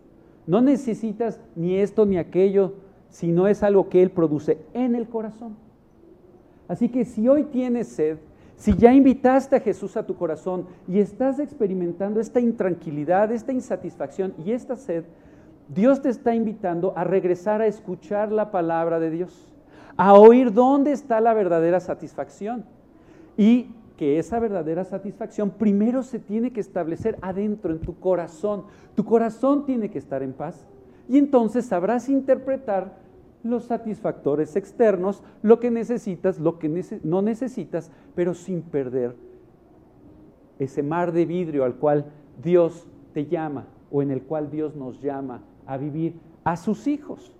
no 0.47 0.61
necesitas 0.61 1.39
ni 1.55 1.77
esto 1.77 2.05
ni 2.05 2.17
aquello, 2.17 2.73
sino 3.09 3.47
es 3.47 3.63
algo 3.63 3.89
que 3.89 4.03
Él 4.03 4.11
produce 4.11 4.59
en 4.73 4.95
el 4.95 5.07
corazón. 5.07 5.55
Así 6.67 6.89
que 6.89 7.05
si 7.05 7.27
hoy 7.27 7.45
tienes 7.45 7.87
sed, 7.87 8.17
si 8.57 8.75
ya 8.75 8.93
invitaste 8.93 9.55
a 9.55 9.59
Jesús 9.59 9.97
a 9.97 10.05
tu 10.05 10.15
corazón 10.15 10.67
y 10.87 10.99
estás 10.99 11.39
experimentando 11.39 12.19
esta 12.19 12.39
intranquilidad, 12.39 13.31
esta 13.31 13.51
insatisfacción 13.51 14.33
y 14.45 14.51
esta 14.51 14.75
sed, 14.75 15.03
Dios 15.67 16.01
te 16.01 16.09
está 16.09 16.35
invitando 16.35 16.93
a 16.95 17.03
regresar 17.03 17.61
a 17.61 17.67
escuchar 17.67 18.31
la 18.31 18.51
palabra 18.51 18.99
de 18.99 19.09
Dios, 19.09 19.51
a 19.97 20.13
oír 20.13 20.53
dónde 20.53 20.91
está 20.91 21.19
la 21.21 21.33
verdadera 21.33 21.79
satisfacción 21.79 22.65
y 23.37 23.71
que 23.97 24.19
esa 24.19 24.39
verdadera 24.39 24.83
satisfacción 24.83 25.51
primero 25.51 26.03
se 26.03 26.19
tiene 26.19 26.51
que 26.51 26.59
establecer 26.59 27.17
adentro, 27.21 27.71
en 27.71 27.79
tu 27.79 27.97
corazón. 27.99 28.65
Tu 28.95 29.05
corazón 29.05 29.65
tiene 29.65 29.89
que 29.89 29.99
estar 29.99 30.21
en 30.21 30.33
paz. 30.33 30.67
Y 31.07 31.17
entonces 31.17 31.65
sabrás 31.65 32.09
interpretar 32.09 32.97
los 33.43 33.65
satisfactores 33.65 34.55
externos, 34.55 35.23
lo 35.43 35.59
que 35.59 35.71
necesitas, 35.71 36.39
lo 36.39 36.57
que 36.57 36.99
no 37.03 37.21
necesitas, 37.21 37.91
pero 38.15 38.33
sin 38.33 38.61
perder 38.63 39.15
ese 40.57 40.81
mar 40.81 41.11
de 41.11 41.25
vidrio 41.25 41.63
al 41.63 41.75
cual 41.75 42.05
Dios 42.41 42.87
te 43.13 43.27
llama 43.27 43.67
o 43.91 44.01
en 44.01 44.11
el 44.11 44.23
cual 44.23 44.49
Dios 44.49 44.75
nos 44.75 45.01
llama 45.01 45.43
a 45.65 45.77
vivir 45.77 46.15
a 46.43 46.57
sus 46.57 46.87
hijos. 46.87 47.31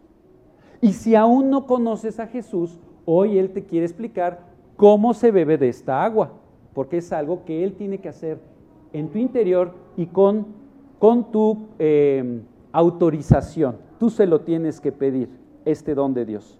Y 0.79 0.93
si 0.93 1.15
aún 1.15 1.49
no 1.49 1.65
conoces 1.65 2.19
a 2.19 2.27
Jesús, 2.27 2.79
hoy 3.05 3.39
Él 3.39 3.51
te 3.51 3.65
quiere 3.65 3.85
explicar 3.85 4.54
cómo 4.75 5.13
se 5.13 5.31
bebe 5.31 5.57
de 5.57 5.69
esta 5.69 6.03
agua, 6.03 6.33
porque 6.73 6.97
es 6.97 7.11
algo 7.13 7.45
que 7.45 7.63
Él 7.63 7.73
tiene 7.73 7.99
que 7.99 8.09
hacer 8.09 8.39
en 8.93 9.09
tu 9.09 9.17
interior 9.17 9.73
y 9.97 10.07
con, 10.07 10.47
con 10.99 11.31
tu 11.31 11.67
em, 11.79 12.41
autorización. 12.71 13.77
Tú 13.99 14.09
se 14.09 14.25
lo 14.25 14.41
tienes 14.41 14.79
que 14.79 14.91
pedir, 14.91 15.29
este 15.65 15.95
don 15.95 16.13
de 16.13 16.25
Dios. 16.25 16.59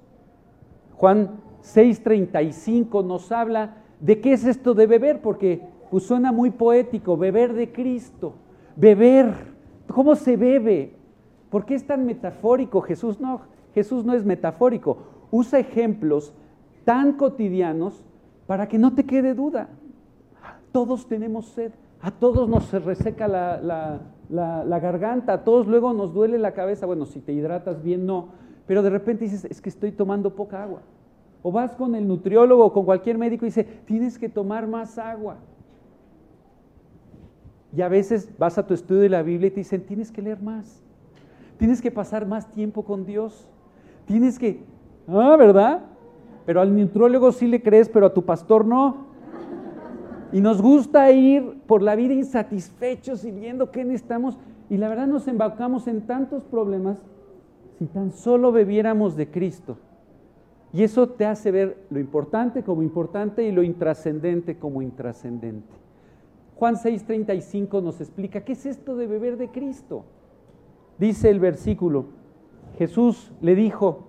Juan 0.95 1.41
6:35 1.61 3.05
nos 3.05 3.31
habla 3.31 3.77
de 3.99 4.19
qué 4.21 4.33
es 4.33 4.45
esto 4.45 4.73
de 4.73 4.87
beber, 4.87 5.21
porque 5.21 5.61
pues, 5.91 6.03
suena 6.03 6.31
muy 6.31 6.51
poético, 6.51 7.17
beber 7.17 7.53
de 7.53 7.71
Cristo, 7.71 8.33
beber, 8.75 9.33
¿cómo 9.93 10.15
se 10.15 10.37
bebe? 10.37 10.93
¿Por 11.49 11.65
qué 11.65 11.75
es 11.75 11.85
tan 11.85 12.05
metafórico? 12.05 12.81
Jesús 12.81 13.19
no, 13.19 13.41
Jesús 13.73 14.03
no 14.03 14.13
es 14.13 14.25
metafórico, 14.25 14.97
usa 15.31 15.59
ejemplos 15.59 16.33
tan 16.85 17.13
cotidianos 17.13 18.03
para 18.47 18.67
que 18.67 18.77
no 18.77 18.93
te 18.93 19.05
quede 19.05 19.33
duda. 19.33 19.67
Todos 20.71 21.07
tenemos 21.07 21.47
sed, 21.47 21.71
a 22.01 22.11
todos 22.11 22.47
nos 22.47 22.71
reseca 22.71 23.27
la, 23.27 23.99
la, 24.29 24.79
garganta, 24.79 25.33
a 25.33 25.43
todos 25.43 25.67
luego 25.67 25.93
nos 25.93 26.13
duele 26.13 26.37
la 26.37 26.53
cabeza. 26.53 26.85
Bueno, 26.85 27.05
si 27.05 27.19
te 27.19 27.33
hidratas 27.33 27.81
bien, 27.81 28.05
no. 28.05 28.29
Pero 28.67 28.83
de 28.83 28.89
repente 28.89 29.25
dices, 29.25 29.45
es 29.45 29.61
que 29.61 29.69
estoy 29.69 29.91
tomando 29.91 30.35
poca 30.35 30.63
agua. 30.63 30.81
O 31.41 31.51
vas 31.51 31.75
con 31.75 31.95
el 31.95 32.07
nutriólogo 32.07 32.65
o 32.65 32.73
con 32.73 32.85
cualquier 32.85 33.17
médico 33.17 33.45
y 33.45 33.49
dice, 33.49 33.63
tienes 33.63 34.17
que 34.17 34.29
tomar 34.29 34.67
más 34.67 34.97
agua. 34.97 35.37
Y 37.75 37.81
a 37.81 37.87
veces 37.87 38.29
vas 38.37 38.57
a 38.57 38.65
tu 38.65 38.73
estudio 38.73 39.01
de 39.01 39.09
la 39.09 39.21
Biblia 39.21 39.47
y 39.47 39.51
te 39.51 39.59
dicen, 39.61 39.85
tienes 39.85 40.11
que 40.11 40.21
leer 40.21 40.41
más. 40.41 40.81
Tienes 41.57 41.81
que 41.81 41.91
pasar 41.91 42.25
más 42.25 42.49
tiempo 42.51 42.83
con 42.83 43.05
Dios. 43.05 43.47
Tienes 44.05 44.39
que, 44.39 44.63
ah, 45.07 45.35
¿verdad? 45.37 45.83
Pero 46.45 46.61
al 46.61 46.75
nutriólogo 46.75 47.31
sí 47.31 47.47
le 47.47 47.61
crees, 47.61 47.89
pero 47.89 48.05
a 48.05 48.13
tu 48.13 48.23
pastor 48.23 48.65
no. 48.65 49.07
Y 50.31 50.41
nos 50.41 50.61
gusta 50.61 51.11
ir 51.11 51.61
por 51.65 51.81
la 51.81 51.95
vida 51.95 52.13
insatisfechos 52.13 53.23
y 53.25 53.31
viendo 53.31 53.71
qué 53.71 53.83
necesitamos. 53.83 54.37
Y 54.69 54.77
la 54.77 54.89
verdad 54.89 55.07
nos 55.07 55.27
embaucamos 55.27 55.87
en 55.87 56.01
tantos 56.01 56.43
problemas 56.43 56.97
si 57.77 57.85
tan 57.85 58.11
solo 58.11 58.51
bebiéramos 58.51 59.15
de 59.15 59.29
Cristo. 59.29 59.77
Y 60.73 60.83
eso 60.83 61.07
te 61.07 61.25
hace 61.25 61.51
ver 61.51 61.85
lo 61.89 61.99
importante 61.99 62.63
como 62.63 62.83
importante 62.83 63.43
y 63.43 63.51
lo 63.51 63.63
intrascendente 63.63 64.57
como 64.57 64.81
intrascendente. 64.81 65.73
Juan 66.57 66.75
6:35 66.75 67.81
nos 67.81 68.01
explica 68.01 68.41
qué 68.41 68.53
es 68.53 68.65
esto 68.65 68.95
de 68.95 69.07
beber 69.07 69.37
de 69.37 69.49
Cristo. 69.49 70.03
Dice 70.97 71.29
el 71.29 71.39
versículo, 71.39 72.05
Jesús 72.77 73.31
le 73.41 73.55
dijo, 73.55 74.07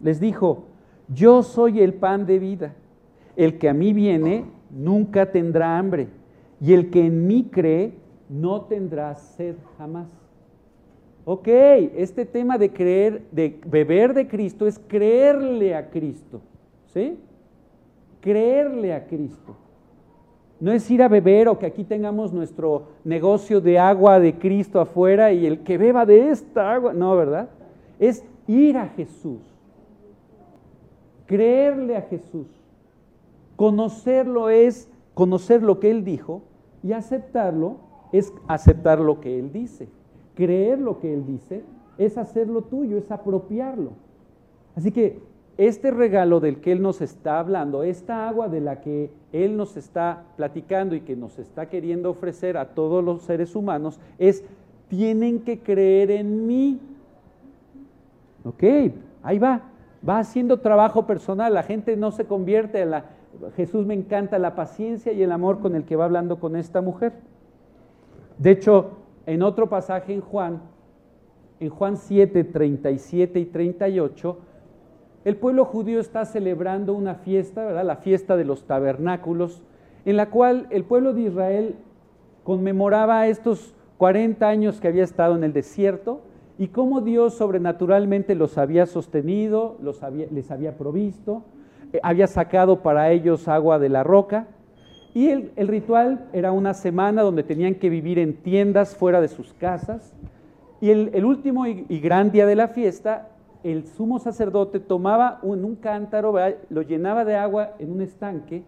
les 0.00 0.20
dijo, 0.20 0.64
yo 1.08 1.42
soy 1.42 1.80
el 1.80 1.94
pan 1.94 2.26
de 2.26 2.38
vida. 2.38 2.74
El 3.36 3.58
que 3.58 3.68
a 3.68 3.74
mí 3.74 3.92
viene 3.92 4.44
nunca 4.70 5.30
tendrá 5.30 5.78
hambre. 5.78 6.08
Y 6.60 6.72
el 6.72 6.90
que 6.90 7.06
en 7.06 7.26
mí 7.26 7.48
cree 7.50 7.92
no 8.28 8.62
tendrá 8.62 9.14
sed 9.14 9.56
jamás. 9.78 10.08
Ok, 11.24 11.48
este 11.48 12.24
tema 12.24 12.58
de 12.58 12.72
creer, 12.72 13.22
de 13.30 13.60
beber 13.66 14.14
de 14.14 14.26
Cristo 14.26 14.66
es 14.66 14.78
creerle 14.78 15.74
a 15.74 15.88
Cristo. 15.88 16.40
¿Sí? 16.86 17.18
Creerle 18.20 18.92
a 18.92 19.06
Cristo. 19.06 19.56
No 20.60 20.72
es 20.72 20.90
ir 20.90 21.02
a 21.02 21.08
beber 21.08 21.48
o 21.48 21.58
que 21.58 21.66
aquí 21.66 21.84
tengamos 21.84 22.32
nuestro 22.32 22.88
negocio 23.04 23.60
de 23.60 23.78
agua 23.78 24.18
de 24.18 24.34
Cristo 24.34 24.80
afuera 24.80 25.32
y 25.32 25.46
el 25.46 25.60
que 25.60 25.78
beba 25.78 26.04
de 26.04 26.30
esta 26.30 26.74
agua. 26.74 26.92
No, 26.92 27.16
¿verdad? 27.16 27.48
Es 28.00 28.24
ir 28.48 28.76
a 28.76 28.88
Jesús 28.88 29.57
Creerle 31.28 31.94
a 31.94 32.00
Jesús, 32.00 32.46
conocerlo 33.54 34.48
es 34.48 34.88
conocer 35.12 35.62
lo 35.62 35.78
que 35.78 35.90
Él 35.90 36.02
dijo 36.02 36.40
y 36.82 36.92
aceptarlo 36.92 37.76
es 38.12 38.32
aceptar 38.46 38.98
lo 38.98 39.20
que 39.20 39.38
Él 39.38 39.52
dice. 39.52 39.88
Creer 40.34 40.78
lo 40.78 41.00
que 41.00 41.12
Él 41.12 41.26
dice 41.26 41.64
es 41.98 42.16
hacerlo 42.16 42.62
tuyo, 42.62 42.96
es 42.96 43.10
apropiarlo. 43.10 43.90
Así 44.74 44.90
que 44.90 45.20
este 45.58 45.90
regalo 45.90 46.40
del 46.40 46.62
que 46.62 46.72
Él 46.72 46.80
nos 46.80 47.02
está 47.02 47.40
hablando, 47.40 47.82
esta 47.82 48.26
agua 48.26 48.48
de 48.48 48.62
la 48.62 48.80
que 48.80 49.10
Él 49.30 49.58
nos 49.58 49.76
está 49.76 50.24
platicando 50.38 50.94
y 50.94 51.02
que 51.02 51.14
nos 51.14 51.38
está 51.38 51.68
queriendo 51.68 52.08
ofrecer 52.08 52.56
a 52.56 52.70
todos 52.70 53.04
los 53.04 53.20
seres 53.20 53.54
humanos, 53.54 54.00
es, 54.18 54.44
tienen 54.88 55.40
que 55.40 55.58
creer 55.58 56.10
en 56.10 56.46
mí. 56.46 56.78
Ok, 58.44 58.64
ahí 59.22 59.38
va 59.38 59.60
va 60.06 60.18
haciendo 60.18 60.60
trabajo 60.60 61.06
personal, 61.06 61.54
la 61.54 61.62
gente 61.62 61.96
no 61.96 62.10
se 62.10 62.26
convierte 62.26 62.80
en 62.80 62.90
la... 62.90 63.04
Jesús 63.56 63.86
me 63.86 63.94
encanta 63.94 64.38
la 64.38 64.54
paciencia 64.54 65.12
y 65.12 65.22
el 65.22 65.32
amor 65.32 65.60
con 65.60 65.76
el 65.76 65.84
que 65.84 65.96
va 65.96 66.04
hablando 66.04 66.40
con 66.40 66.56
esta 66.56 66.80
mujer. 66.80 67.12
De 68.38 68.52
hecho, 68.52 68.98
en 69.26 69.42
otro 69.42 69.68
pasaje 69.68 70.12
en 70.14 70.20
Juan, 70.20 70.60
en 71.60 71.68
Juan 71.68 71.96
7, 71.96 72.44
37 72.44 73.38
y 73.38 73.44
38, 73.44 74.38
el 75.24 75.36
pueblo 75.36 75.64
judío 75.64 76.00
está 76.00 76.24
celebrando 76.24 76.94
una 76.94 77.16
fiesta. 77.16 77.82
La 77.82 77.96
fiesta 77.96 78.36
de 78.36 78.44
los 78.44 78.64
tabernáculos, 78.64 79.62
en 80.04 80.16
la 80.16 80.30
cual 80.30 80.66
el 80.70 80.84
pueblo 80.84 81.12
de 81.12 81.22
Israel 81.22 81.76
conmemoraba 82.44 83.26
estos 83.26 83.74
40 83.98 84.48
años 84.48 84.80
que 84.80 84.88
había 84.88 85.04
estado 85.04 85.36
en 85.36 85.44
el 85.44 85.52
desierto 85.52 86.22
y 86.58 86.68
cómo 86.68 87.00
Dios 87.00 87.34
sobrenaturalmente 87.34 88.34
los 88.34 88.58
había 88.58 88.86
sostenido, 88.86 89.76
los 89.80 90.00
les 90.30 90.50
había 90.50 90.76
provisto, 90.76 91.44
eh, 91.92 92.00
había 92.02 92.26
sacado 92.26 92.82
para 92.82 93.10
ellos 93.12 93.46
agua 93.46 93.78
de 93.78 93.88
la 93.88 94.02
roca. 94.02 94.48
Y 95.14 95.28
el, 95.28 95.68
ritual 95.68 96.26
era 96.32 96.52
una 96.52 96.74
semana 96.74 97.22
donde 97.22 97.42
tenían 97.42 97.76
que 97.76 97.88
vivir 97.88 98.18
en 98.18 98.34
tiendas 98.34 98.94
fuera 98.94 99.20
de 99.20 99.28
sus 99.28 99.54
casas. 99.54 100.12
Y 100.80 100.90
el, 100.90 101.24
último 101.24 101.66
y, 101.66 102.00
gran 102.00 102.30
día 102.30 102.46
de 102.46 102.54
la 102.54 102.68
fiesta, 102.68 103.28
el 103.64 103.86
sumo 103.86 104.18
sacerdote 104.18 104.80
tomaba 104.80 105.40
un, 105.42 105.64
un 105.64 105.76
cántaro, 105.76 106.34
lo 106.68 106.82
llenaba 106.82 107.24
de 107.24 107.36
agua 107.36 107.74
en 107.78 107.90
un 107.90 108.02
estanque 108.02 108.64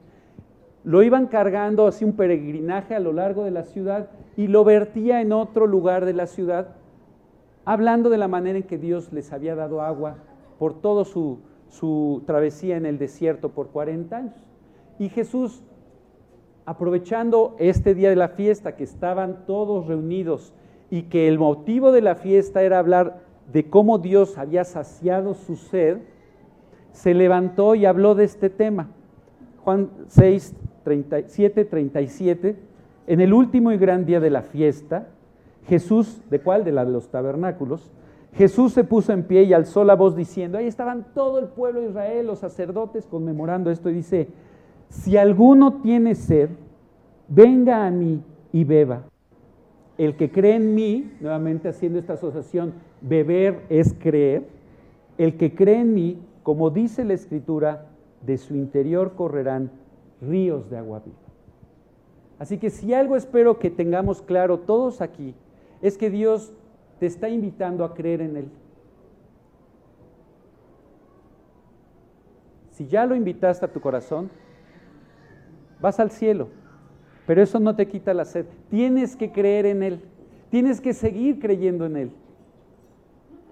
lo 0.84 1.02
iban 1.02 1.26
cargando 1.26 1.86
así 1.86 2.04
un 2.04 2.14
peregrinaje 2.14 2.94
a 2.94 3.00
lo 3.00 3.12
largo 3.12 3.44
de 3.44 3.50
la 3.50 3.64
ciudad 3.64 4.08
y 4.36 4.46
lo 4.46 4.64
vertía 4.64 5.20
en 5.20 5.32
otro 5.32 5.66
lugar 5.66 6.04
de 6.04 6.14
la 6.14 6.26
ciudad, 6.26 6.68
hablando 7.64 8.10
de 8.10 8.18
la 8.18 8.28
manera 8.28 8.58
en 8.58 8.64
que 8.64 8.78
Dios 8.78 9.12
les 9.12 9.32
había 9.32 9.54
dado 9.54 9.82
agua 9.82 10.16
por 10.58 10.80
toda 10.80 11.04
su, 11.04 11.38
su 11.68 12.22
travesía 12.26 12.76
en 12.76 12.86
el 12.86 12.98
desierto 12.98 13.50
por 13.50 13.68
40 13.68 14.16
años. 14.16 14.34
Y 14.98 15.08
Jesús, 15.08 15.62
aprovechando 16.66 17.56
este 17.58 17.94
día 17.94 18.10
de 18.10 18.16
la 18.16 18.28
fiesta, 18.28 18.76
que 18.76 18.84
estaban 18.84 19.46
todos 19.46 19.86
reunidos 19.86 20.52
y 20.90 21.02
que 21.04 21.28
el 21.28 21.38
motivo 21.38 21.92
de 21.92 22.02
la 22.02 22.16
fiesta 22.16 22.62
era 22.62 22.78
hablar 22.78 23.22
de 23.52 23.68
cómo 23.68 23.98
Dios 23.98 24.38
había 24.38 24.64
saciado 24.64 25.34
su 25.34 25.56
sed, 25.56 25.98
se 26.92 27.14
levantó 27.14 27.74
y 27.74 27.86
habló 27.86 28.14
de 28.14 28.24
este 28.24 28.50
tema. 28.50 28.90
Juan 29.64 29.90
6, 30.08 30.54
37, 30.84 31.64
37, 31.64 32.56
en 33.06 33.20
el 33.20 33.32
último 33.32 33.72
y 33.72 33.78
gran 33.78 34.04
día 34.04 34.20
de 34.20 34.30
la 34.30 34.42
fiesta, 34.42 35.08
Jesús, 35.66 36.20
¿de 36.30 36.40
cuál? 36.40 36.64
De 36.64 36.72
la 36.72 36.84
de 36.84 36.92
los 36.92 37.08
tabernáculos, 37.08 37.90
Jesús 38.34 38.72
se 38.72 38.84
puso 38.84 39.12
en 39.12 39.24
pie 39.24 39.42
y 39.42 39.52
alzó 39.52 39.84
la 39.84 39.96
voz 39.96 40.14
diciendo, 40.14 40.58
ahí 40.58 40.66
estaban 40.66 41.06
todo 41.14 41.38
el 41.38 41.46
pueblo 41.46 41.80
de 41.80 41.88
Israel, 41.88 42.26
los 42.26 42.38
sacerdotes 42.38 43.06
conmemorando 43.06 43.70
esto 43.70 43.90
y 43.90 43.94
dice, 43.94 44.28
si 44.88 45.16
alguno 45.16 45.80
tiene 45.82 46.14
sed, 46.14 46.50
venga 47.28 47.86
a 47.86 47.90
mí 47.90 48.22
y 48.52 48.64
beba. 48.64 49.02
El 49.98 50.16
que 50.16 50.30
cree 50.30 50.54
en 50.54 50.74
mí, 50.74 51.12
nuevamente 51.20 51.68
haciendo 51.68 51.98
esta 51.98 52.14
asociación, 52.14 52.72
beber 53.00 53.64
es 53.68 53.94
creer, 53.98 54.46
el 55.18 55.36
que 55.36 55.54
cree 55.54 55.80
en 55.80 55.92
mí, 55.92 56.18
como 56.42 56.70
dice 56.70 57.04
la 57.04 57.14
escritura, 57.14 57.86
de 58.24 58.38
su 58.38 58.54
interior 58.54 59.14
correrán 59.14 59.70
ríos 60.20 60.70
de 60.70 60.78
agua 60.78 61.00
viva. 61.04 61.16
Así 62.38 62.58
que 62.58 62.70
si 62.70 62.94
algo 62.94 63.16
espero 63.16 63.58
que 63.58 63.70
tengamos 63.70 64.22
claro 64.22 64.60
todos 64.60 65.00
aquí, 65.00 65.34
es 65.82 65.96
que 65.96 66.10
Dios 66.10 66.52
te 66.98 67.06
está 67.06 67.28
invitando 67.28 67.84
a 67.84 67.94
creer 67.94 68.20
en 68.20 68.36
Él. 68.36 68.48
Si 72.72 72.86
ya 72.86 73.06
lo 73.06 73.14
invitaste 73.14 73.64
a 73.64 73.72
tu 73.72 73.80
corazón, 73.80 74.30
vas 75.80 76.00
al 76.00 76.10
cielo, 76.10 76.48
pero 77.26 77.42
eso 77.42 77.58
no 77.60 77.76
te 77.76 77.88
quita 77.88 78.14
la 78.14 78.24
sed. 78.24 78.46
Tienes 78.68 79.16
que 79.16 79.32
creer 79.32 79.66
en 79.66 79.82
Él, 79.82 80.00
tienes 80.50 80.80
que 80.80 80.92
seguir 80.92 81.38
creyendo 81.40 81.86
en 81.86 81.96
Él, 81.96 82.10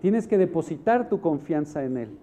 tienes 0.01 0.27
que 0.27 0.39
depositar 0.39 1.09
tu 1.09 1.21
confianza 1.21 1.85
en 1.85 1.97
Él. 1.97 2.19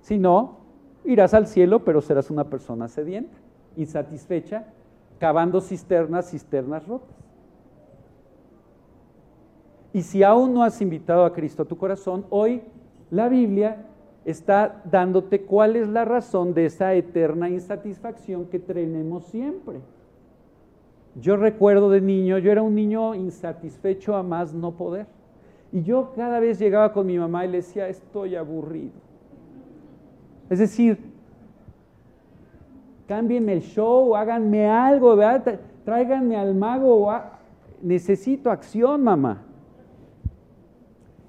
Si 0.00 0.18
no, 0.18 0.62
Irás 1.04 1.34
al 1.34 1.46
cielo, 1.46 1.84
pero 1.84 2.00
serás 2.00 2.30
una 2.30 2.44
persona 2.44 2.86
sedienta, 2.86 3.36
insatisfecha, 3.76 4.66
cavando 5.18 5.60
cisternas, 5.60 6.30
cisternas 6.30 6.86
rotas. 6.86 7.16
Y 9.92 10.02
si 10.02 10.22
aún 10.22 10.54
no 10.54 10.62
has 10.62 10.80
invitado 10.80 11.24
a 11.24 11.32
Cristo 11.32 11.62
a 11.62 11.66
tu 11.66 11.76
corazón, 11.76 12.24
hoy 12.30 12.62
la 13.10 13.28
Biblia 13.28 13.84
está 14.24 14.82
dándote 14.90 15.42
cuál 15.42 15.76
es 15.76 15.88
la 15.88 16.04
razón 16.04 16.54
de 16.54 16.66
esa 16.66 16.94
eterna 16.94 17.50
insatisfacción 17.50 18.46
que 18.46 18.58
tenemos 18.58 19.24
siempre. 19.24 19.80
Yo 21.20 21.36
recuerdo 21.36 21.90
de 21.90 22.00
niño, 22.00 22.38
yo 22.38 22.50
era 22.50 22.62
un 22.62 22.74
niño 22.74 23.14
insatisfecho 23.14 24.16
a 24.16 24.22
más 24.22 24.54
no 24.54 24.72
poder. 24.72 25.06
Y 25.70 25.82
yo 25.82 26.12
cada 26.16 26.40
vez 26.40 26.58
llegaba 26.58 26.92
con 26.92 27.06
mi 27.06 27.18
mamá 27.18 27.44
y 27.44 27.48
le 27.48 27.58
decía, 27.58 27.88
estoy 27.88 28.34
aburrido. 28.34 28.92
Es 30.48 30.58
decir, 30.58 30.98
cámbienme 33.06 33.54
el 33.54 33.62
show, 33.62 34.14
háganme 34.16 34.68
algo, 34.68 35.18
tráiganme 35.84 36.36
al 36.36 36.54
mago. 36.54 37.10
Necesito 37.82 38.50
acción, 38.50 39.02
mamá. 39.02 39.42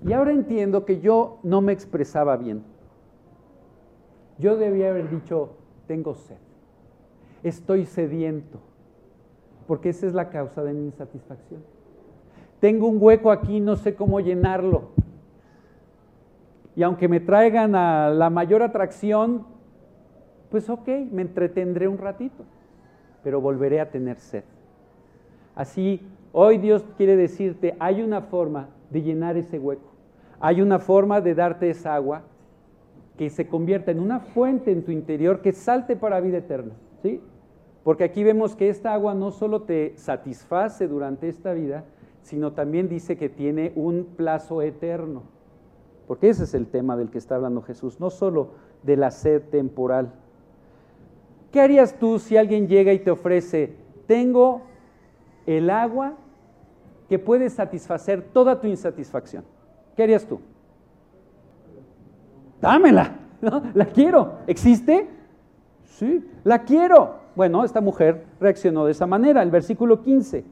Y 0.05 0.13
ahora 0.13 0.31
entiendo 0.31 0.85
que 0.85 0.99
yo 0.99 1.39
no 1.43 1.61
me 1.61 1.71
expresaba 1.71 2.35
bien. 2.37 2.63
Yo 4.37 4.57
debía 4.57 4.89
haber 4.89 5.09
dicho, 5.09 5.51
tengo 5.87 6.15
sed, 6.15 6.37
estoy 7.43 7.85
sediento, 7.85 8.59
porque 9.67 9.89
esa 9.89 10.07
es 10.07 10.13
la 10.13 10.29
causa 10.29 10.63
de 10.63 10.73
mi 10.73 10.85
insatisfacción. 10.85 11.63
Tengo 12.59 12.87
un 12.87 12.97
hueco 12.99 13.31
aquí, 13.31 13.59
no 13.59 13.75
sé 13.75 13.95
cómo 13.95 14.19
llenarlo 14.19 14.89
y 16.75 16.83
aunque 16.83 17.07
me 17.07 17.19
traigan 17.19 17.75
a 17.75 18.09
la 18.09 18.29
mayor 18.29 18.63
atracción, 18.63 19.45
pues 20.49 20.69
ok, 20.69 20.87
me 21.11 21.21
entretendré 21.21 21.87
un 21.87 21.97
ratito, 21.97 22.43
pero 23.23 23.41
volveré 23.41 23.79
a 23.79 23.91
tener 23.91 24.17
sed. 24.17 24.43
Así, 25.55 26.01
hoy 26.31 26.57
Dios 26.57 26.83
quiere 26.97 27.15
decirte, 27.15 27.75
hay 27.79 28.01
una 28.01 28.21
forma 28.21 28.69
de 28.89 29.03
llenar 29.03 29.37
ese 29.37 29.59
hueco, 29.59 29.91
hay 30.43 30.61
una 30.61 30.77
forma 30.77 31.21
de 31.21 31.33
darte 31.33 31.71
esa 31.71 31.95
agua 31.95 32.21
que 33.17 33.31
se 33.31 33.47
convierta 33.47 33.89
en 33.89 33.99
una 33.99 34.19
fuente 34.19 34.71
en 34.71 34.83
tu 34.83 34.91
interior 34.91 35.41
que 35.41 35.53
salte 35.53 35.95
para 35.95 36.19
vida 36.19 36.37
eterna, 36.37 36.73
¿sí? 37.01 37.19
Porque 37.83 38.03
aquí 38.03 38.23
vemos 38.23 38.55
que 38.55 38.69
esta 38.69 38.93
agua 38.93 39.15
no 39.15 39.31
solo 39.31 39.63
te 39.63 39.93
satisface 39.97 40.87
durante 40.87 41.27
esta 41.27 41.53
vida, 41.53 41.85
sino 42.21 42.53
también 42.53 42.87
dice 42.87 43.17
que 43.17 43.29
tiene 43.29 43.71
un 43.75 44.05
plazo 44.15 44.61
eterno 44.61 45.23
porque 46.07 46.29
ese 46.29 46.43
es 46.43 46.53
el 46.53 46.67
tema 46.67 46.97
del 46.97 47.09
que 47.09 47.17
está 47.17 47.35
hablando 47.35 47.61
Jesús, 47.61 47.99
no 47.99 48.09
solo 48.09 48.49
de 48.83 48.97
la 48.97 49.11
sed 49.11 49.41
temporal. 49.49 50.11
¿Qué 51.51 51.61
harías 51.61 51.97
tú 51.97 52.19
si 52.19 52.35
alguien 52.35 52.67
llega 52.67 52.93
y 52.93 52.99
te 52.99 53.11
ofrece, 53.11 53.75
tengo 54.07 54.61
el 55.45 55.69
agua 55.69 56.13
que 57.07 57.19
puede 57.19 57.49
satisfacer 57.49 58.21
toda 58.33 58.59
tu 58.59 58.67
insatisfacción? 58.67 59.45
¿Qué 59.95 60.03
harías 60.03 60.25
tú? 60.25 60.39
Dámela, 62.61 63.11
¿no? 63.41 63.61
La 63.73 63.85
quiero. 63.85 64.39
¿Existe? 64.47 65.07
Sí, 65.83 66.25
la 66.43 66.59
quiero. 66.59 67.15
Bueno, 67.35 67.63
esta 67.63 67.81
mujer 67.81 68.25
reaccionó 68.39 68.85
de 68.85 68.91
esa 68.91 69.05
manera. 69.05 69.43
El 69.43 69.51
versículo 69.51 70.01
15. 70.01 70.45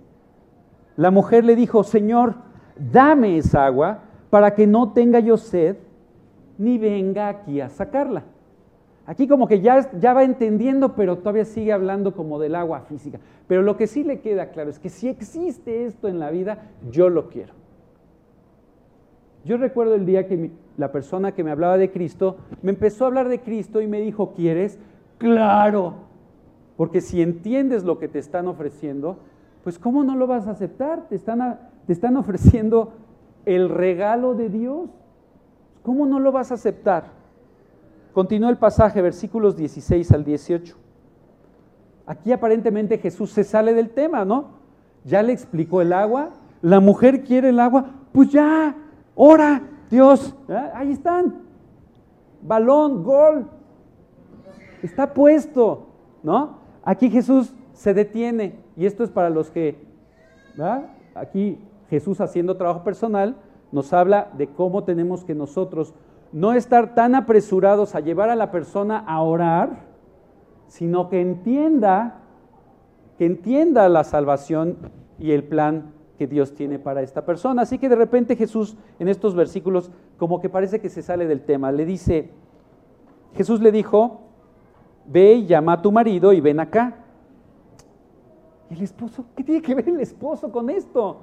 La 0.97 1.11
mujer 1.11 1.45
le 1.45 1.55
dijo, 1.55 1.83
Señor, 1.83 2.35
dame 2.77 3.37
esa 3.37 3.65
agua 3.65 3.99
para 4.29 4.53
que 4.55 4.67
no 4.67 4.93
tenga 4.93 5.19
yo 5.19 5.37
sed, 5.37 5.77
ni 6.57 6.77
venga 6.77 7.29
aquí 7.29 7.61
a 7.61 7.69
sacarla. 7.69 8.23
Aquí 9.05 9.27
como 9.27 9.47
que 9.47 9.61
ya, 9.61 9.89
ya 9.99 10.13
va 10.13 10.23
entendiendo, 10.23 10.95
pero 10.95 11.17
todavía 11.17 11.45
sigue 11.45 11.73
hablando 11.73 12.13
como 12.13 12.39
del 12.39 12.55
agua 12.55 12.81
física. 12.81 13.19
Pero 13.47 13.61
lo 13.61 13.75
que 13.75 13.87
sí 13.87 14.03
le 14.03 14.21
queda 14.21 14.51
claro 14.51 14.69
es 14.69 14.79
que 14.79 14.89
si 14.89 15.07
existe 15.07 15.85
esto 15.85 16.07
en 16.07 16.19
la 16.19 16.29
vida, 16.29 16.69
yo 16.91 17.09
lo 17.09 17.29
quiero. 17.29 17.60
Yo 19.43 19.57
recuerdo 19.57 19.95
el 19.95 20.05
día 20.05 20.27
que 20.27 20.51
la 20.77 20.91
persona 20.91 21.33
que 21.33 21.43
me 21.43 21.51
hablaba 21.51 21.77
de 21.77 21.91
Cristo 21.91 22.37
me 22.61 22.71
empezó 22.71 23.05
a 23.05 23.07
hablar 23.07 23.27
de 23.29 23.41
Cristo 23.41 23.81
y 23.81 23.87
me 23.87 23.99
dijo, 23.99 24.33
¿quieres? 24.33 24.77
Claro. 25.17 25.95
Porque 26.77 27.01
si 27.01 27.21
entiendes 27.21 27.83
lo 27.83 27.99
que 27.99 28.07
te 28.07 28.19
están 28.19 28.47
ofreciendo, 28.47 29.17
pues 29.63 29.77
¿cómo 29.79 30.03
no 30.03 30.15
lo 30.15 30.27
vas 30.27 30.47
a 30.47 30.51
aceptar? 30.51 31.07
Te 31.07 31.15
están, 31.15 31.59
te 31.85 31.93
están 31.93 32.17
ofreciendo 32.17 32.93
el 33.45 33.69
regalo 33.69 34.33
de 34.35 34.49
Dios. 34.49 34.89
¿Cómo 35.83 36.05
no 36.05 36.19
lo 36.19 36.31
vas 36.31 36.51
a 36.51 36.55
aceptar? 36.55 37.05
Continúa 38.13 38.49
el 38.49 38.57
pasaje, 38.57 39.01
versículos 39.01 39.55
16 39.55 40.11
al 40.11 40.23
18. 40.23 40.75
Aquí 42.05 42.31
aparentemente 42.31 42.97
Jesús 42.97 43.31
se 43.31 43.43
sale 43.43 43.73
del 43.73 43.89
tema, 43.89 44.25
¿no? 44.25 44.61
Ya 45.05 45.23
le 45.23 45.33
explicó 45.33 45.81
el 45.81 45.93
agua, 45.93 46.31
la 46.61 46.79
mujer 46.79 47.23
quiere 47.23 47.49
el 47.49 47.59
agua, 47.59 47.85
pues 48.11 48.29
ya, 48.29 48.75
ora, 49.15 49.61
Dios, 49.89 50.35
ahí 50.73 50.91
están. 50.91 51.41
Balón, 52.41 53.03
gol, 53.03 53.47
está 54.81 55.13
puesto, 55.13 55.87
¿no? 56.23 56.59
Aquí 56.83 57.09
Jesús 57.09 57.53
se 57.73 57.93
detiene 57.93 58.55
y 58.75 58.85
esto 58.85 59.03
es 59.03 59.11
para 59.11 59.29
los 59.29 59.51
que 59.51 59.91
Aquí 61.15 61.59
Jesús 61.89 62.21
haciendo 62.21 62.57
trabajo 62.57 62.83
personal 62.83 63.35
nos 63.71 63.93
habla 63.93 64.29
de 64.37 64.47
cómo 64.47 64.83
tenemos 64.83 65.23
que 65.23 65.35
nosotros 65.35 65.93
no 66.31 66.53
estar 66.53 66.93
tan 66.93 67.15
apresurados 67.15 67.95
a 67.95 67.99
llevar 67.99 68.29
a 68.29 68.35
la 68.35 68.51
persona 68.51 68.99
a 68.99 69.21
orar, 69.21 69.85
sino 70.67 71.09
que 71.09 71.21
entienda, 71.21 72.21
que 73.17 73.25
entienda 73.25 73.87
la 73.89 74.03
salvación 74.03 74.77
y 75.19 75.31
el 75.31 75.43
plan 75.43 75.93
que 76.21 76.27
Dios 76.27 76.53
tiene 76.53 76.77
para 76.77 77.01
esta 77.01 77.25
persona. 77.25 77.63
Así 77.63 77.79
que 77.79 77.89
de 77.89 77.95
repente 77.95 78.35
Jesús 78.35 78.77
en 78.99 79.07
estos 79.07 79.33
versículos 79.33 79.89
como 80.19 80.39
que 80.39 80.49
parece 80.49 80.79
que 80.79 80.87
se 80.87 81.01
sale 81.01 81.25
del 81.25 81.41
tema. 81.41 81.71
Le 81.71 81.83
dice, 81.83 82.29
Jesús 83.33 83.59
le 83.59 83.71
dijo, 83.71 84.21
ve 85.07 85.33
y 85.33 85.47
llama 85.47 85.73
a 85.73 85.81
tu 85.81 85.91
marido 85.91 86.31
y 86.31 86.39
ven 86.39 86.59
acá. 86.59 86.95
¿El 88.69 88.83
esposo? 88.83 89.25
¿Qué 89.35 89.43
tiene 89.43 89.63
que 89.63 89.73
ver 89.73 89.89
el 89.89 89.99
esposo 89.99 90.51
con 90.51 90.69
esto? 90.69 91.21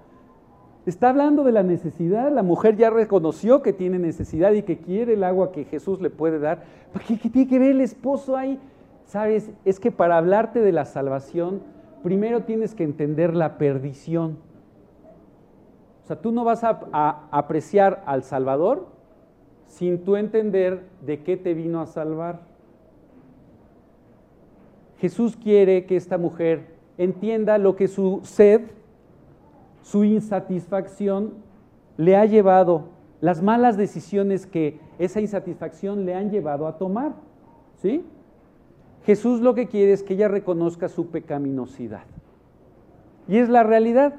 Está 0.84 1.10
hablando 1.10 1.44
de 1.44 1.52
la 1.52 1.62
necesidad. 1.62 2.32
La 2.32 2.42
mujer 2.42 2.76
ya 2.76 2.90
reconoció 2.90 3.62
que 3.62 3.72
tiene 3.72 4.00
necesidad 4.00 4.50
y 4.50 4.64
que 4.64 4.78
quiere 4.78 5.12
el 5.12 5.22
agua 5.22 5.52
que 5.52 5.64
Jesús 5.64 6.00
le 6.00 6.10
puede 6.10 6.40
dar. 6.40 6.64
¿Qué, 7.06 7.20
qué 7.20 7.30
tiene 7.30 7.48
que 7.48 7.60
ver 7.60 7.70
el 7.70 7.82
esposo 7.82 8.36
ahí? 8.36 8.58
Sabes, 9.04 9.52
es 9.64 9.78
que 9.78 9.92
para 9.92 10.16
hablarte 10.16 10.58
de 10.58 10.72
la 10.72 10.86
salvación, 10.86 11.62
primero 12.02 12.42
tienes 12.42 12.74
que 12.74 12.82
entender 12.82 13.36
la 13.36 13.58
perdición. 13.58 14.47
Sea, 16.08 16.20
tú 16.20 16.32
no 16.32 16.44
vas 16.44 16.64
a, 16.64 16.80
a 16.92 17.28
apreciar 17.30 18.02
al 18.06 18.22
Salvador 18.24 18.86
sin 19.66 20.04
tú 20.04 20.16
entender 20.16 20.84
de 21.04 21.22
qué 21.22 21.36
te 21.36 21.54
vino 21.54 21.80
a 21.80 21.86
salvar. 21.86 22.40
Jesús 24.98 25.36
quiere 25.36 25.86
que 25.86 25.96
esta 25.96 26.18
mujer 26.18 26.74
entienda 26.96 27.58
lo 27.58 27.76
que 27.76 27.86
su 27.86 28.20
sed 28.24 28.62
su 29.88 30.04
insatisfacción 30.04 31.32
le 31.96 32.14
ha 32.14 32.26
llevado, 32.26 32.88
las 33.22 33.42
malas 33.42 33.78
decisiones 33.78 34.46
que 34.46 34.78
esa 34.98 35.20
insatisfacción 35.20 36.04
le 36.04 36.14
han 36.14 36.30
llevado 36.30 36.66
a 36.66 36.76
tomar. 36.76 37.12
¿Sí? 37.80 38.04
Jesús 39.04 39.40
lo 39.40 39.54
que 39.54 39.66
quiere 39.66 39.92
es 39.94 40.02
que 40.02 40.12
ella 40.12 40.28
reconozca 40.28 40.90
su 40.90 41.06
pecaminosidad. 41.06 42.02
Y 43.28 43.38
es 43.38 43.48
la 43.48 43.62
realidad. 43.62 44.16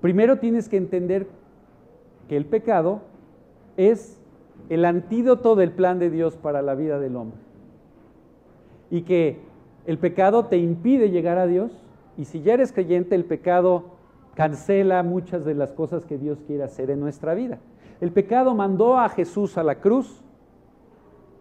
Primero 0.00 0.38
tienes 0.38 0.68
que 0.68 0.76
entender 0.76 1.26
que 2.28 2.36
el 2.36 2.44
pecado 2.44 3.02
es 3.76 4.20
el 4.68 4.84
antídoto 4.84 5.54
del 5.56 5.72
plan 5.72 5.98
de 5.98 6.10
Dios 6.10 6.36
para 6.36 6.62
la 6.62 6.74
vida 6.74 6.98
del 6.98 7.16
hombre. 7.16 7.38
Y 8.90 9.02
que 9.02 9.40
el 9.86 9.98
pecado 9.98 10.46
te 10.46 10.56
impide 10.56 11.10
llegar 11.10 11.38
a 11.38 11.46
Dios. 11.46 11.72
Y 12.16 12.24
si 12.24 12.42
ya 12.42 12.54
eres 12.54 12.72
creyente, 12.72 13.14
el 13.14 13.24
pecado 13.24 13.96
cancela 14.34 15.02
muchas 15.02 15.44
de 15.44 15.54
las 15.54 15.72
cosas 15.72 16.04
que 16.04 16.18
Dios 16.18 16.42
quiere 16.46 16.62
hacer 16.62 16.90
en 16.90 17.00
nuestra 17.00 17.34
vida. 17.34 17.58
El 18.00 18.12
pecado 18.12 18.54
mandó 18.54 18.98
a 18.98 19.08
Jesús 19.08 19.56
a 19.56 19.62
la 19.62 19.80
cruz, 19.80 20.22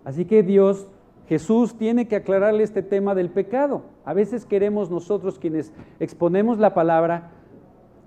así 0.05 0.25
que 0.25 0.43
Dios, 0.43 0.87
Jesús 1.27 1.77
tiene 1.77 2.07
que 2.07 2.15
aclararle 2.15 2.63
este 2.63 2.81
tema 2.81 3.13
del 3.13 3.29
pecado. 3.29 3.83
A 4.05 4.13
veces 4.13 4.45
queremos 4.45 4.89
nosotros 4.89 5.37
quienes 5.39 5.73
exponemos 5.99 6.57
la 6.57 6.73
palabra 6.73 7.31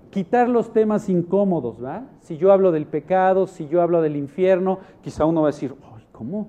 quitar 0.09 0.49
los 0.49 0.73
temas 0.73 1.09
incómodos, 1.09 1.77
¿verdad? 1.79 2.03
Si 2.21 2.37
yo 2.37 2.51
hablo 2.51 2.71
del 2.71 2.85
pecado, 2.85 3.47
si 3.47 3.67
yo 3.67 3.81
hablo 3.81 4.01
del 4.01 4.15
infierno, 4.15 4.79
quizá 5.01 5.25
uno 5.25 5.41
va 5.41 5.49
a 5.49 5.51
decir, 5.51 5.75
¿cómo? 6.11 6.47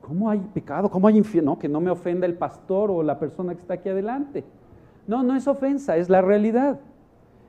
¿Cómo 0.00 0.30
hay 0.30 0.38
pecado? 0.54 0.90
¿Cómo 0.90 1.06
hay 1.08 1.18
infierno? 1.18 1.58
que 1.58 1.68
no 1.68 1.80
me 1.80 1.90
ofenda 1.90 2.26
el 2.26 2.34
pastor 2.34 2.90
o 2.90 3.02
la 3.02 3.18
persona 3.18 3.54
que 3.54 3.60
está 3.60 3.74
aquí 3.74 3.88
adelante. 3.88 4.44
No, 5.06 5.22
no 5.22 5.36
es 5.36 5.46
ofensa, 5.46 5.96
es 5.96 6.08
la 6.08 6.22
realidad. 6.22 6.80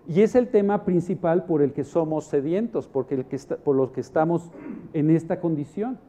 Y 0.07 0.21
es 0.21 0.35
el 0.35 0.47
tema 0.47 0.85
principal 0.85 1.45
por 1.45 1.61
el 1.61 1.71
que 1.71 1.83
somos 1.83 2.25
sedientos, 2.25 2.89
el 3.11 3.25
que 3.25 3.37
por 3.63 3.75
los 3.75 3.91
que 3.91 4.01
estamos 4.01 4.51
en 4.93 5.09
esta 5.09 5.39
condición. 5.39 5.99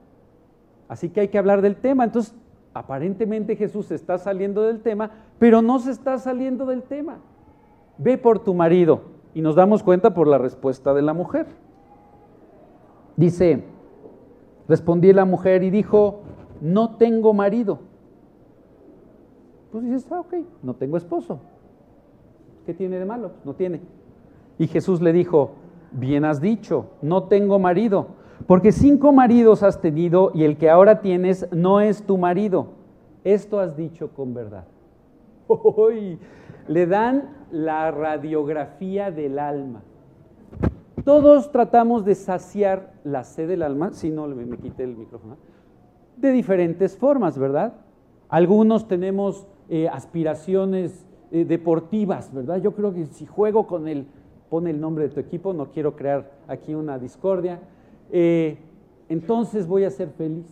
Así 0.88 1.10
que 1.10 1.20
hay 1.20 1.28
que 1.28 1.38
hablar 1.38 1.60
del 1.60 1.76
tema. 1.76 2.04
Entonces, 2.04 2.34
aparentemente 2.72 3.56
Jesús 3.56 3.90
está 3.90 4.18
saliendo 4.18 4.62
del 4.62 4.80
tema, 4.80 5.10
pero 5.38 5.60
no 5.62 5.78
se 5.78 5.90
está 5.90 6.18
saliendo 6.18 6.66
del 6.66 6.82
tema. 6.82 7.18
Ve 7.98 8.16
por 8.16 8.38
tu 8.38 8.54
marido. 8.54 9.02
Y 9.34 9.42
nos 9.42 9.54
damos 9.54 9.82
cuenta 9.82 10.14
por 10.14 10.26
la 10.26 10.38
respuesta 10.38 10.92
de 10.94 11.02
la 11.02 11.14
mujer. 11.14 11.46
Dice, 13.16 13.64
respondí 14.68 15.12
la 15.12 15.24
mujer 15.24 15.62
y 15.62 15.70
dijo, 15.70 16.20
no 16.60 16.96
tengo 16.96 17.32
marido. 17.32 17.78
Pues 19.72 19.84
dices, 19.84 20.06
ah, 20.10 20.20
ok, 20.20 20.34
no 20.62 20.74
tengo 20.74 20.96
esposo. 20.96 21.38
¿Qué 22.66 22.74
tiene 22.74 22.98
de 22.98 23.04
malo? 23.04 23.32
No 23.44 23.54
tiene. 23.54 23.80
Y 24.58 24.66
Jesús 24.66 25.00
le 25.00 25.12
dijo, 25.12 25.52
bien 25.92 26.24
has 26.24 26.40
dicho, 26.40 26.86
no 27.02 27.24
tengo 27.24 27.58
marido, 27.58 28.08
porque 28.46 28.72
cinco 28.72 29.12
maridos 29.12 29.62
has 29.62 29.80
tenido 29.80 30.32
y 30.34 30.44
el 30.44 30.56
que 30.56 30.70
ahora 30.70 31.00
tienes 31.00 31.46
no 31.52 31.80
es 31.80 32.02
tu 32.02 32.18
marido. 32.18 32.68
Esto 33.24 33.60
has 33.60 33.76
dicho 33.76 34.08
con 34.08 34.34
verdad. 34.34 34.64
le 36.70 36.86
dan 36.86 37.30
la 37.50 37.90
radiografía 37.90 39.10
del 39.10 39.40
alma. 39.40 39.82
Todos 41.04 41.50
tratamos 41.50 42.04
de 42.04 42.14
saciar 42.14 42.92
la 43.02 43.24
sed 43.24 43.48
del 43.48 43.64
alma, 43.64 43.92
si 43.92 44.08
no 44.08 44.28
me 44.28 44.56
quité 44.56 44.84
el 44.84 44.94
micrófono, 44.94 45.36
de 46.16 46.30
diferentes 46.30 46.96
formas, 46.96 47.36
¿verdad? 47.36 47.72
Algunos 48.28 48.86
tenemos 48.86 49.48
eh, 49.68 49.88
aspiraciones 49.88 51.04
eh, 51.32 51.44
deportivas, 51.44 52.32
¿verdad? 52.32 52.62
Yo 52.62 52.72
creo 52.72 52.94
que 52.94 53.06
si 53.06 53.26
juego 53.26 53.66
con 53.66 53.88
el, 53.88 54.06
pone 54.48 54.70
el 54.70 54.80
nombre 54.80 55.08
de 55.08 55.10
tu 55.10 55.18
equipo, 55.18 55.52
no 55.52 55.72
quiero 55.72 55.96
crear 55.96 56.30
aquí 56.46 56.72
una 56.76 57.00
discordia, 57.00 57.58
eh, 58.12 58.58
entonces 59.08 59.66
voy 59.66 59.82
a 59.82 59.90
ser 59.90 60.10
feliz. 60.10 60.46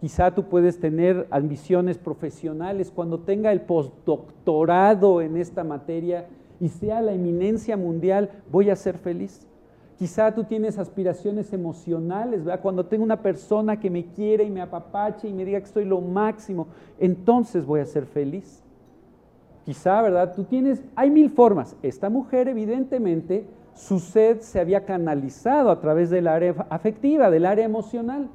Quizá 0.00 0.34
tú 0.34 0.44
puedes 0.44 0.80
tener 0.80 1.26
ambiciones 1.30 1.98
profesionales 1.98 2.90
cuando 2.90 3.20
tenga 3.20 3.52
el 3.52 3.60
postdoctorado 3.60 5.20
en 5.20 5.36
esta 5.36 5.62
materia 5.62 6.26
y 6.58 6.68
sea 6.68 7.02
la 7.02 7.12
eminencia 7.12 7.76
mundial, 7.76 8.30
voy 8.50 8.70
a 8.70 8.76
ser 8.76 8.96
feliz. 8.96 9.46
Quizá 9.98 10.34
tú 10.34 10.44
tienes 10.44 10.78
aspiraciones 10.78 11.52
emocionales, 11.52 12.42
¿verdad? 12.42 12.62
Cuando 12.62 12.86
tengo 12.86 13.04
una 13.04 13.20
persona 13.20 13.78
que 13.78 13.90
me 13.90 14.06
quiere 14.06 14.44
y 14.44 14.50
me 14.50 14.62
apapache 14.62 15.28
y 15.28 15.34
me 15.34 15.44
diga 15.44 15.60
que 15.60 15.66
soy 15.66 15.84
lo 15.84 16.00
máximo, 16.00 16.68
entonces 16.98 17.66
voy 17.66 17.80
a 17.80 17.86
ser 17.86 18.06
feliz. 18.06 18.62
Quizá, 19.66 20.00
¿verdad? 20.00 20.32
Tú 20.34 20.44
tienes, 20.44 20.82
hay 20.96 21.10
mil 21.10 21.28
formas. 21.28 21.76
Esta 21.82 22.08
mujer 22.08 22.48
evidentemente 22.48 23.44
su 23.74 23.98
sed 23.98 24.40
se 24.40 24.60
había 24.60 24.86
canalizado 24.86 25.70
a 25.70 25.80
través 25.80 26.08
del 26.08 26.26
área 26.26 26.66
afectiva, 26.70 27.30
del 27.30 27.44
área 27.44 27.66
emocional. 27.66 28.30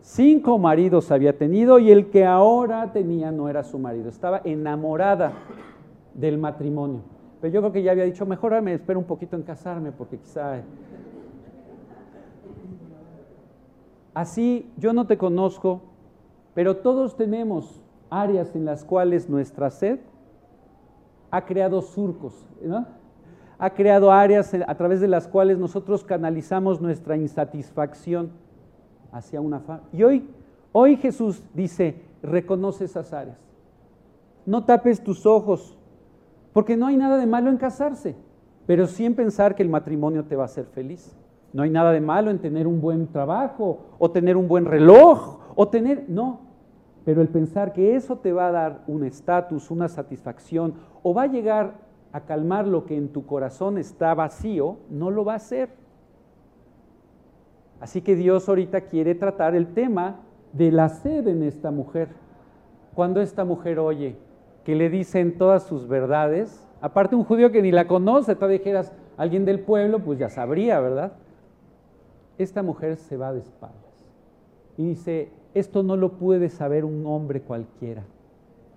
Cinco 0.00 0.58
maridos 0.58 1.10
había 1.10 1.36
tenido 1.36 1.78
y 1.78 1.90
el 1.90 2.10
que 2.10 2.24
ahora 2.24 2.92
tenía 2.92 3.30
no 3.30 3.48
era 3.48 3.62
su 3.62 3.78
marido, 3.78 4.08
estaba 4.08 4.40
enamorada 4.44 5.32
del 6.14 6.38
matrimonio. 6.38 7.00
Pero 7.40 7.54
yo 7.54 7.60
creo 7.60 7.72
que 7.72 7.82
ya 7.82 7.92
había 7.92 8.04
dicho, 8.04 8.26
mejor 8.26 8.60
me 8.62 8.74
espero 8.74 8.98
un 8.98 9.04
poquito 9.04 9.36
en 9.36 9.42
casarme 9.42 9.92
porque 9.92 10.18
quizá... 10.18 10.62
Así, 14.14 14.68
yo 14.76 14.92
no 14.92 15.06
te 15.06 15.16
conozco, 15.16 15.80
pero 16.54 16.78
todos 16.78 17.16
tenemos 17.16 17.80
áreas 18.10 18.56
en 18.56 18.64
las 18.64 18.84
cuales 18.84 19.28
nuestra 19.28 19.70
sed 19.70 20.00
ha 21.30 21.44
creado 21.44 21.82
surcos, 21.82 22.46
ha 23.58 23.70
creado 23.70 24.10
áreas 24.10 24.52
a 24.54 24.74
través 24.74 25.00
de 25.00 25.08
las 25.08 25.28
cuales 25.28 25.58
nosotros 25.58 26.02
canalizamos 26.02 26.80
nuestra 26.80 27.16
insatisfacción 27.16 28.30
hacia 29.12 29.40
una 29.40 29.62
Y 29.92 30.02
hoy, 30.02 30.28
hoy 30.72 30.96
Jesús 30.96 31.42
dice, 31.54 32.02
reconoce 32.22 32.84
esas 32.84 33.12
áreas. 33.12 33.38
No 34.46 34.64
tapes 34.64 35.02
tus 35.02 35.26
ojos, 35.26 35.76
porque 36.52 36.76
no 36.76 36.86
hay 36.86 36.96
nada 36.96 37.16
de 37.16 37.26
malo 37.26 37.50
en 37.50 37.58
casarse, 37.58 38.16
pero 38.66 38.86
sí 38.86 39.04
en 39.04 39.14
pensar 39.14 39.54
que 39.54 39.62
el 39.62 39.68
matrimonio 39.68 40.24
te 40.24 40.36
va 40.36 40.44
a 40.44 40.46
hacer 40.46 40.66
feliz. 40.66 41.14
No 41.52 41.62
hay 41.62 41.70
nada 41.70 41.92
de 41.92 42.00
malo 42.00 42.30
en 42.30 42.38
tener 42.38 42.66
un 42.66 42.80
buen 42.80 43.08
trabajo, 43.08 43.80
o 43.98 44.10
tener 44.10 44.36
un 44.36 44.48
buen 44.48 44.64
reloj, 44.64 45.38
o 45.54 45.68
tener, 45.68 46.04
no, 46.08 46.40
pero 47.04 47.22
el 47.22 47.28
pensar 47.28 47.72
que 47.72 47.96
eso 47.96 48.16
te 48.18 48.32
va 48.32 48.48
a 48.48 48.52
dar 48.52 48.84
un 48.86 49.04
estatus, 49.04 49.70
una 49.70 49.88
satisfacción, 49.88 50.74
o 51.02 51.14
va 51.14 51.22
a 51.22 51.26
llegar 51.26 51.74
a 52.12 52.20
calmar 52.20 52.66
lo 52.66 52.84
que 52.84 52.96
en 52.96 53.08
tu 53.08 53.26
corazón 53.26 53.78
está 53.78 54.14
vacío, 54.14 54.78
no 54.90 55.10
lo 55.10 55.24
va 55.24 55.34
a 55.34 55.36
hacer. 55.36 55.70
Así 57.80 58.02
que 58.02 58.16
Dios 58.16 58.48
ahorita 58.48 58.82
quiere 58.82 59.14
tratar 59.14 59.54
el 59.54 59.72
tema 59.74 60.20
de 60.52 60.72
la 60.72 60.88
sed 60.88 61.28
en 61.28 61.42
esta 61.42 61.70
mujer. 61.70 62.08
Cuando 62.94 63.20
esta 63.20 63.44
mujer 63.44 63.78
oye 63.78 64.16
que 64.64 64.74
le 64.74 64.90
dicen 64.90 65.38
todas 65.38 65.62
sus 65.62 65.88
verdades, 65.88 66.66
aparte 66.80 67.16
un 67.16 67.24
judío 67.24 67.50
que 67.50 67.62
ni 67.62 67.70
la 67.70 67.86
conoce, 67.86 68.34
tú 68.34 68.46
dijeras 68.46 68.92
alguien 69.16 69.44
del 69.44 69.60
pueblo, 69.60 70.00
pues 70.00 70.18
ya 70.18 70.28
sabría, 70.28 70.80
¿verdad? 70.80 71.12
Esta 72.36 72.62
mujer 72.62 72.96
se 72.96 73.16
va 73.16 73.32
de 73.32 73.40
espaldas 73.40 73.88
y 74.76 74.86
dice, 74.86 75.30
esto 75.54 75.82
no 75.82 75.96
lo 75.96 76.12
puede 76.12 76.48
saber 76.48 76.84
un 76.84 77.04
hombre 77.04 77.40
cualquiera. 77.42 78.04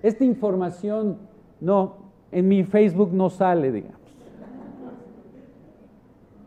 Esta 0.02 0.26
información 0.26 1.18
no, 1.60 1.98
en 2.32 2.48
mi 2.48 2.64
Facebook 2.64 3.14
no 3.14 3.30
sale, 3.30 3.72
digamos. 3.72 4.01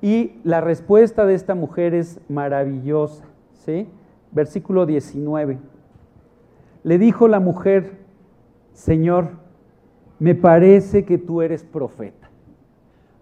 Y 0.04 0.38
la 0.44 0.60
respuesta 0.60 1.24
de 1.24 1.32
esta 1.32 1.54
mujer 1.54 1.94
es 1.94 2.20
maravillosa. 2.28 3.24
¿sí? 3.54 3.88
Versículo 4.32 4.84
19. 4.84 5.56
Le 6.82 6.98
dijo 6.98 7.26
la 7.26 7.40
mujer, 7.40 8.00
Señor, 8.74 9.30
me 10.18 10.34
parece 10.34 11.06
que 11.06 11.16
tú 11.16 11.40
eres 11.40 11.64
profeta. 11.64 12.28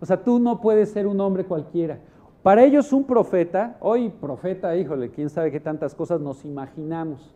O 0.01 0.07
sea, 0.07 0.24
tú 0.24 0.41
no 0.41 0.61
puedes 0.61 0.91
ser 0.91 1.07
un 1.07 1.20
hombre 1.20 1.45
cualquiera. 1.45 2.01
Para 2.43 2.64
ellos 2.64 2.93
un 2.93 3.05
profeta, 3.05 3.76
hoy 3.78 4.09
profeta, 4.09 4.76
híjole, 4.76 5.12
quién 5.12 5.30
sabe 5.30 5.53
qué 5.53 5.61
tantas 5.61 5.95
cosas 5.95 6.20
nos 6.20 6.45
imaginamos. 6.45 7.33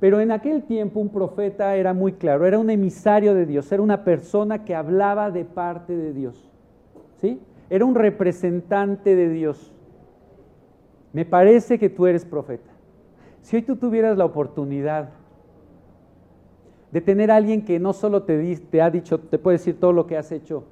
Pero 0.00 0.20
en 0.20 0.32
aquel 0.32 0.64
tiempo 0.64 0.98
un 0.98 1.10
profeta 1.10 1.76
era 1.76 1.94
muy 1.94 2.14
claro, 2.14 2.46
era 2.46 2.58
un 2.58 2.68
emisario 2.68 3.32
de 3.32 3.46
Dios, 3.46 3.70
era 3.70 3.80
una 3.80 4.02
persona 4.02 4.64
que 4.64 4.74
hablaba 4.74 5.30
de 5.30 5.44
parte 5.44 5.96
de 5.96 6.12
Dios. 6.12 6.50
¿Sí? 7.20 7.40
Era 7.72 7.86
un 7.86 7.94
representante 7.94 9.16
de 9.16 9.30
Dios. 9.30 9.72
Me 11.14 11.24
parece 11.24 11.78
que 11.78 11.88
tú 11.88 12.06
eres 12.06 12.26
profeta. 12.26 12.70
Si 13.40 13.56
hoy 13.56 13.62
tú 13.62 13.76
tuvieras 13.76 14.18
la 14.18 14.26
oportunidad 14.26 15.08
de 16.90 17.00
tener 17.00 17.30
a 17.30 17.36
alguien 17.36 17.64
que 17.64 17.80
no 17.80 17.94
solo 17.94 18.24
te, 18.24 18.82
ha 18.82 18.90
dicho, 18.90 19.20
te 19.20 19.38
puede 19.38 19.56
decir 19.56 19.80
todo 19.80 19.94
lo 19.94 20.06
que 20.06 20.18
has 20.18 20.30
hecho, 20.32 20.64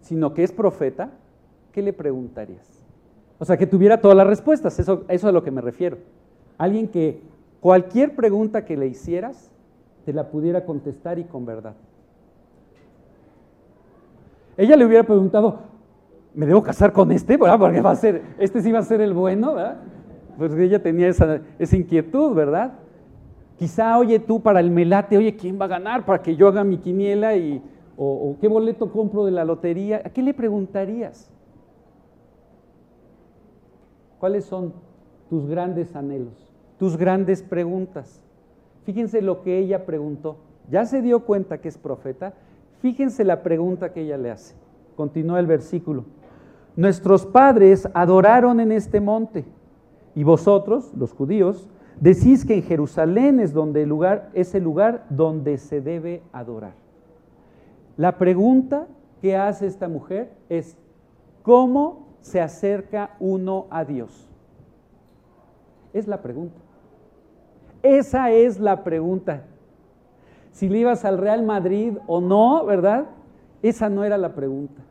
sino 0.00 0.32
que 0.32 0.44
es 0.44 0.50
profeta, 0.50 1.10
¿qué 1.72 1.82
le 1.82 1.92
preguntarías? 1.92 2.80
O 3.38 3.44
sea, 3.44 3.58
que 3.58 3.66
tuviera 3.66 4.00
todas 4.00 4.16
las 4.16 4.26
respuestas, 4.26 4.78
eso, 4.78 5.04
eso 5.08 5.10
es 5.10 5.24
a 5.24 5.32
lo 5.32 5.44
que 5.44 5.50
me 5.50 5.60
refiero. 5.60 5.98
Alguien 6.56 6.88
que 6.88 7.20
cualquier 7.60 8.16
pregunta 8.16 8.64
que 8.64 8.78
le 8.78 8.86
hicieras, 8.86 9.50
te 10.06 10.14
la 10.14 10.30
pudiera 10.30 10.64
contestar 10.64 11.18
y 11.18 11.24
con 11.24 11.44
verdad. 11.44 11.74
Ella 14.56 14.74
le 14.74 14.86
hubiera 14.86 15.04
preguntado, 15.04 15.75
¿me 16.36 16.44
debo 16.44 16.62
casar 16.62 16.92
con 16.92 17.10
este? 17.10 17.38
Porque 17.38 17.80
va 17.80 17.90
a 17.90 17.96
ser, 17.96 18.22
este 18.38 18.60
sí 18.60 18.70
va 18.70 18.80
a 18.80 18.82
ser 18.82 19.00
el 19.00 19.14
bueno, 19.14 19.54
¿verdad? 19.54 19.78
Pues 20.36 20.52
ella 20.52 20.82
tenía 20.82 21.08
esa, 21.08 21.40
esa 21.58 21.76
inquietud, 21.76 22.34
¿verdad? 22.34 22.74
Quizá, 23.58 23.98
oye, 23.98 24.18
tú 24.18 24.42
para 24.42 24.60
el 24.60 24.70
melate, 24.70 25.16
oye, 25.16 25.34
¿quién 25.34 25.58
va 25.58 25.64
a 25.64 25.68
ganar 25.68 26.04
para 26.04 26.22
que 26.22 26.36
yo 26.36 26.48
haga 26.48 26.62
mi 26.62 26.76
quiniela 26.76 27.34
y, 27.36 27.62
o, 27.96 28.36
qué 28.38 28.48
boleto 28.48 28.92
compro 28.92 29.24
de 29.24 29.30
la 29.30 29.46
lotería? 29.46 30.02
¿A 30.04 30.10
qué 30.10 30.22
le 30.22 30.34
preguntarías? 30.34 31.30
¿Cuáles 34.20 34.44
son 34.44 34.74
tus 35.30 35.48
grandes 35.48 35.96
anhelos, 35.96 36.52
tus 36.78 36.98
grandes 36.98 37.42
preguntas? 37.42 38.20
Fíjense 38.84 39.22
lo 39.22 39.42
que 39.42 39.58
ella 39.58 39.86
preguntó. 39.86 40.36
Ya 40.70 40.84
se 40.84 41.00
dio 41.00 41.20
cuenta 41.20 41.62
que 41.62 41.68
es 41.68 41.78
profeta. 41.78 42.34
Fíjense 42.82 43.24
la 43.24 43.42
pregunta 43.42 43.94
que 43.94 44.02
ella 44.02 44.18
le 44.18 44.30
hace. 44.30 44.54
Continúa 44.96 45.40
el 45.40 45.46
versículo. 45.46 46.04
Nuestros 46.76 47.26
padres 47.26 47.88
adoraron 47.94 48.60
en 48.60 48.70
este 48.70 49.00
monte 49.00 49.44
y 50.14 50.22
vosotros, 50.22 50.92
los 50.94 51.12
judíos, 51.12 51.68
Decís 52.00 52.44
que 52.44 52.54
en 52.54 52.62
Jerusalén 52.62 53.40
es, 53.40 53.52
donde 53.54 53.82
el 53.82 53.88
lugar, 53.88 54.30
es 54.34 54.54
el 54.54 54.62
lugar 54.64 55.06
donde 55.08 55.56
se 55.56 55.80
debe 55.80 56.22
adorar. 56.32 56.74
La 57.96 58.18
pregunta 58.18 58.86
que 59.22 59.34
hace 59.34 59.66
esta 59.66 59.88
mujer 59.88 60.30
es, 60.50 60.76
¿cómo 61.42 62.08
se 62.20 62.40
acerca 62.40 63.16
uno 63.18 63.66
a 63.70 63.84
Dios? 63.84 64.28
Es 65.94 66.06
la 66.06 66.20
pregunta. 66.20 66.58
Esa 67.82 68.30
es 68.30 68.60
la 68.60 68.84
pregunta. 68.84 69.44
Si 70.52 70.68
le 70.68 70.78
ibas 70.78 71.04
al 71.06 71.16
Real 71.16 71.42
Madrid 71.44 71.96
o 72.06 72.20
no, 72.20 72.66
¿verdad? 72.66 73.06
Esa 73.62 73.88
no 73.88 74.04
era 74.04 74.18
la 74.18 74.34
pregunta. 74.34 74.82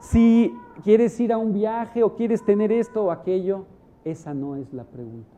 Si 0.00 0.54
quieres 0.82 1.18
ir 1.20 1.32
a 1.32 1.38
un 1.38 1.52
viaje 1.52 2.02
o 2.02 2.14
quieres 2.14 2.44
tener 2.44 2.72
esto 2.72 3.04
o 3.04 3.10
aquello, 3.10 3.64
esa 4.04 4.34
no 4.34 4.56
es 4.56 4.72
la 4.72 4.84
pregunta. 4.84 5.30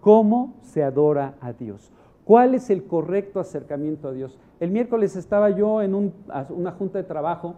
¿Cómo 0.00 0.54
se 0.62 0.82
adora 0.82 1.34
a 1.40 1.52
Dios? 1.52 1.92
¿Cuál 2.24 2.54
es 2.54 2.70
el 2.70 2.84
correcto 2.84 3.40
acercamiento 3.40 4.08
a 4.08 4.12
Dios? 4.12 4.38
El 4.60 4.70
miércoles 4.70 5.16
estaba 5.16 5.50
yo 5.50 5.82
en 5.82 5.94
una 5.94 6.72
junta 6.72 6.98
de 6.98 7.04
trabajo 7.04 7.54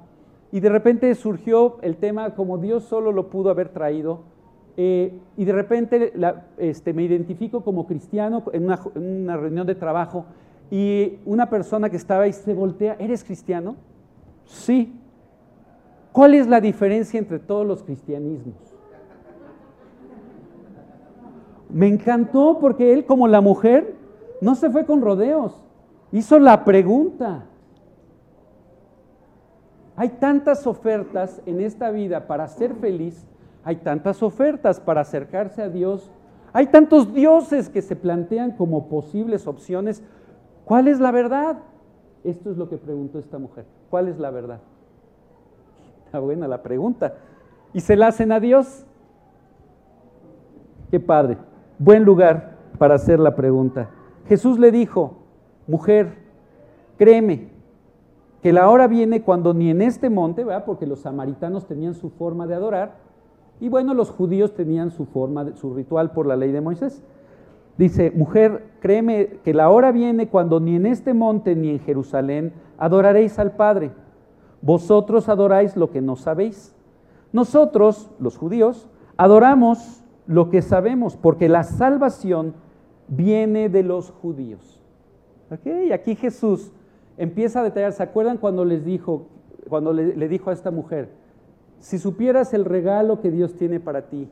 y 0.51 0.61
de 0.61 0.69
repente 0.69 1.15
surgió 1.15 1.79
el 1.83 1.97
tema 1.97 2.35
como 2.35 2.59
Dios 2.59 2.85
solo 2.85 3.13
lo 3.13 3.29
pudo 3.29 3.51
haber 3.51 3.69
traído. 3.69 4.21
Eh, 4.77 5.19
y 5.37 5.45
de 5.45 5.53
repente 5.53 6.13
este, 6.57 6.93
me 6.93 7.03
identifico 7.03 7.65
como 7.65 7.87
cristiano 7.87 8.45
en 8.53 8.65
una, 8.65 8.81
en 8.95 9.23
una 9.25 9.37
reunión 9.37 9.67
de 9.67 9.75
trabajo 9.75 10.25
y 10.71 11.19
una 11.25 11.51
persona 11.51 11.91
que 11.91 11.97
estaba 11.97 12.25
ahí 12.25 12.33
se 12.33 12.55
voltea, 12.55 12.97
¿eres 12.99 13.25
cristiano? 13.25 13.77
Sí. 14.45 14.95
¿Cuál 16.13 16.35
es 16.35 16.47
la 16.47 16.61
diferencia 16.61 17.19
entre 17.19 17.39
todos 17.39 17.67
los 17.67 17.83
cristianismos? 17.83 18.57
Me 21.71 21.87
encantó 21.87 22.59
porque 22.61 22.93
él, 22.93 23.05
como 23.05 23.29
la 23.29 23.41
mujer, 23.41 23.95
no 24.41 24.55
se 24.55 24.71
fue 24.71 24.87
con 24.87 25.03
rodeos, 25.03 25.65
hizo 26.13 26.39
la 26.39 26.65
pregunta. 26.65 27.45
Hay 29.97 30.11
tantas 30.11 30.67
ofertas 30.67 31.43
en 31.45 31.61
esta 31.61 31.91
vida 31.91 32.27
para 32.27 32.47
ser 32.49 32.75
feliz, 32.75 33.27
hay 33.65 33.77
tantas 33.77 34.23
ofertas 34.23 34.81
para 34.81 35.03
acercarse 35.03 35.61
a 35.61 35.69
Dios, 35.69 36.11
hay 36.53 36.69
tantos 36.69 37.13
dioses 37.13 37.69
que 37.69 37.83
se 37.83 37.97
plantean 37.97 38.53
como 38.53 38.89
posibles 38.89 39.47
opciones. 39.47 40.03
¿Cuál 40.65 40.89
es 40.89 41.01
la 41.01 41.11
verdad? 41.11 41.59
Esto 42.25 42.51
es 42.51 42.57
lo 42.57 42.69
que 42.69 42.79
preguntó 42.79 43.19
esta 43.19 43.39
mujer. 43.39 43.67
¿Cuál 43.91 44.09
es 44.09 44.19
la 44.19 44.31
verdad? 44.31 44.61
Está 46.13 46.21
buena 46.21 46.49
la 46.49 46.63
pregunta. 46.63 47.17
¿Y 47.75 47.81
se 47.81 47.97
la 47.97 48.07
hacen 48.07 48.33
a 48.33 48.41
Dios? 48.41 48.87
Qué 50.91 50.99
padre 50.99 51.37
buen 51.79 52.05
lugar 52.05 52.57
para 52.79 52.95
hacer 52.95 53.21
la 53.21 53.35
pregunta. 53.35 53.91
Jesús 54.27 54.59
le 54.59 54.71
dijo, 54.71 55.19
mujer, 55.67 56.15
créeme, 56.97 57.49
que 58.43 58.53
la 58.53 58.69
hora 58.69 58.87
viene 58.87 59.23
cuando 59.23 59.55
ni 59.55 59.71
en 59.71 59.83
este 59.83 60.11
monte, 60.11 60.45
¿verdad? 60.45 60.65
porque 60.65 60.87
los 60.87 61.01
samaritanos 61.01 61.67
tenían 61.67 61.95
su 61.95 62.11
forma 62.11 62.47
de 62.47 62.55
adorar, 62.55 62.97
y 63.61 63.69
bueno, 63.69 63.95
los 63.95 64.11
judíos 64.11 64.55
tenían 64.55 64.91
su 64.91 65.07
forma, 65.07 65.57
su 65.57 65.75
ritual 65.75 66.13
por 66.13 66.27
la 66.27 66.37
ley 66.37 66.53
de 66.53 66.61
Moisés. 66.61 67.03
Dice, 67.77 68.13
mujer, 68.13 68.67
créeme 68.81 69.41
que 69.45 69.55
la 69.55 69.69
hora 69.69 69.91
viene 69.91 70.29
cuando 70.29 70.61
ni 70.61 70.77
en 70.77 70.87
este 70.87 71.15
monte 71.15 71.57
ni 71.57 71.71
en 71.71 71.81
Jerusalén 71.81 72.53
adoraréis 72.77 73.39
al 73.39 73.53
Padre. 73.53 73.91
Vosotros 74.63 75.29
adoráis 75.29 75.77
lo 75.77 75.91
que 75.91 76.01
no 76.01 76.17
sabéis. 76.17 76.75
Nosotros, 77.33 78.11
los 78.19 78.37
judíos, 78.37 78.89
adoramos 79.17 80.03
lo 80.27 80.51
que 80.51 80.63
sabemos, 80.63 81.17
porque 81.17 81.49
la 81.49 81.65
salvación 81.65 82.55
viene 83.09 83.69
de 83.69 83.83
los 83.83 84.11
judíos. 84.11 84.83
Y 85.65 85.93
aquí 85.93 86.15
Jesús 86.15 86.73
empieza 87.17 87.61
a 87.61 87.65
detallar, 87.65 87.93
¿se 87.93 88.03
acuerdan 88.03 88.37
cuando 88.37 88.65
les 88.65 88.85
dijo, 88.85 89.29
cuando 89.69 89.93
le, 89.93 90.15
le 90.15 90.29
dijo 90.29 90.51
a 90.51 90.53
esta 90.53 90.71
mujer, 90.71 91.09
si 91.79 91.99
supieras 91.99 92.53
el 92.55 92.65
regalo 92.65 93.21
que 93.21 93.31
Dios 93.31 93.55
tiene 93.55 93.81
para 93.81 94.09
ti, 94.09 94.29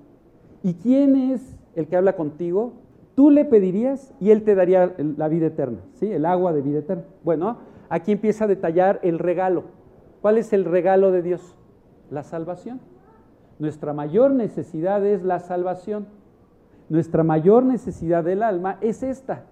¿y 0.63 0.75
quién 0.75 1.17
es 1.17 1.57
el 1.75 1.87
que 1.87 1.97
habla 1.97 2.17
contigo? 2.17 2.73
Tú 3.15 3.31
le 3.31 3.45
pedirías 3.45 4.13
y 4.21 4.31
él 4.31 4.43
te 4.43 4.55
daría 4.55 4.95
la 4.99 5.29
vida 5.29 5.47
eterna, 5.47 5.79
¿sí? 5.95 6.13
El 6.13 6.27
agua 6.27 6.53
de 6.53 6.61
vida 6.61 6.81
eterna. 6.81 7.05
Bueno, 7.25 7.57
aquí 7.89 8.13
empieza 8.13 8.45
a 8.45 8.49
detallar 8.49 9.01
el 9.03 9.19
regalo. 9.19 9.65
¿Cuál 10.27 10.39
es 10.39 10.53
el 10.53 10.65
regalo 10.65 11.13
de 11.13 11.23
Dios? 11.23 11.55
La 12.11 12.25
salvación. 12.25 12.81
Nuestra 13.61 13.93
mayor 13.93 14.33
necesidad 14.33 15.07
es 15.07 15.23
la 15.23 15.39
salvación. 15.39 16.09
Nuestra 16.89 17.23
mayor 17.23 17.63
necesidad 17.63 18.25
del 18.25 18.43
alma 18.43 18.77
es 18.81 19.05
esta. 19.05 19.45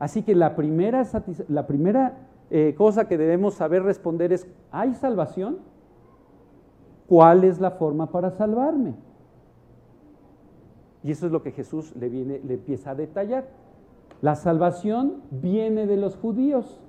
Así 0.00 0.24
que 0.24 0.34
la 0.34 0.56
primera, 0.56 1.04
la 1.46 1.68
primera 1.68 2.18
eh, 2.50 2.74
cosa 2.76 3.06
que 3.06 3.16
debemos 3.16 3.54
saber 3.54 3.84
responder 3.84 4.32
es, 4.32 4.48
¿hay 4.72 4.94
salvación? 4.94 5.58
¿Cuál 7.06 7.44
es 7.44 7.60
la 7.60 7.70
forma 7.70 8.10
para 8.10 8.32
salvarme? 8.32 8.96
Y 11.04 11.12
eso 11.12 11.26
es 11.26 11.30
lo 11.30 11.44
que 11.44 11.52
Jesús 11.52 11.94
le, 11.94 12.08
viene, 12.08 12.40
le 12.44 12.54
empieza 12.54 12.90
a 12.90 12.94
detallar. 12.96 13.46
La 14.22 14.34
salvación 14.34 15.22
viene 15.30 15.86
de 15.86 15.96
los 15.96 16.16
judíos. 16.16 16.80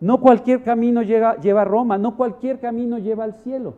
No 0.00 0.20
cualquier 0.20 0.62
camino 0.62 1.02
lleva 1.02 1.62
a 1.62 1.64
Roma, 1.64 1.98
no 1.98 2.16
cualquier 2.16 2.60
camino 2.60 2.98
lleva 2.98 3.24
al 3.24 3.34
cielo. 3.34 3.74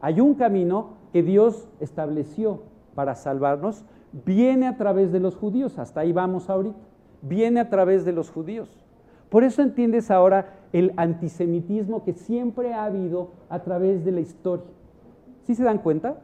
Hay 0.00 0.20
un 0.20 0.34
camino 0.34 0.98
que 1.12 1.22
Dios 1.22 1.68
estableció 1.80 2.62
para 2.94 3.14
salvarnos 3.14 3.84
viene 4.24 4.66
a 4.66 4.76
través 4.76 5.12
de 5.12 5.20
los 5.20 5.36
judíos, 5.36 5.78
hasta 5.78 6.00
ahí 6.00 6.12
vamos 6.12 6.48
ahorita, 6.48 6.78
viene 7.22 7.60
a 7.60 7.68
través 7.68 8.04
de 8.04 8.12
los 8.12 8.30
judíos. 8.30 8.68
Por 9.28 9.44
eso 9.44 9.62
entiendes 9.62 10.10
ahora 10.10 10.54
el 10.72 10.92
antisemitismo 10.96 12.04
que 12.04 12.14
siempre 12.14 12.72
ha 12.72 12.84
habido 12.84 13.32
a 13.48 13.62
través 13.62 14.04
de 14.04 14.12
la 14.12 14.20
historia. 14.20 14.66
¿Sí 15.44 15.54
se 15.54 15.64
dan 15.64 15.78
cuenta? 15.78 16.18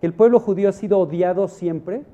Que 0.00 0.06
el 0.06 0.14
pueblo 0.14 0.40
judío 0.40 0.68
ha 0.68 0.72
sido 0.72 0.98
odiado 0.98 1.48
siempre. 1.48 2.04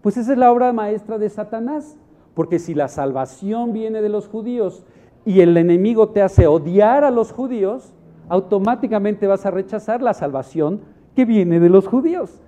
Pues 0.00 0.16
esa 0.16 0.32
es 0.32 0.38
la 0.38 0.50
obra 0.50 0.72
maestra 0.72 1.18
de 1.18 1.28
Satanás. 1.28 1.98
Porque 2.32 2.58
si 2.58 2.74
la 2.74 2.88
salvación 2.88 3.72
viene 3.72 4.00
de 4.00 4.08
los 4.08 4.28
judíos 4.28 4.86
y 5.24 5.40
el 5.40 5.56
enemigo 5.56 6.08
te 6.08 6.22
hace 6.22 6.46
odiar 6.46 7.04
a 7.04 7.10
los 7.10 7.32
judíos, 7.32 7.94
automáticamente 8.28 9.26
vas 9.26 9.44
a 9.46 9.50
rechazar 9.50 10.02
la 10.02 10.14
salvación 10.14 10.80
que 11.14 11.24
viene 11.24 11.60
de 11.60 11.68
los 11.68 11.86
judíos. 11.86 12.42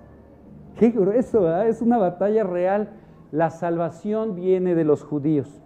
Qué 0.77 0.89
grueso, 0.89 1.61
es 1.61 1.81
una 1.81 1.97
batalla 1.97 2.43
real. 2.43 2.89
La 3.31 3.49
salvación 3.49 4.35
viene 4.35 4.75
de 4.75 4.83
los 4.83 5.03
judíos. 5.03 5.61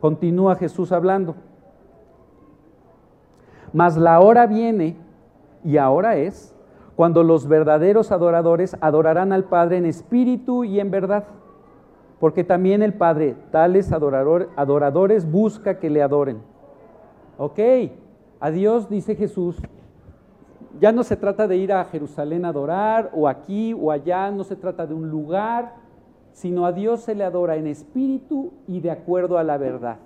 Continúa 0.00 0.56
Jesús 0.56 0.92
hablando. 0.92 1.34
Mas 3.72 3.96
la 3.96 4.20
hora 4.20 4.46
viene, 4.46 4.96
y 5.64 5.76
ahora 5.76 6.16
es, 6.16 6.54
cuando 6.96 7.22
los 7.22 7.46
verdaderos 7.46 8.12
adoradores 8.12 8.76
adorarán 8.80 9.32
al 9.32 9.44
Padre 9.44 9.78
en 9.78 9.86
espíritu 9.86 10.64
y 10.64 10.80
en 10.80 10.90
verdad. 10.90 11.24
Porque 12.18 12.44
también 12.44 12.82
el 12.82 12.94
Padre, 12.94 13.36
tales 13.50 13.90
adoradores, 13.92 15.30
busca 15.30 15.78
que 15.78 15.88
le 15.88 16.02
adoren. 16.02 16.42
Ok, 17.42 17.58
a 18.38 18.50
Dios 18.50 18.90
dice 18.90 19.16
Jesús, 19.16 19.56
ya 20.78 20.92
no 20.92 21.02
se 21.02 21.16
trata 21.16 21.48
de 21.48 21.56
ir 21.56 21.72
a 21.72 21.86
Jerusalén 21.86 22.44
a 22.44 22.50
adorar, 22.50 23.10
o 23.14 23.26
aquí 23.26 23.72
o 23.72 23.90
allá, 23.90 24.30
no 24.30 24.44
se 24.44 24.56
trata 24.56 24.86
de 24.86 24.92
un 24.92 25.08
lugar, 25.08 25.72
sino 26.34 26.66
a 26.66 26.72
Dios 26.72 27.00
se 27.00 27.14
le 27.14 27.24
adora 27.24 27.56
en 27.56 27.66
espíritu 27.66 28.50
y 28.68 28.80
de 28.80 28.90
acuerdo 28.90 29.38
a 29.38 29.42
la 29.42 29.56
verdad. 29.56 29.96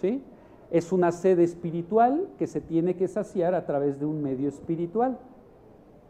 ¿Sí? 0.00 0.24
Es 0.72 0.90
una 0.90 1.12
sede 1.12 1.44
espiritual 1.44 2.26
que 2.36 2.48
se 2.48 2.60
tiene 2.60 2.96
que 2.96 3.06
saciar 3.06 3.54
a 3.54 3.64
través 3.64 4.00
de 4.00 4.06
un 4.06 4.20
medio 4.20 4.48
espiritual. 4.48 5.18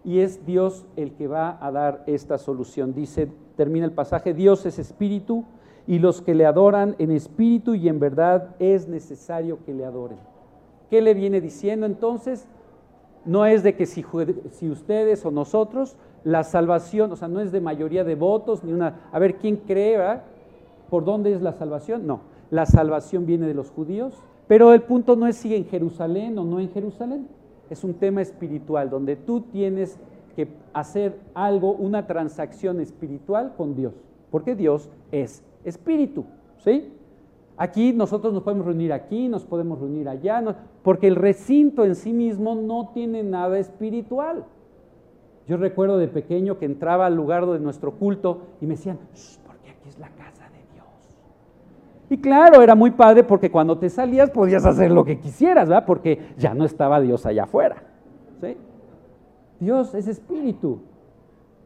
Y 0.04 0.20
es 0.20 0.46
Dios 0.46 0.86
el 0.96 1.12
que 1.12 1.28
va 1.28 1.58
a 1.60 1.70
dar 1.70 2.02
esta 2.06 2.38
solución. 2.38 2.94
Dice, 2.94 3.30
termina 3.56 3.84
el 3.84 3.92
pasaje, 3.92 4.32
Dios 4.32 4.64
es 4.64 4.78
espíritu 4.78 5.44
y 5.86 5.98
los 5.98 6.22
que 6.22 6.34
le 6.34 6.46
adoran 6.46 6.96
en 6.98 7.10
espíritu 7.10 7.74
y 7.74 7.90
en 7.90 8.00
verdad 8.00 8.56
es 8.58 8.88
necesario 8.88 9.58
que 9.66 9.74
le 9.74 9.84
adoren. 9.84 10.35
¿Qué 10.90 11.00
le 11.00 11.14
viene 11.14 11.40
diciendo 11.40 11.86
entonces? 11.86 12.46
no 13.26 13.44
es 13.44 13.62
de 13.62 13.74
que 13.74 13.86
si, 13.86 14.04
ustedes 14.70 15.26
o 15.26 15.30
nosotros, 15.30 15.96
la 16.24 16.44
salvación, 16.44 17.12
o 17.12 17.16
sea, 17.16 17.28
no 17.28 17.40
es 17.40 17.52
de 17.52 17.60
mayoría 17.60 18.04
de 18.04 18.14
votos, 18.14 18.64
ni 18.64 18.72
una, 18.72 19.08
a 19.12 19.18
ver, 19.18 19.36
¿quién 19.36 19.56
cree, 19.56 19.98
¿Por 20.88 21.04
dónde 21.04 21.32
es 21.32 21.42
la 21.42 21.52
salvación? 21.52 22.06
No, 22.06 22.20
la 22.50 22.64
salvación 22.64 23.26
viene 23.26 23.48
de 23.48 23.54
los 23.54 23.70
judíos, 23.70 24.14
pero 24.46 24.72
el 24.72 24.82
punto 24.82 25.16
no 25.16 25.26
es 25.26 25.36
si 25.36 25.54
en 25.54 25.66
Jerusalén 25.66 26.38
o 26.38 26.44
no 26.44 26.60
en 26.60 26.70
Jerusalén, 26.70 27.26
es 27.68 27.82
un 27.82 27.94
tema 27.94 28.22
espiritual, 28.22 28.88
donde 28.88 29.16
tú 29.16 29.40
tienes 29.40 29.98
que 30.36 30.48
hacer 30.72 31.18
algo, 31.34 31.72
una 31.72 32.06
transacción 32.06 32.80
espiritual 32.80 33.54
con 33.56 33.74
Dios, 33.74 33.94
porque 34.30 34.54
Dios 34.54 34.88
es 35.10 35.42
espíritu, 35.64 36.24
¿sí? 36.58 36.92
Aquí 37.56 37.92
nosotros 37.92 38.34
nos 38.34 38.42
podemos 38.42 38.66
reunir 38.66 38.92
aquí, 38.92 39.28
nos 39.28 39.44
podemos 39.44 39.80
reunir 39.80 40.08
allá, 40.08 40.56
porque 40.82 41.06
el 41.06 41.16
recinto 41.16 41.84
en 41.84 41.94
sí 41.94 42.12
mismo 42.12 42.54
no 42.54 42.90
tiene 42.92 43.22
nada 43.22 43.58
espiritual. 43.58 44.44
Yo 45.46 45.56
recuerdo 45.56 45.96
de 45.96 46.08
pequeño 46.08 46.58
que 46.58 46.66
entraba 46.66 47.06
al 47.06 47.14
lugar 47.14 47.46
de 47.46 47.58
nuestro 47.60 47.92
culto 47.92 48.42
y 48.60 48.66
me 48.66 48.74
decían, 48.74 48.98
porque 49.46 49.70
aquí 49.70 49.88
es 49.88 49.98
la 49.98 50.08
casa 50.10 50.44
de 50.50 50.74
Dios. 50.74 50.86
Y 52.10 52.18
claro, 52.18 52.62
era 52.62 52.74
muy 52.74 52.90
padre 52.90 53.24
porque 53.24 53.50
cuando 53.50 53.78
te 53.78 53.88
salías 53.88 54.30
podías 54.30 54.66
hacer 54.66 54.90
lo 54.90 55.04
que 55.04 55.18
quisieras, 55.18 55.68
¿verdad? 55.68 55.86
Porque 55.86 56.34
ya 56.36 56.52
no 56.52 56.64
estaba 56.64 57.00
Dios 57.00 57.24
allá 57.24 57.44
afuera. 57.44 57.82
Dios 59.58 59.94
es 59.94 60.06
espíritu 60.06 60.80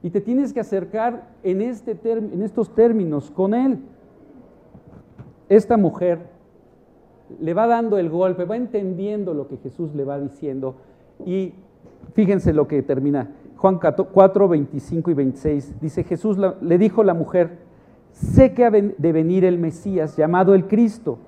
y 0.00 0.10
te 0.10 0.20
tienes 0.20 0.52
que 0.52 0.60
acercar 0.60 1.28
en, 1.42 1.60
este 1.60 1.98
en 2.04 2.42
estos 2.42 2.72
términos 2.72 3.32
con 3.32 3.52
Él 3.52 3.80
esta 5.50 5.76
mujer 5.76 6.20
le 7.40 7.54
va 7.54 7.66
dando 7.66 7.98
el 7.98 8.08
golpe, 8.08 8.44
va 8.44 8.56
entendiendo 8.56 9.34
lo 9.34 9.48
que 9.48 9.56
Jesús 9.58 9.94
le 9.94 10.04
va 10.04 10.18
diciendo 10.18 10.76
y 11.26 11.52
fíjense 12.14 12.52
lo 12.52 12.68
que 12.68 12.82
termina. 12.82 13.32
Juan 13.56 13.78
4, 13.78 14.48
25 14.48 15.10
y 15.10 15.14
26 15.14 15.80
dice, 15.80 16.04
Jesús 16.04 16.38
le 16.38 16.78
dijo 16.78 17.02
la 17.02 17.14
mujer, 17.14 17.58
sé 18.12 18.54
que 18.54 18.64
ha 18.64 18.70
de 18.70 19.12
venir 19.12 19.44
el 19.44 19.58
Mesías 19.58 20.16
llamado 20.16 20.54
el 20.54 20.66
Cristo. 20.66 21.18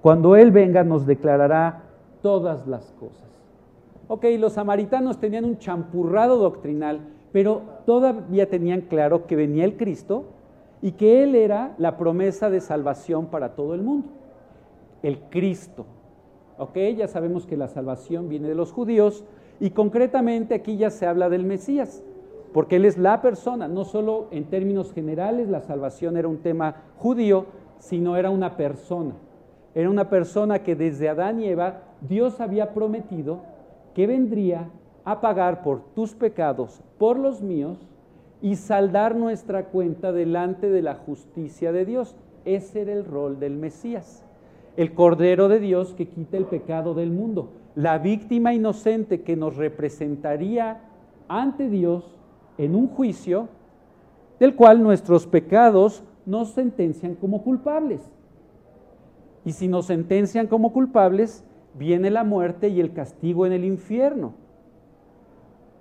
Cuando 0.00 0.36
Él 0.36 0.52
venga 0.52 0.84
nos 0.84 1.04
declarará 1.04 1.82
todas 2.22 2.68
las 2.68 2.92
cosas. 2.92 3.28
Ok, 4.06 4.26
los 4.38 4.54
samaritanos 4.54 5.18
tenían 5.18 5.44
un 5.44 5.58
champurrado 5.58 6.38
doctrinal, 6.38 7.00
pero 7.32 7.62
todavía 7.84 8.48
tenían 8.48 8.82
claro 8.82 9.26
que 9.26 9.36
venía 9.36 9.64
el 9.64 9.76
Cristo 9.76 10.24
y 10.82 10.92
que 10.92 11.22
Él 11.22 11.36
era 11.36 11.74
la 11.78 11.96
promesa 11.96 12.50
de 12.50 12.60
salvación 12.60 13.26
para 13.26 13.54
todo 13.54 13.74
el 13.74 13.82
mundo, 13.82 14.08
el 15.02 15.20
Cristo. 15.30 15.86
¿Ok? 16.58 16.76
Ya 16.96 17.08
sabemos 17.08 17.46
que 17.46 17.56
la 17.56 17.68
salvación 17.68 18.28
viene 18.28 18.48
de 18.48 18.54
los 18.54 18.72
judíos 18.72 19.24
y 19.60 19.70
concretamente 19.70 20.54
aquí 20.54 20.76
ya 20.76 20.90
se 20.90 21.06
habla 21.06 21.28
del 21.28 21.44
Mesías, 21.44 22.02
porque 22.52 22.76
Él 22.76 22.84
es 22.84 22.98
la 22.98 23.22
persona, 23.22 23.68
no 23.68 23.84
solo 23.84 24.26
en 24.32 24.44
términos 24.44 24.92
generales 24.92 25.48
la 25.48 25.60
salvación 25.60 26.16
era 26.16 26.28
un 26.28 26.38
tema 26.38 26.82
judío, 26.98 27.46
sino 27.78 28.16
era 28.16 28.30
una 28.30 28.56
persona. 28.56 29.14
Era 29.74 29.88
una 29.88 30.10
persona 30.10 30.62
que 30.62 30.76
desde 30.76 31.08
Adán 31.08 31.40
y 31.40 31.48
Eva 31.48 31.82
Dios 32.02 32.40
había 32.40 32.74
prometido 32.74 33.40
que 33.94 34.06
vendría 34.06 34.68
a 35.04 35.20
pagar 35.20 35.62
por 35.62 35.80
tus 35.94 36.14
pecados, 36.14 36.82
por 36.98 37.18
los 37.18 37.40
míos, 37.40 37.78
y 38.42 38.56
saldar 38.56 39.14
nuestra 39.14 39.66
cuenta 39.66 40.12
delante 40.12 40.68
de 40.68 40.82
la 40.82 40.96
justicia 40.96 41.72
de 41.72 41.86
Dios. 41.86 42.16
Ese 42.44 42.82
era 42.82 42.92
el 42.92 43.04
rol 43.04 43.38
del 43.38 43.56
Mesías, 43.56 44.24
el 44.76 44.92
Cordero 44.94 45.48
de 45.48 45.60
Dios 45.60 45.94
que 45.94 46.08
quita 46.08 46.36
el 46.36 46.46
pecado 46.46 46.92
del 46.94 47.12
mundo, 47.12 47.50
la 47.76 47.98
víctima 47.98 48.52
inocente 48.52 49.22
que 49.22 49.36
nos 49.36 49.56
representaría 49.56 50.80
ante 51.28 51.68
Dios 51.68 52.18
en 52.58 52.74
un 52.74 52.88
juicio 52.88 53.48
del 54.40 54.56
cual 54.56 54.82
nuestros 54.82 55.26
pecados 55.28 56.02
nos 56.26 56.50
sentencian 56.50 57.14
como 57.14 57.42
culpables. 57.42 58.00
Y 59.44 59.52
si 59.52 59.68
nos 59.68 59.86
sentencian 59.86 60.48
como 60.48 60.72
culpables, 60.72 61.44
viene 61.74 62.10
la 62.10 62.24
muerte 62.24 62.68
y 62.68 62.80
el 62.80 62.92
castigo 62.92 63.46
en 63.46 63.52
el 63.52 63.64
infierno. 63.64 64.34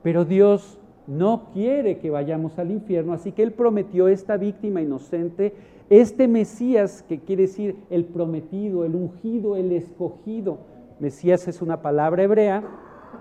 Pero 0.04 0.26
Dios 0.26 0.80
no 1.12 1.50
quiere 1.52 1.98
que 1.98 2.10
vayamos 2.10 2.58
al 2.58 2.72
infierno, 2.72 3.12
así 3.12 3.34
que 3.34 3.44
Él 3.44 3.52
prometió 3.52 4.08
esta 4.08 4.38
víctima 4.38 4.82
inocente, 4.82 5.54
este 5.90 6.30
Mesías, 6.30 7.04
que 7.04 7.20
quiere 7.20 7.44
decir 7.44 7.76
el 7.90 8.06
prometido, 8.06 8.86
el 8.86 8.96
ungido, 8.96 9.58
el 9.58 9.74
escogido. 9.74 10.60
Mesías 11.02 11.50
es 11.50 11.62
una 11.62 11.82
palabra 11.82 12.24
hebrea, 12.24 12.64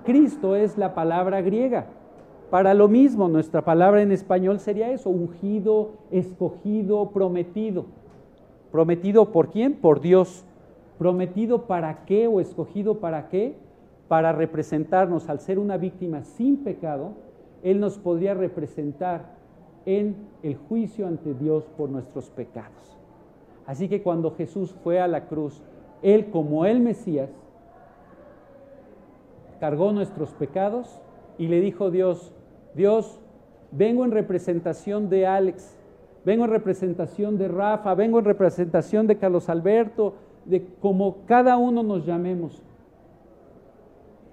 Cristo 0.05 0.55
es 0.55 0.79
la 0.79 0.95
palabra 0.95 1.43
griega. 1.43 1.87
Para 2.49 2.75
lo 2.75 2.87
mismo, 2.87 3.29
nuestra 3.29 3.65
palabra 3.65 4.03
en 4.03 4.13
español 4.13 4.61
sería 4.61 4.91
eso, 4.93 5.11
ungido, 5.11 5.95
escogido, 6.13 7.11
prometido. 7.11 7.87
¿Prometido 8.71 9.33
por 9.33 9.51
quién? 9.51 9.75
Por 9.75 10.01
Dios. 10.01 10.45
¿Prometido 10.97 11.67
para 11.67 12.05
qué 12.05 12.29
o 12.29 12.41
escogido 12.41 13.01
para 13.01 13.29
qué? 13.29 13.57
Para 14.07 14.31
representarnos 14.31 15.29
al 15.29 15.41
ser 15.41 15.59
una 15.59 15.77
víctima 15.77 16.23
sin 16.23 16.59
pecado, 16.59 17.15
él 17.63 17.81
nos 17.81 17.99
podría 17.99 18.35
representar 18.35 19.41
en 19.87 20.17
el 20.43 20.57
juicio 20.57 21.07
ante 21.07 21.35
Dios 21.35 21.65
por 21.77 21.91
nuestros 21.91 22.31
pecados. 22.31 22.97
Así 23.67 23.89
que 23.89 24.03
cuando 24.03 24.33
Jesús 24.33 24.75
fue 24.83 25.01
a 25.01 25.09
la 25.09 25.27
cruz, 25.27 25.63
Él 26.03 26.31
como 26.31 26.65
el 26.65 26.81
Mesías, 26.81 27.31
cargó 29.59 29.93
nuestros 29.93 30.31
pecados 30.31 31.01
y 31.39 31.49
le 31.49 31.61
dijo 31.61 31.91
Dios, 31.91 32.33
Dios, 32.75 33.21
vengo 33.71 34.05
en 34.05 34.11
representación 34.11 35.11
de 35.11 35.27
Alex, 35.27 35.77
vengo 36.25 36.45
en 36.45 36.51
representación 36.51 37.37
de 37.37 37.49
Rafa, 37.49 37.95
vengo 37.95 38.19
en 38.19 38.25
representación 38.25 39.07
de 39.07 39.19
Carlos 39.19 39.49
Alberto, 39.49 40.15
de 40.47 40.67
como 40.81 41.19
cada 41.27 41.57
uno 41.59 41.83
nos 41.83 42.07
llamemos. 42.07 42.63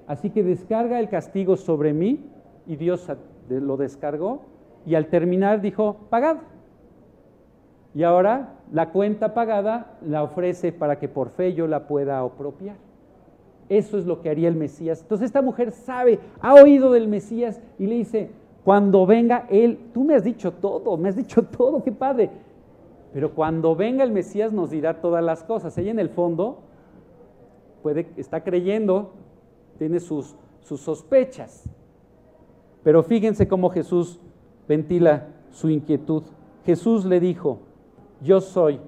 Así 0.07 0.29
que 0.29 0.41
descarga 0.41 0.99
el 0.99 1.09
castigo 1.09 1.57
sobre 1.57 1.93
mí 1.93 2.23
y 2.67 2.75
Dios 2.75 3.07
lo 3.49 3.77
descargó 3.77 4.41
y 4.85 4.95
al 4.95 5.07
terminar 5.07 5.61
dijo, 5.61 5.97
pagado. 6.09 6.39
Y 7.93 8.03
ahora 8.03 8.53
la 8.71 8.91
cuenta 8.91 9.33
pagada 9.33 9.97
la 10.05 10.23
ofrece 10.23 10.71
para 10.71 10.99
que 10.99 11.09
por 11.09 11.29
fe 11.29 11.53
yo 11.53 11.67
la 11.67 11.87
pueda 11.87 12.19
apropiar. 12.19 12.75
Eso 13.69 13.97
es 13.97 14.05
lo 14.05 14.21
que 14.21 14.29
haría 14.29 14.47
el 14.47 14.55
Mesías. 14.55 15.01
Entonces 15.01 15.25
esta 15.25 15.41
mujer 15.41 15.71
sabe, 15.71 16.19
ha 16.39 16.53
oído 16.53 16.91
del 16.91 17.07
Mesías 17.07 17.59
y 17.79 17.87
le 17.87 17.95
dice, 17.95 18.29
cuando 18.63 19.05
venga 19.05 19.45
Él, 19.49 19.79
tú 19.93 20.03
me 20.03 20.15
has 20.15 20.23
dicho 20.23 20.53
todo, 20.53 20.95
me 20.97 21.09
has 21.09 21.15
dicho 21.15 21.43
todo, 21.57 21.83
qué 21.83 21.91
padre. 21.91 22.29
Pero 23.13 23.33
cuando 23.33 23.75
venga 23.75 24.03
el 24.03 24.11
Mesías 24.11 24.53
nos 24.53 24.69
dirá 24.69 25.01
todas 25.01 25.23
las 25.23 25.43
cosas. 25.43 25.77
Ella 25.77 25.91
en 25.91 25.99
el 25.99 26.09
fondo 26.09 26.59
puede, 27.81 28.07
está 28.15 28.43
creyendo, 28.43 29.11
tiene 29.77 29.99
sus, 29.99 30.35
sus 30.61 30.81
sospechas. 30.81 31.69
Pero 32.87 33.03
fíjense 33.03 33.49
cómo 33.49 33.69
Jesús 33.69 34.17
ventila 34.65 35.27
su 35.51 35.69
inquietud. 35.69 36.23
Jesús 36.65 37.03
le 37.03 37.19
dijo, 37.19 37.59
yo 38.21 38.39
soy 38.39 38.79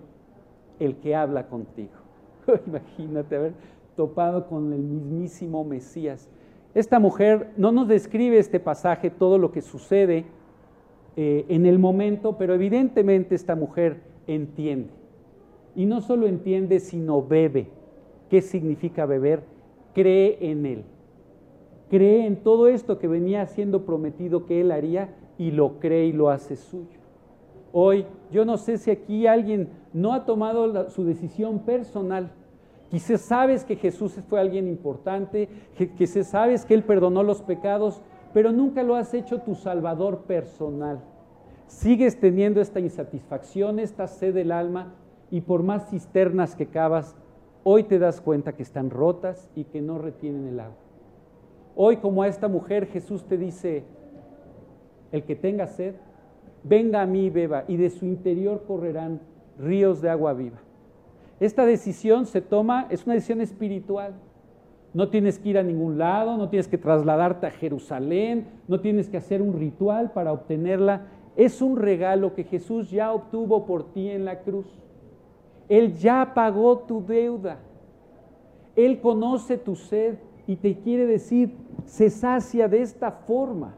el 0.79 0.95
que 0.95 1.15
habla 1.15 1.47
contigo. 1.47 1.91
Imagínate 2.65 3.35
haber 3.35 3.53
topado 3.97 4.47
con 4.47 4.71
el 4.71 4.79
mismísimo 4.79 5.65
Mesías. 5.65 6.29
Esta 6.73 6.97
mujer 6.97 7.51
no 7.57 7.73
nos 7.73 7.89
describe 7.89 8.39
este 8.39 8.61
pasaje 8.61 9.09
todo 9.09 9.37
lo 9.37 9.51
que 9.51 9.61
sucede 9.61 10.23
eh, 11.17 11.45
en 11.49 11.65
el 11.65 11.77
momento, 11.77 12.37
pero 12.37 12.53
evidentemente 12.53 13.35
esta 13.35 13.57
mujer 13.57 13.99
entiende. 14.27 14.93
Y 15.75 15.85
no 15.85 15.99
solo 15.99 16.25
entiende, 16.25 16.79
sino 16.79 17.21
bebe. 17.21 17.67
¿Qué 18.29 18.41
significa 18.41 19.05
beber? 19.05 19.43
Cree 19.93 20.37
en 20.39 20.65
Él. 20.65 20.85
Cree 21.89 22.25
en 22.25 22.43
todo 22.43 22.67
esto 22.67 22.99
que 22.99 23.07
venía 23.07 23.45
siendo 23.47 23.85
prometido 23.85 24.45
que 24.45 24.61
Él 24.61 24.71
haría 24.71 25.15
y 25.37 25.51
lo 25.51 25.79
cree 25.79 26.05
y 26.05 26.13
lo 26.13 26.29
hace 26.29 26.55
suyo. 26.55 26.99
Hoy, 27.71 28.05
yo 28.31 28.45
no 28.45 28.57
sé 28.57 28.77
si 28.77 28.91
aquí 28.91 29.27
alguien 29.27 29.69
no 29.93 30.13
ha 30.13 30.25
tomado 30.25 30.89
su 30.89 31.03
decisión 31.03 31.59
personal. 31.59 32.31
Quizás 32.89 33.21
sabes 33.21 33.63
que 33.63 33.75
Jesús 33.75 34.19
fue 34.27 34.39
alguien 34.39 34.67
importante, 34.67 35.49
se 35.77 36.23
sabes 36.23 36.65
que 36.65 36.73
Él 36.73 36.83
perdonó 36.83 37.23
los 37.23 37.41
pecados, 37.41 38.01
pero 38.33 38.51
nunca 38.51 38.83
lo 38.83 38.95
has 38.95 39.13
hecho 39.13 39.41
tu 39.41 39.55
Salvador 39.55 40.23
personal. 40.23 40.99
Sigues 41.67 42.19
teniendo 42.19 42.61
esta 42.61 42.79
insatisfacción, 42.79 43.79
esta 43.79 44.07
sed 44.07 44.33
del 44.33 44.51
alma, 44.51 44.95
y 45.29 45.41
por 45.41 45.61
más 45.61 45.89
cisternas 45.89 46.55
que 46.55 46.65
cavas, 46.65 47.15
hoy 47.63 47.83
te 47.83 47.99
das 47.99 48.21
cuenta 48.21 48.53
que 48.53 48.63
están 48.63 48.89
rotas 48.89 49.51
y 49.55 49.65
que 49.65 49.81
no 49.81 49.99
retienen 49.99 50.47
el 50.47 50.59
agua. 50.59 50.88
Hoy, 51.81 51.95
como 51.95 52.23
a 52.23 52.27
esta 52.27 52.49
mujer, 52.49 52.87
Jesús 52.87 53.23
te 53.23 53.37
dice, 53.37 53.85
el 55.13 55.23
que 55.23 55.37
tenga 55.37 55.65
sed, 55.65 55.95
venga 56.61 57.01
a 57.01 57.05
mí 57.05 57.27
y 57.27 57.29
beba, 57.29 57.63
y 57.69 57.77
de 57.77 57.89
su 57.89 58.05
interior 58.05 58.65
correrán 58.67 59.21
ríos 59.57 60.01
de 60.01 60.09
agua 60.09 60.33
viva. 60.33 60.57
Esta 61.39 61.65
decisión 61.65 62.25
se 62.25 62.41
toma, 62.41 62.87
es 62.89 63.05
una 63.05 63.13
decisión 63.13 63.39
espiritual. 63.39 64.15
No 64.93 65.07
tienes 65.07 65.39
que 65.39 65.47
ir 65.47 65.57
a 65.57 65.63
ningún 65.63 65.97
lado, 65.97 66.35
no 66.35 66.49
tienes 66.49 66.67
que 66.67 66.77
trasladarte 66.77 67.47
a 67.47 67.51
Jerusalén, 67.51 68.47
no 68.67 68.81
tienes 68.81 69.07
que 69.07 69.15
hacer 69.15 69.41
un 69.41 69.57
ritual 69.57 70.11
para 70.11 70.33
obtenerla. 70.33 71.03
Es 71.37 71.61
un 71.61 71.77
regalo 71.77 72.33
que 72.35 72.43
Jesús 72.43 72.91
ya 72.91 73.13
obtuvo 73.13 73.65
por 73.65 73.93
ti 73.93 74.09
en 74.09 74.25
la 74.25 74.41
cruz. 74.41 74.67
Él 75.69 75.93
ya 75.93 76.33
pagó 76.35 76.79
tu 76.79 77.05
deuda. 77.05 77.57
Él 78.75 78.99
conoce 78.99 79.57
tu 79.57 79.77
sed 79.77 80.17
y 80.49 80.55
te 80.55 80.79
quiere 80.79 81.05
decir, 81.05 81.55
se 81.85 82.09
sacia 82.09 82.67
de 82.67 82.81
esta 82.81 83.11
forma 83.11 83.75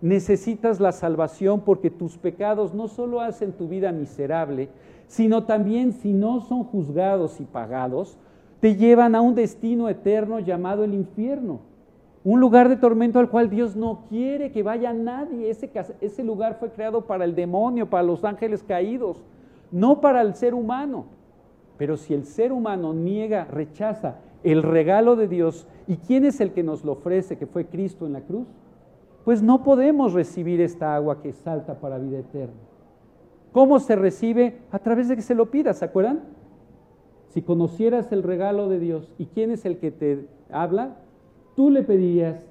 necesitas 0.00 0.80
la 0.80 0.92
salvación 0.92 1.60
porque 1.60 1.90
tus 1.90 2.18
pecados 2.18 2.74
no 2.74 2.88
solo 2.88 3.20
hacen 3.20 3.52
tu 3.52 3.68
vida 3.68 3.92
miserable, 3.92 4.68
sino 5.06 5.44
también 5.44 5.92
si 5.92 6.12
no 6.12 6.40
son 6.40 6.64
juzgados 6.64 7.40
y 7.40 7.44
pagados, 7.44 8.18
te 8.60 8.76
llevan 8.76 9.14
a 9.14 9.20
un 9.20 9.34
destino 9.34 9.88
eterno 9.88 10.38
llamado 10.40 10.84
el 10.84 10.94
infierno. 10.94 11.60
Un 12.24 12.40
lugar 12.40 12.68
de 12.68 12.76
tormento 12.76 13.18
al 13.18 13.30
cual 13.30 13.48
Dios 13.48 13.76
no 13.76 14.04
quiere 14.08 14.50
que 14.50 14.62
vaya 14.62 14.92
nadie. 14.92 15.48
Ese, 15.48 15.70
ese 16.00 16.24
lugar 16.24 16.56
fue 16.58 16.70
creado 16.70 17.06
para 17.06 17.24
el 17.24 17.34
demonio, 17.34 17.88
para 17.88 18.02
los 18.02 18.24
ángeles 18.24 18.62
caídos, 18.62 19.22
no 19.70 20.00
para 20.00 20.22
el 20.22 20.34
ser 20.34 20.52
humano. 20.52 21.06
Pero 21.78 21.96
si 21.96 22.14
el 22.14 22.24
ser 22.24 22.52
humano 22.52 22.92
niega, 22.92 23.44
rechaza 23.44 24.16
el 24.52 24.62
regalo 24.62 25.16
de 25.16 25.28
Dios, 25.28 25.66
¿y 25.86 25.96
quién 25.96 26.24
es 26.24 26.40
el 26.40 26.52
que 26.52 26.62
nos 26.62 26.84
lo 26.84 26.92
ofrece, 26.92 27.36
que 27.36 27.46
fue 27.46 27.66
Cristo 27.66 28.06
en 28.06 28.12
la 28.12 28.20
cruz? 28.20 28.46
pues 29.26 29.42
no 29.42 29.64
podemos 29.64 30.12
recibir 30.12 30.60
esta 30.60 30.94
agua 30.94 31.20
que 31.20 31.32
salta 31.32 31.80
para 31.80 31.98
vida 31.98 32.20
eterna. 32.20 32.54
¿Cómo 33.50 33.80
se 33.80 33.96
recibe? 33.96 34.58
A 34.70 34.78
través 34.78 35.08
de 35.08 35.16
que 35.16 35.22
se 35.22 35.34
lo 35.34 35.50
pidas, 35.50 35.78
¿se 35.78 35.84
acuerdan? 35.84 36.20
Si 37.30 37.42
conocieras 37.42 38.12
el 38.12 38.22
regalo 38.22 38.68
de 38.68 38.78
Dios 38.78 39.12
y 39.18 39.26
quién 39.26 39.50
es 39.50 39.66
el 39.66 39.78
que 39.78 39.90
te 39.90 40.28
habla, 40.48 40.98
tú 41.56 41.70
le 41.70 41.82
pedirías 41.82 42.46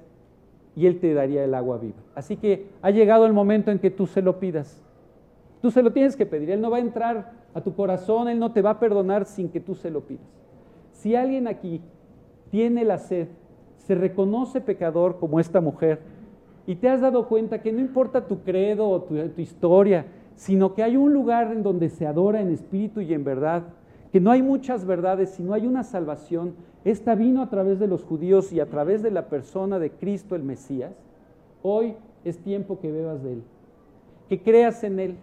y 0.74 0.84
Él 0.84 1.00
te 1.00 1.14
daría 1.14 1.44
el 1.44 1.54
agua 1.54 1.78
viva. 1.78 1.96
Así 2.14 2.36
que 2.36 2.66
ha 2.82 2.90
llegado 2.90 3.24
el 3.24 3.32
momento 3.32 3.70
en 3.70 3.78
que 3.78 3.90
tú 3.90 4.06
se 4.06 4.20
lo 4.20 4.38
pidas. 4.38 4.82
Tú 5.62 5.70
se 5.70 5.82
lo 5.82 5.94
tienes 5.94 6.14
que 6.14 6.26
pedir. 6.26 6.50
Él 6.50 6.60
no 6.60 6.70
va 6.70 6.76
a 6.76 6.80
entrar 6.80 7.32
a 7.54 7.62
tu 7.62 7.74
corazón, 7.74 8.28
Él 8.28 8.38
no 8.38 8.52
te 8.52 8.60
va 8.60 8.72
a 8.72 8.78
perdonar 8.80 9.24
sin 9.24 9.48
que 9.48 9.60
tú 9.60 9.74
se 9.74 9.90
lo 9.90 10.02
pidas. 10.02 10.26
Si 11.06 11.14
alguien 11.14 11.46
aquí 11.46 11.80
tiene 12.50 12.84
la 12.84 12.98
sed, 12.98 13.28
se 13.76 13.94
reconoce 13.94 14.60
pecador 14.60 15.20
como 15.20 15.38
esta 15.38 15.60
mujer, 15.60 16.00
y 16.66 16.74
te 16.74 16.88
has 16.88 17.00
dado 17.00 17.28
cuenta 17.28 17.62
que 17.62 17.70
no 17.70 17.78
importa 17.78 18.26
tu 18.26 18.40
credo 18.40 18.88
o 18.88 19.02
tu, 19.02 19.14
historia, 19.40 20.06
sino 20.34 20.74
que 20.74 20.82
hay 20.82 20.96
un 20.96 21.12
lugar 21.12 21.52
en 21.52 21.62
donde 21.62 21.90
se 21.90 22.08
adora 22.08 22.40
en 22.40 22.50
espíritu 22.50 23.02
y 23.02 23.14
en 23.14 23.22
verdad, 23.22 23.62
que 24.10 24.18
no 24.18 24.32
hay 24.32 24.42
muchas 24.42 24.84
verdades, 24.84 25.30
sino 25.30 25.54
hay 25.54 25.68
una 25.68 25.84
salvación. 25.84 26.54
Esta 26.84 27.14
vino 27.14 27.40
a 27.40 27.50
través 27.50 27.78
de 27.78 27.86
los 27.86 28.02
judíos 28.02 28.52
y 28.52 28.58
a 28.58 28.66
través 28.66 29.00
de 29.00 29.12
la 29.12 29.28
persona 29.28 29.78
de 29.78 29.92
Cristo 29.92 30.34
el 30.34 30.42
Mesías. 30.42 30.92
Hoy 31.62 31.94
es 32.24 32.38
tiempo 32.38 32.80
que 32.80 32.90
bebas 32.90 33.22
de 33.22 33.34
Él, 33.34 33.42
que 34.28 34.42
creas 34.42 34.82
en 34.82 34.98
Él, 34.98 35.16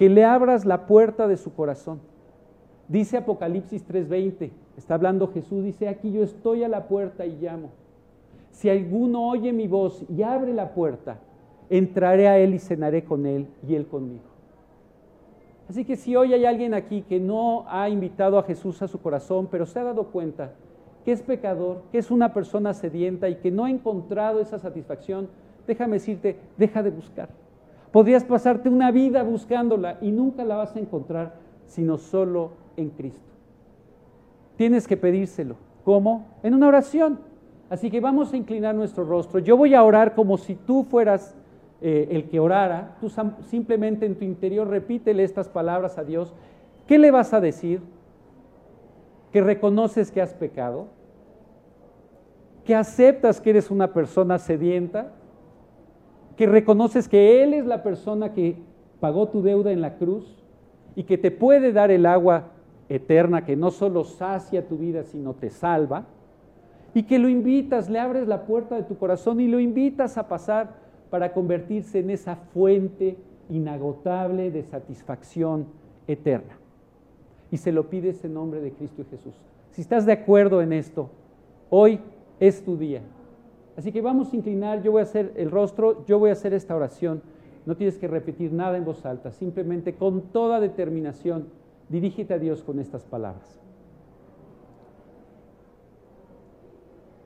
que 0.00 0.08
le 0.08 0.24
abras 0.24 0.64
la 0.64 0.88
puerta 0.88 1.28
de 1.28 1.36
su 1.36 1.54
corazón. 1.54 2.00
Dice 2.92 3.16
Apocalipsis 3.16 3.86
3:20, 3.88 4.50
está 4.76 4.96
hablando 4.96 5.28
Jesús, 5.28 5.64
dice, 5.64 5.88
aquí 5.88 6.12
yo 6.12 6.22
estoy 6.22 6.62
a 6.62 6.68
la 6.68 6.88
puerta 6.88 7.24
y 7.24 7.38
llamo. 7.40 7.70
Si 8.50 8.68
alguno 8.68 9.30
oye 9.30 9.50
mi 9.50 9.66
voz 9.66 10.04
y 10.10 10.22
abre 10.22 10.52
la 10.52 10.74
puerta, 10.74 11.18
entraré 11.70 12.28
a 12.28 12.38
él 12.38 12.52
y 12.52 12.58
cenaré 12.58 13.02
con 13.02 13.24
él 13.24 13.46
y 13.66 13.76
él 13.76 13.86
conmigo. 13.86 14.24
Así 15.70 15.86
que 15.86 15.96
si 15.96 16.14
hoy 16.16 16.34
hay 16.34 16.44
alguien 16.44 16.74
aquí 16.74 17.00
que 17.00 17.18
no 17.18 17.64
ha 17.66 17.88
invitado 17.88 18.38
a 18.38 18.42
Jesús 18.42 18.82
a 18.82 18.88
su 18.88 19.00
corazón, 19.00 19.48
pero 19.50 19.64
se 19.64 19.78
ha 19.78 19.84
dado 19.84 20.08
cuenta 20.08 20.52
que 21.06 21.12
es 21.12 21.22
pecador, 21.22 21.84
que 21.92 21.96
es 21.96 22.10
una 22.10 22.34
persona 22.34 22.74
sedienta 22.74 23.30
y 23.30 23.36
que 23.36 23.50
no 23.50 23.64
ha 23.64 23.70
encontrado 23.70 24.38
esa 24.38 24.58
satisfacción, 24.58 25.30
déjame 25.66 25.94
decirte, 25.94 26.36
deja 26.58 26.82
de 26.82 26.90
buscar. 26.90 27.30
Podrías 27.90 28.22
pasarte 28.22 28.68
una 28.68 28.90
vida 28.90 29.22
buscándola 29.22 29.96
y 30.02 30.12
nunca 30.12 30.44
la 30.44 30.56
vas 30.56 30.76
a 30.76 30.80
encontrar, 30.80 31.36
sino 31.64 31.96
solo 31.96 32.60
en 32.76 32.90
Cristo. 32.90 33.20
Tienes 34.56 34.86
que 34.86 34.96
pedírselo. 34.96 35.56
¿Cómo? 35.84 36.26
En 36.42 36.54
una 36.54 36.68
oración. 36.68 37.18
Así 37.70 37.90
que 37.90 38.00
vamos 38.00 38.32
a 38.32 38.36
inclinar 38.36 38.74
nuestro 38.74 39.04
rostro. 39.04 39.38
Yo 39.38 39.56
voy 39.56 39.74
a 39.74 39.82
orar 39.82 40.14
como 40.14 40.36
si 40.38 40.54
tú 40.54 40.84
fueras 40.84 41.34
eh, 41.80 42.08
el 42.10 42.28
que 42.28 42.38
orara. 42.38 42.96
Tú 43.00 43.10
simplemente 43.48 44.06
en 44.06 44.14
tu 44.14 44.24
interior 44.24 44.68
repítele 44.68 45.24
estas 45.24 45.48
palabras 45.48 45.98
a 45.98 46.04
Dios. 46.04 46.34
¿Qué 46.86 46.98
le 46.98 47.10
vas 47.10 47.32
a 47.32 47.40
decir? 47.40 47.80
Que 49.32 49.40
reconoces 49.40 50.10
que 50.10 50.20
has 50.20 50.34
pecado. 50.34 50.88
Que 52.64 52.74
aceptas 52.74 53.40
que 53.40 53.50
eres 53.50 53.70
una 53.70 53.92
persona 53.92 54.38
sedienta. 54.38 55.12
Que 56.36 56.46
reconoces 56.46 57.08
que 57.08 57.42
Él 57.42 57.54
es 57.54 57.66
la 57.66 57.82
persona 57.82 58.32
que 58.32 58.56
pagó 59.00 59.28
tu 59.28 59.42
deuda 59.42 59.72
en 59.72 59.80
la 59.80 59.96
cruz 59.96 60.38
y 60.94 61.02
que 61.02 61.18
te 61.18 61.32
puede 61.32 61.72
dar 61.72 61.90
el 61.90 62.06
agua 62.06 62.51
eterna 62.94 63.44
que 63.44 63.56
no 63.56 63.70
solo 63.70 64.04
sacia 64.04 64.66
tu 64.68 64.76
vida, 64.76 65.02
sino 65.04 65.34
te 65.34 65.50
salva 65.50 66.06
y 66.94 67.04
que 67.04 67.18
lo 67.18 67.28
invitas, 67.28 67.88
le 67.88 67.98
abres 67.98 68.28
la 68.28 68.44
puerta 68.44 68.76
de 68.76 68.82
tu 68.82 68.98
corazón 68.98 69.40
y 69.40 69.48
lo 69.48 69.60
invitas 69.60 70.18
a 70.18 70.28
pasar 70.28 70.74
para 71.10 71.32
convertirse 71.32 72.00
en 72.00 72.10
esa 72.10 72.36
fuente 72.36 73.16
inagotable 73.48 74.50
de 74.50 74.62
satisfacción 74.62 75.66
eterna. 76.06 76.58
Y 77.50 77.56
se 77.56 77.72
lo 77.72 77.88
pides 77.88 78.24
en 78.24 78.34
nombre 78.34 78.60
de 78.60 78.72
Cristo 78.72 79.02
y 79.02 79.04
Jesús. 79.06 79.34
Si 79.70 79.80
estás 79.80 80.04
de 80.04 80.12
acuerdo 80.12 80.60
en 80.60 80.72
esto, 80.72 81.10
hoy 81.70 82.00
es 82.40 82.62
tu 82.62 82.76
día. 82.76 83.00
Así 83.76 83.90
que 83.90 84.02
vamos 84.02 84.32
a 84.32 84.36
inclinar, 84.36 84.82
yo 84.82 84.92
voy 84.92 85.00
a 85.00 85.04
hacer 85.04 85.32
el 85.36 85.50
rostro, 85.50 86.04
yo 86.06 86.18
voy 86.18 86.30
a 86.30 86.34
hacer 86.34 86.52
esta 86.52 86.76
oración. 86.76 87.22
No 87.64 87.74
tienes 87.74 87.96
que 87.96 88.08
repetir 88.08 88.52
nada 88.52 88.76
en 88.76 88.84
voz 88.84 89.06
alta, 89.06 89.32
simplemente 89.32 89.94
con 89.94 90.22
toda 90.32 90.60
determinación 90.60 91.46
dirígete 91.92 92.32
a 92.32 92.38
Dios 92.38 92.64
con 92.64 92.78
estas 92.78 93.04
palabras. 93.04 93.60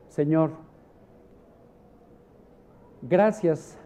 Señor, 0.08 0.50
gracias, 3.00 3.78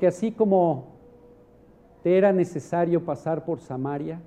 que 0.00 0.08
así 0.08 0.32
como 0.32 0.88
te 2.02 2.18
era 2.18 2.32
necesario 2.32 3.04
pasar 3.04 3.44
por 3.44 3.60
Samaria, 3.60 4.20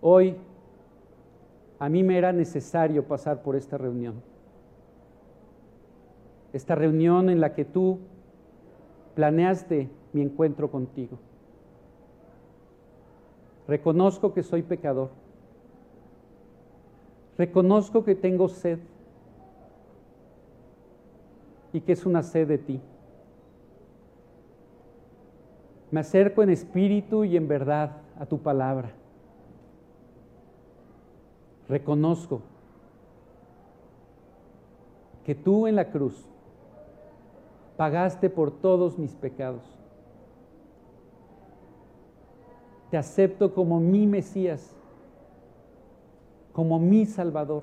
hoy 0.00 0.36
a 1.78 1.88
mí 1.88 2.02
me 2.02 2.18
era 2.18 2.32
necesario 2.32 3.04
pasar 3.04 3.42
por 3.42 3.54
esta 3.54 3.78
reunión. 3.78 4.20
Esta 6.52 6.74
reunión 6.74 7.30
en 7.30 7.40
la 7.40 7.54
que 7.54 7.64
tú 7.64 8.00
planeaste 9.14 9.88
mi 10.12 10.22
encuentro 10.22 10.72
contigo. 10.72 11.29
Reconozco 13.70 14.34
que 14.34 14.42
soy 14.42 14.62
pecador 14.62 15.10
Reconozco 17.40 18.04
que 18.04 18.14
tengo 18.14 18.48
sed 18.48 18.80
y 21.72 21.80
que 21.80 21.92
es 21.92 22.04
una 22.04 22.22
sed 22.22 22.46
de 22.46 22.58
ti. 22.58 22.80
Me 25.90 26.00
acerco 26.00 26.42
en 26.42 26.50
espíritu 26.50 27.24
y 27.24 27.38
en 27.38 27.48
verdad 27.48 27.96
a 28.18 28.26
tu 28.26 28.40
palabra. 28.40 28.90
Reconozco 31.66 32.42
que 35.24 35.34
tú 35.34 35.66
en 35.66 35.76
la 35.76 35.90
cruz 35.90 36.28
pagaste 37.78 38.28
por 38.28 38.50
todos 38.50 38.98
mis 38.98 39.14
pecados. 39.14 39.79
Te 42.90 42.96
acepto 42.96 43.54
como 43.54 43.78
mi 43.80 44.06
Mesías, 44.06 44.74
como 46.52 46.78
mi 46.78 47.06
Salvador. 47.06 47.62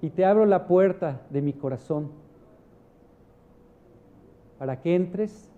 Y 0.00 0.10
te 0.10 0.24
abro 0.24 0.46
la 0.46 0.66
puerta 0.66 1.20
de 1.30 1.42
mi 1.42 1.52
corazón 1.52 2.10
para 4.58 4.80
que 4.80 4.94
entres, 4.94 5.50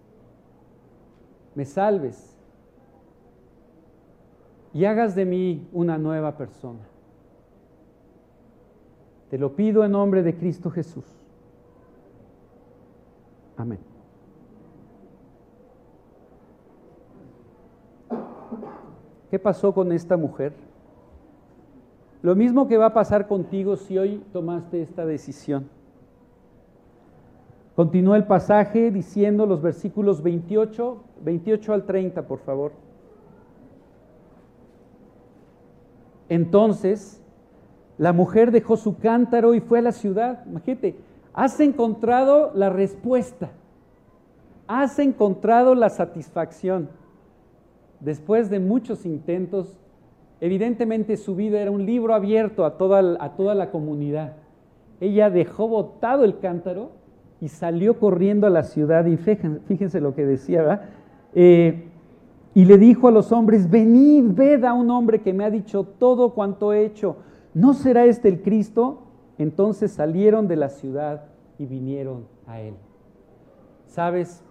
me 1.55 1.67
salves 1.67 2.35
y 4.73 4.87
hagas 4.87 5.15
de 5.15 5.25
mí 5.25 5.69
una 5.73 5.99
nueva 5.99 6.39
persona. 6.39 6.81
Te 9.29 9.39
lo 9.39 9.55
pido 9.55 9.85
en 9.85 9.93
nombre 9.93 10.23
de 10.23 10.35
Cristo 10.35 10.71
Jesús. 10.71 11.05
Amén. 13.57 13.94
¿Qué 19.31 19.39
pasó 19.39 19.73
con 19.73 19.93
esta 19.93 20.17
mujer? 20.17 20.53
Lo 22.23 22.35
mismo 22.35 22.69
que 22.69 22.79
va 22.79 22.87
a 22.87 22.95
pasar 22.95 23.27
contigo 23.27 23.77
si 23.77 23.99
hoy 23.99 24.23
tomaste 24.33 24.81
esta 24.81 25.05
decisión. 25.05 25.69
Continúa 27.77 28.17
el 28.17 28.25
pasaje 28.25 28.91
diciendo 28.91 29.47
los 29.47 29.61
versículos 29.61 30.23
28, 30.23 31.03
28 31.23 31.73
al 31.73 31.85
30, 31.85 32.27
por 32.27 32.39
favor. 32.39 32.73
Entonces, 36.29 37.21
la 37.99 38.13
mujer 38.13 38.51
dejó 38.53 38.77
su 38.77 38.97
cántaro 38.99 39.55
y 39.55 39.61
fue 39.61 39.81
a 39.81 39.83
la 39.83 39.93
ciudad. 39.93 40.45
Imagínate, 40.47 40.97
has 41.33 41.59
encontrado 41.61 42.53
la 42.55 42.71
respuesta, 42.71 43.51
has 44.67 44.99
encontrado 44.99 45.75
la 45.75 45.91
satisfacción. 45.91 46.89
Después 48.05 48.51
de 48.51 48.61
muchos 48.61 49.07
intentos, 49.07 49.79
evidentemente 50.41 51.17
su 51.17 51.35
vida 51.35 51.61
era 51.61 51.71
un 51.71 51.87
libro 51.87 52.15
abierto 52.15 52.67
a 52.67 52.77
toda, 52.77 53.17
a 53.19 53.35
toda 53.35 53.55
la 53.55 53.71
comunidad. 53.71 54.35
Ella 55.01 55.31
dejó 55.31 55.69
botado 55.69 56.25
el 56.25 56.39
cántaro 56.39 56.91
y 57.41 57.49
salió 57.49 57.99
corriendo 57.99 58.47
a 58.47 58.51
la 58.51 58.63
ciudad 58.63 59.07
y 59.07 59.17
fíjense, 59.17 60.01
lo 60.01 60.15
que 60.15 60.27
decía, 60.27 60.91
eh, 61.35 61.89
y 62.53 62.67
le 62.67 62.79
dijo 62.79 63.09
a 63.09 63.11
los 63.11 63.33
hombres, 63.33 63.71
venid, 63.71 64.25
ved 64.35 64.65
a 64.65 64.75
un 64.75 64.91
hombre 64.91 65.23
que 65.23 65.33
me 65.33 65.45
ha 65.45 65.51
dicho 65.51 65.85
todo 65.85 66.35
cuanto 66.35 66.73
he 66.73 66.85
hecho. 66.85 67.17
¿No 67.55 67.73
será 67.73 68.05
este 68.05 68.29
el 68.29 68.43
Cristo? 68.43 69.03
Entonces 69.39 69.93
salieron 69.93 70.47
de 70.47 70.57
la 70.57 70.69
ciudad 70.69 71.25
y 71.59 71.67
vinieron 71.67 72.27
a 72.47 72.61
él. 72.61 72.75
¿Sabes? 73.87 74.45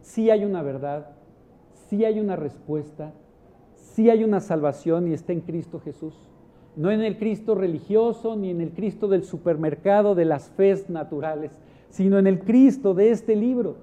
Sí 0.00 0.30
hay 0.30 0.44
una 0.44 0.62
verdad, 0.62 1.08
sí 1.90 2.06
hay 2.06 2.18
una 2.20 2.36
respuesta, 2.36 3.12
sí 3.76 4.08
hay 4.08 4.24
una 4.24 4.40
salvación 4.40 5.08
y 5.08 5.12
está 5.12 5.34
en 5.34 5.42
Cristo 5.42 5.78
Jesús. 5.80 6.14
No 6.76 6.90
en 6.90 7.02
el 7.02 7.18
Cristo 7.18 7.54
religioso 7.54 8.36
ni 8.36 8.48
en 8.48 8.62
el 8.62 8.70
Cristo 8.70 9.08
del 9.08 9.24
supermercado 9.24 10.14
de 10.14 10.24
las 10.24 10.48
fes 10.50 10.88
naturales 10.88 11.52
sino 11.90 12.18
en 12.18 12.26
el 12.26 12.40
Cristo 12.40 12.94
de 12.94 13.10
este 13.10 13.36
libro. 13.36 13.76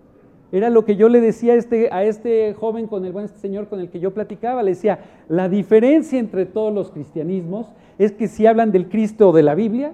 Era 0.51 0.69
lo 0.69 0.85
que 0.85 0.95
yo 0.95 1.09
le 1.09 1.19
decía 1.19 1.53
a 1.53 1.55
este, 1.57 1.89
a 1.91 2.03
este 2.05 2.53
joven 2.53 2.87
con 2.87 3.03
el 3.05 3.11
buen 3.11 3.27
señor 3.27 3.67
con 3.67 3.81
el 3.81 3.89
que 3.89 3.99
yo 3.99 4.13
platicaba. 4.13 4.63
Le 4.63 4.71
decía, 4.71 4.99
la 5.27 5.49
diferencia 5.49 6.17
entre 6.17 6.45
todos 6.45 6.73
los 6.73 6.89
cristianismos 6.89 7.67
es 7.97 8.13
que 8.13 8.29
si 8.29 8.45
hablan 8.45 8.71
del 8.71 8.87
Cristo 8.87 9.33
de 9.33 9.43
la 9.43 9.55
Biblia 9.55 9.91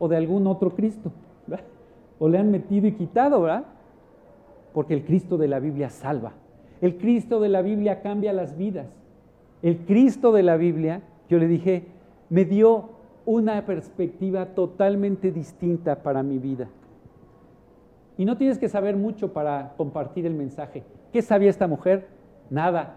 o 0.00 0.08
de 0.08 0.16
algún 0.16 0.46
otro 0.46 0.74
Cristo. 0.74 1.12
O 2.18 2.30
le 2.30 2.38
han 2.38 2.50
metido 2.50 2.86
y 2.86 2.92
quitado, 2.92 3.42
¿verdad? 3.42 3.66
Porque 4.72 4.94
el 4.94 5.04
Cristo 5.04 5.36
de 5.36 5.48
la 5.48 5.60
Biblia 5.60 5.90
salva. 5.90 6.32
El 6.80 6.98
Cristo 6.98 7.40
de 7.40 7.48
la 7.48 7.62
Biblia 7.62 8.02
cambia 8.02 8.32
las 8.32 8.56
vidas. 8.56 8.86
El 9.62 9.78
Cristo 9.78 10.32
de 10.32 10.42
la 10.42 10.56
Biblia, 10.56 11.02
yo 11.28 11.38
le 11.38 11.48
dije, 11.48 11.86
me 12.28 12.44
dio 12.44 12.90
una 13.24 13.64
perspectiva 13.64 14.46
totalmente 14.54 15.32
distinta 15.32 16.02
para 16.02 16.22
mi 16.22 16.38
vida. 16.38 16.68
Y 18.18 18.24
no 18.24 18.36
tienes 18.36 18.58
que 18.58 18.68
saber 18.68 18.96
mucho 18.96 19.32
para 19.32 19.74
compartir 19.76 20.26
el 20.26 20.34
mensaje. 20.34 20.84
¿Qué 21.12 21.22
sabía 21.22 21.50
esta 21.50 21.66
mujer? 21.66 22.08
Nada. 22.50 22.96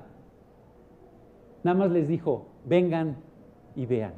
Nada 1.63 1.77
más 1.77 1.91
les 1.91 2.07
dijo, 2.07 2.45
vengan 2.65 3.17
y 3.75 3.85
vean. 3.85 4.13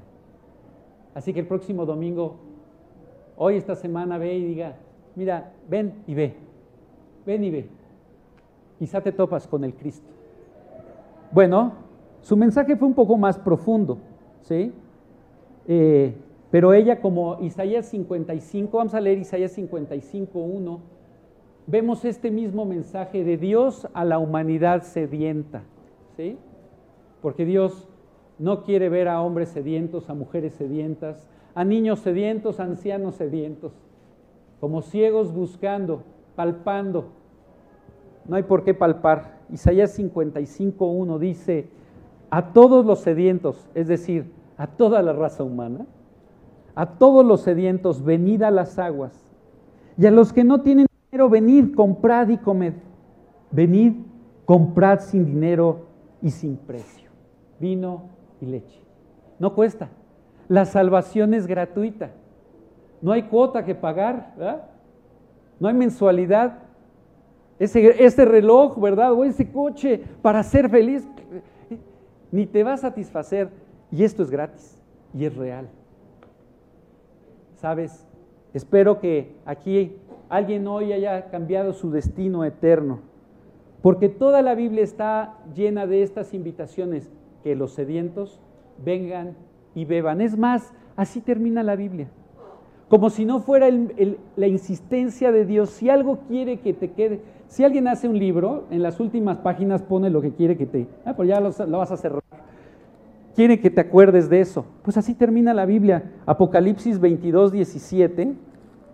Así 1.13 1.33
que 1.33 1.39
el 1.39 1.47
próximo 1.47 1.85
domingo, 1.85 2.37
hoy 3.35 3.55
esta 3.55 3.75
semana, 3.75 4.17
ve 4.17 4.35
y 4.35 4.45
diga, 4.45 4.75
mira, 5.15 5.51
ven 5.69 5.93
y 6.07 6.13
ve, 6.13 6.35
ven 7.25 7.43
y 7.43 7.49
ve. 7.49 7.80
Quizá 8.81 8.99
te 8.99 9.11
topas 9.11 9.47
con 9.47 9.63
el 9.63 9.75
Cristo. 9.75 10.07
Bueno, 11.31 11.73
su 12.21 12.35
mensaje 12.35 12.75
fue 12.75 12.87
un 12.87 12.95
poco 12.95 13.15
más 13.15 13.37
profundo, 13.37 13.99
¿sí? 14.41 14.73
Eh, 15.67 16.15
pero 16.49 16.73
ella 16.73 16.99
como 16.99 17.37
Isaías 17.41 17.85
55, 17.85 18.75
vamos 18.75 18.95
a 18.95 18.99
leer 18.99 19.19
Isaías 19.19 19.51
55, 19.51 20.39
1, 20.39 20.79
vemos 21.67 22.05
este 22.05 22.31
mismo 22.31 22.65
mensaje 22.65 23.23
de 23.23 23.37
Dios 23.37 23.87
a 23.93 24.03
la 24.03 24.17
humanidad 24.17 24.81
sedienta, 24.81 25.61
¿sí? 26.17 26.39
Porque 27.21 27.45
Dios 27.45 27.87
no 28.39 28.63
quiere 28.63 28.89
ver 28.89 29.09
a 29.09 29.21
hombres 29.21 29.49
sedientos, 29.49 30.09
a 30.09 30.15
mujeres 30.15 30.55
sedientas, 30.55 31.29
a 31.53 31.63
niños 31.63 31.99
sedientos, 31.99 32.59
a 32.59 32.63
ancianos 32.63 33.13
sedientos, 33.13 33.73
como 34.59 34.81
ciegos 34.81 35.31
buscando, 35.31 36.01
palpando. 36.35 37.20
No 38.25 38.35
hay 38.35 38.43
por 38.43 38.63
qué 38.63 38.73
palpar. 38.73 39.39
Isaías 39.51 39.91
55, 39.91 40.85
1 40.85 41.19
dice, 41.19 41.69
a 42.29 42.53
todos 42.53 42.85
los 42.85 42.99
sedientos, 42.99 43.67
es 43.75 43.87
decir, 43.87 44.31
a 44.57 44.67
toda 44.67 45.01
la 45.01 45.13
raza 45.13 45.43
humana, 45.43 45.85
a 46.75 46.97
todos 46.97 47.25
los 47.25 47.41
sedientos, 47.41 48.03
venid 48.03 48.43
a 48.43 48.51
las 48.51 48.79
aguas. 48.79 49.13
Y 49.97 50.05
a 50.05 50.11
los 50.11 50.31
que 50.31 50.43
no 50.43 50.61
tienen 50.61 50.87
dinero, 51.09 51.29
venid, 51.29 51.75
comprad 51.75 52.29
y 52.29 52.37
comed. 52.37 52.73
Venid, 53.51 53.93
comprad 54.45 55.01
sin 55.01 55.25
dinero 55.25 55.87
y 56.21 56.31
sin 56.31 56.55
precio. 56.55 57.09
Vino 57.59 58.03
y 58.39 58.45
leche. 58.45 58.81
No 59.37 59.53
cuesta. 59.53 59.89
La 60.47 60.65
salvación 60.65 61.33
es 61.33 61.47
gratuita. 61.47 62.11
No 63.01 63.11
hay 63.11 63.23
cuota 63.23 63.65
que 63.65 63.75
pagar, 63.75 64.33
¿verdad? 64.37 64.63
No 65.59 65.67
hay 65.67 65.73
mensualidad. 65.73 66.59
Ese, 67.61 68.03
ese 68.03 68.25
reloj, 68.25 68.79
¿verdad? 68.81 69.13
O 69.13 69.23
ese 69.23 69.51
coche 69.51 70.01
para 70.23 70.41
ser 70.41 70.67
feliz, 70.67 71.07
ni 72.31 72.47
te 72.47 72.63
va 72.63 72.73
a 72.73 72.77
satisfacer. 72.77 73.49
Y 73.91 74.03
esto 74.03 74.23
es 74.23 74.31
gratis 74.31 74.81
y 75.13 75.25
es 75.25 75.35
real. 75.35 75.69
¿Sabes? 77.57 78.07
Espero 78.55 78.99
que 78.99 79.35
aquí 79.45 79.95
alguien 80.27 80.65
hoy 80.67 80.91
haya 80.91 81.29
cambiado 81.29 81.73
su 81.73 81.91
destino 81.91 82.43
eterno, 82.45 83.01
porque 83.83 84.09
toda 84.09 84.41
la 84.41 84.55
Biblia 84.55 84.83
está 84.83 85.37
llena 85.53 85.85
de 85.85 86.01
estas 86.01 86.33
invitaciones, 86.33 87.11
que 87.43 87.55
los 87.55 87.73
sedientos 87.73 88.41
vengan 88.83 89.35
y 89.75 89.85
beban. 89.85 90.19
Es 90.19 90.35
más, 90.35 90.73
así 90.95 91.21
termina 91.21 91.61
la 91.61 91.75
Biblia. 91.75 92.09
Como 92.89 93.11
si 93.11 93.23
no 93.23 93.39
fuera 93.39 93.69
la 94.35 94.47
insistencia 94.47 95.31
de 95.31 95.45
Dios, 95.45 95.69
si 95.69 95.89
algo 95.89 96.21
quiere 96.27 96.59
que 96.59 96.73
te 96.73 96.91
quede, 96.91 97.21
si 97.51 97.63
alguien 97.63 97.87
hace 97.87 98.07
un 98.07 98.17
libro, 98.17 98.65
en 98.71 98.81
las 98.81 98.99
últimas 98.99 99.37
páginas 99.37 99.81
pone 99.81 100.09
lo 100.09 100.21
que 100.21 100.31
quiere 100.31 100.57
que 100.57 100.65
te, 100.65 100.87
ah, 101.05 101.13
pues 101.13 101.27
ya 101.27 101.39
lo 101.39 101.77
vas 101.77 101.91
a 101.91 101.97
cerrar 101.97 102.21
quiere 103.35 103.59
que 103.59 103.69
te 103.69 103.81
acuerdes 103.81 104.29
de 104.29 104.41
eso. 104.41 104.65
Pues 104.83 104.97
así 104.97 105.13
termina 105.13 105.53
la 105.53 105.65
Biblia, 105.65 106.11
Apocalipsis 106.25 106.99
22, 106.99 107.51
17, 107.51 108.35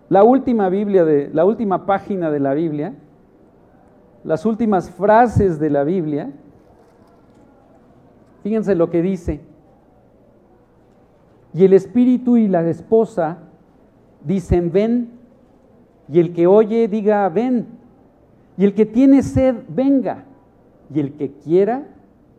la 0.08 0.24
última 0.24 0.68
Biblia 0.68 1.04
de 1.04 1.30
la 1.32 1.44
última 1.44 1.86
página 1.86 2.30
de 2.30 2.40
la 2.40 2.54
Biblia, 2.54 2.94
las 4.24 4.46
últimas 4.46 4.90
frases 4.90 5.58
de 5.58 5.70
la 5.70 5.84
Biblia. 5.84 6.32
Fíjense 8.42 8.74
lo 8.74 8.90
que 8.90 9.02
dice. 9.02 9.40
Y 11.52 11.64
el 11.64 11.72
espíritu 11.72 12.36
y 12.36 12.48
la 12.48 12.66
esposa 12.68 13.38
dicen, 14.24 14.70
"Ven." 14.72 15.10
Y 16.10 16.20
el 16.20 16.32
que 16.32 16.46
oye 16.46 16.88
diga, 16.88 17.28
"Ven." 17.28 17.77
Y 18.58 18.64
el 18.64 18.74
que 18.74 18.84
tiene 18.84 19.22
sed, 19.22 19.54
venga. 19.68 20.24
Y 20.92 21.00
el 21.00 21.12
que 21.12 21.30
quiera, 21.30 21.86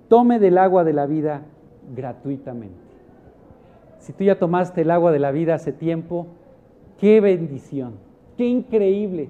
tome 0.10 0.38
del 0.38 0.58
agua 0.58 0.84
de 0.84 0.94
la 0.94 1.06
vida 1.06 1.44
gratuitamente. 1.96 2.76
Si 4.00 4.14
tú 4.14 4.26
ya 4.26 4.38
tomaste 4.38 4.82
el 4.82 4.92
agua 4.92 5.12
de 5.12 5.20
la 5.20 5.32
vida 5.32 5.56
hace 5.56 5.72
tiempo, 5.72 6.28
qué 6.98 7.22
bendición, 7.22 7.94
qué 8.38 8.46
increíble. 8.46 9.30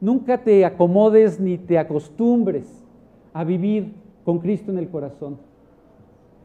Nunca 0.00 0.38
te 0.38 0.64
acomodes 0.64 1.38
ni 1.38 1.58
te 1.58 1.78
acostumbres 1.78 2.84
a 3.32 3.44
vivir 3.44 3.92
con 4.24 4.40
Cristo 4.40 4.72
en 4.72 4.78
el 4.78 4.88
corazón. 4.88 5.38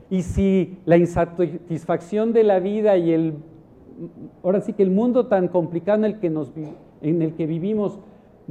Y 0.09 0.23
si 0.23 0.77
la 0.85 0.97
insatisfacción 0.97 2.33
de 2.33 2.43
la 2.43 2.59
vida 2.59 2.97
y 2.97 3.11
el 3.11 3.33
ahora 4.43 4.61
sí 4.61 4.73
que 4.73 4.83
el 4.83 4.91
mundo 4.91 5.27
tan 5.27 5.47
complicado 5.47 5.99
en 5.99 6.05
el 6.05 6.19
que, 6.19 6.29
nos, 6.29 6.51
en 7.01 7.21
el 7.21 7.33
que 7.33 7.45
vivimos 7.45 7.99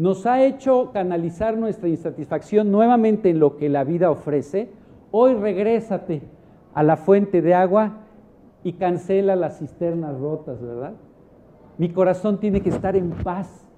nos 0.01 0.25
ha 0.25 0.43
hecho 0.43 0.93
canalizar 0.93 1.59
nuestra 1.59 1.87
insatisfacción 1.87 2.73
nuevamente 2.73 3.29
en 3.29 3.39
lo 3.39 3.59
que 3.59 3.69
la 3.69 3.85
vida 3.85 4.11
ofrece, 4.11 4.71
hoy 5.11 5.35
regrésate 5.35 6.23
a 6.73 6.83
la 6.83 6.97
fuente 6.97 7.43
de 7.43 7.53
agua 7.53 7.99
y 8.65 8.73
cancela 8.73 9.37
las 9.37 9.59
cisternas 9.59 10.19
rotas, 10.19 10.63
¿verdad? 10.63 10.95
Mi 11.77 11.91
corazón 11.91 12.41
tiene 12.41 12.63
que 12.63 12.71
estar 12.71 12.97
en 12.97 13.11
paz. 13.11 13.69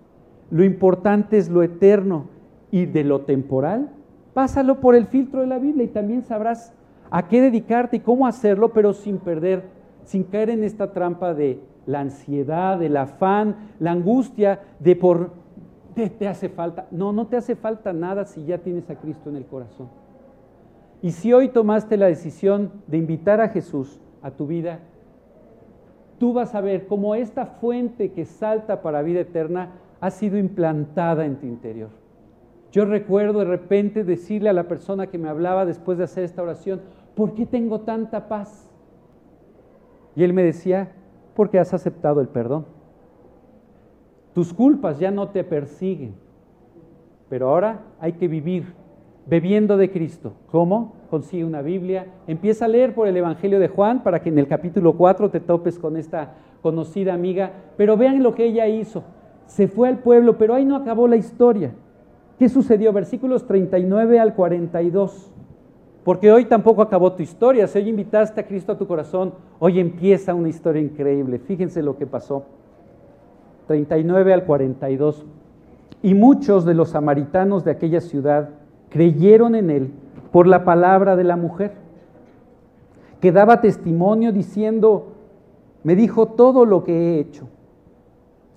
Lo 0.48 0.62
importante 0.62 1.38
es 1.38 1.48
lo 1.48 1.64
eterno 1.64 2.26
y 2.70 2.86
de 2.86 3.02
lo 3.02 3.22
temporal. 3.22 3.90
Pásalo 4.32 4.78
por 4.78 4.94
el 4.94 5.06
filtro 5.06 5.40
de 5.40 5.48
la 5.48 5.58
Biblia 5.58 5.86
y 5.86 5.88
también 5.88 6.22
sabrás 6.22 6.72
a 7.10 7.26
qué 7.26 7.40
dedicarte 7.40 7.96
y 7.96 8.00
cómo 8.00 8.28
hacerlo, 8.28 8.72
pero 8.72 8.92
sin 8.92 9.18
perder, 9.18 9.64
sin 10.04 10.22
caer 10.22 10.50
en 10.50 10.62
esta 10.62 10.92
trampa 10.92 11.34
de 11.34 11.58
la 11.84 11.98
ansiedad, 11.98 12.80
el 12.80 12.96
afán, 12.96 13.70
la 13.80 13.90
angustia 13.90 14.60
de 14.78 14.94
por 14.94 15.41
te, 15.94 16.28
hace 16.28 16.48
falta. 16.48 16.86
No, 16.90 17.12
no 17.12 17.26
te 17.26 17.36
hace 17.36 17.56
falta 17.56 17.92
nada 17.92 18.24
si 18.24 18.44
ya 18.44 18.58
tienes 18.58 18.88
a 18.90 18.96
Cristo 18.96 19.30
en 19.30 19.36
el 19.36 19.46
corazón. 19.46 19.88
Y 21.00 21.10
si 21.12 21.32
hoy 21.32 21.48
tomaste 21.48 21.96
la 21.96 22.06
decisión 22.06 22.70
de 22.86 22.98
invitar 22.98 23.40
a 23.40 23.48
Jesús 23.48 24.00
a 24.22 24.30
tu 24.30 24.46
vida, 24.46 24.80
tú 26.18 26.32
vas 26.32 26.54
a 26.54 26.60
ver 26.60 26.86
cómo 26.86 27.14
esta 27.14 27.46
fuente 27.46 28.12
que 28.12 28.24
salta 28.24 28.82
para 28.82 29.02
vida 29.02 29.20
eterna 29.20 29.72
ha 30.00 30.10
sido 30.10 30.38
implantada 30.38 31.24
en 31.24 31.36
tu 31.36 31.46
interior. 31.46 31.90
Yo 32.70 32.84
recuerdo 32.84 33.40
de 33.40 33.44
repente 33.44 34.04
decirle 34.04 34.48
a 34.48 34.54
la 34.54 34.68
persona 34.68 35.08
que 35.08 35.18
me 35.18 35.28
hablaba 35.28 35.66
después 35.66 35.98
de 35.98 36.04
hacer 36.04 36.24
esta 36.24 36.42
oración, 36.42 36.80
¿por 37.14 37.34
qué 37.34 37.46
tengo 37.46 37.80
tanta 37.80 38.28
paz? 38.28 38.68
Y 40.16 40.24
él 40.24 40.32
me 40.32 40.42
decía, 40.42 40.92
porque 41.34 41.58
has 41.58 41.74
aceptado 41.74 42.20
el 42.20 42.28
perdón. 42.28 42.66
Tus 44.34 44.52
culpas 44.52 44.98
ya 44.98 45.10
no 45.10 45.28
te 45.28 45.44
persiguen, 45.44 46.14
pero 47.28 47.48
ahora 47.48 47.80
hay 48.00 48.12
que 48.14 48.28
vivir 48.28 48.72
bebiendo 49.26 49.76
de 49.76 49.90
Cristo. 49.90 50.32
¿Cómo? 50.50 50.94
Consigue 51.10 51.44
una 51.44 51.60
Biblia, 51.60 52.06
empieza 52.26 52.64
a 52.64 52.68
leer 52.68 52.94
por 52.94 53.06
el 53.06 53.16
Evangelio 53.16 53.60
de 53.60 53.68
Juan 53.68 54.02
para 54.02 54.22
que 54.22 54.30
en 54.30 54.38
el 54.38 54.48
capítulo 54.48 54.94
4 54.94 55.30
te 55.30 55.40
topes 55.40 55.78
con 55.78 55.96
esta 55.96 56.34
conocida 56.62 57.12
amiga, 57.12 57.52
pero 57.76 57.96
vean 57.96 58.22
lo 58.22 58.34
que 58.34 58.46
ella 58.46 58.66
hizo. 58.68 59.02
Se 59.46 59.68
fue 59.68 59.88
al 59.88 59.98
pueblo, 59.98 60.38
pero 60.38 60.54
ahí 60.54 60.64
no 60.64 60.76
acabó 60.76 61.06
la 61.08 61.16
historia. 61.16 61.72
¿Qué 62.38 62.48
sucedió? 62.48 62.92
Versículos 62.92 63.46
39 63.46 64.18
al 64.18 64.34
42. 64.34 65.30
Porque 66.04 66.32
hoy 66.32 66.46
tampoco 66.46 66.82
acabó 66.82 67.12
tu 67.12 67.22
historia. 67.22 67.66
Si 67.66 67.78
hoy 67.78 67.88
invitaste 67.88 68.40
a 68.40 68.46
Cristo 68.46 68.72
a 68.72 68.78
tu 68.78 68.86
corazón, 68.86 69.34
hoy 69.58 69.78
empieza 69.78 70.34
una 70.34 70.48
historia 70.48 70.82
increíble. 70.82 71.38
Fíjense 71.38 71.82
lo 71.82 71.96
que 71.96 72.06
pasó. 72.06 72.46
39 73.66 74.32
al 74.32 74.44
42. 74.44 75.24
Y 76.02 76.14
muchos 76.14 76.64
de 76.64 76.74
los 76.74 76.90
samaritanos 76.90 77.64
de 77.64 77.70
aquella 77.70 78.00
ciudad 78.00 78.50
creyeron 78.90 79.54
en 79.54 79.70
él 79.70 79.92
por 80.32 80.46
la 80.46 80.64
palabra 80.64 81.14
de 81.14 81.24
la 81.24 81.36
mujer, 81.36 81.72
que 83.20 83.32
daba 83.32 83.60
testimonio 83.60 84.32
diciendo, 84.32 85.12
me 85.84 85.94
dijo 85.94 86.28
todo 86.28 86.64
lo 86.64 86.82
que 86.82 86.92
he 86.92 87.20
hecho. 87.20 87.46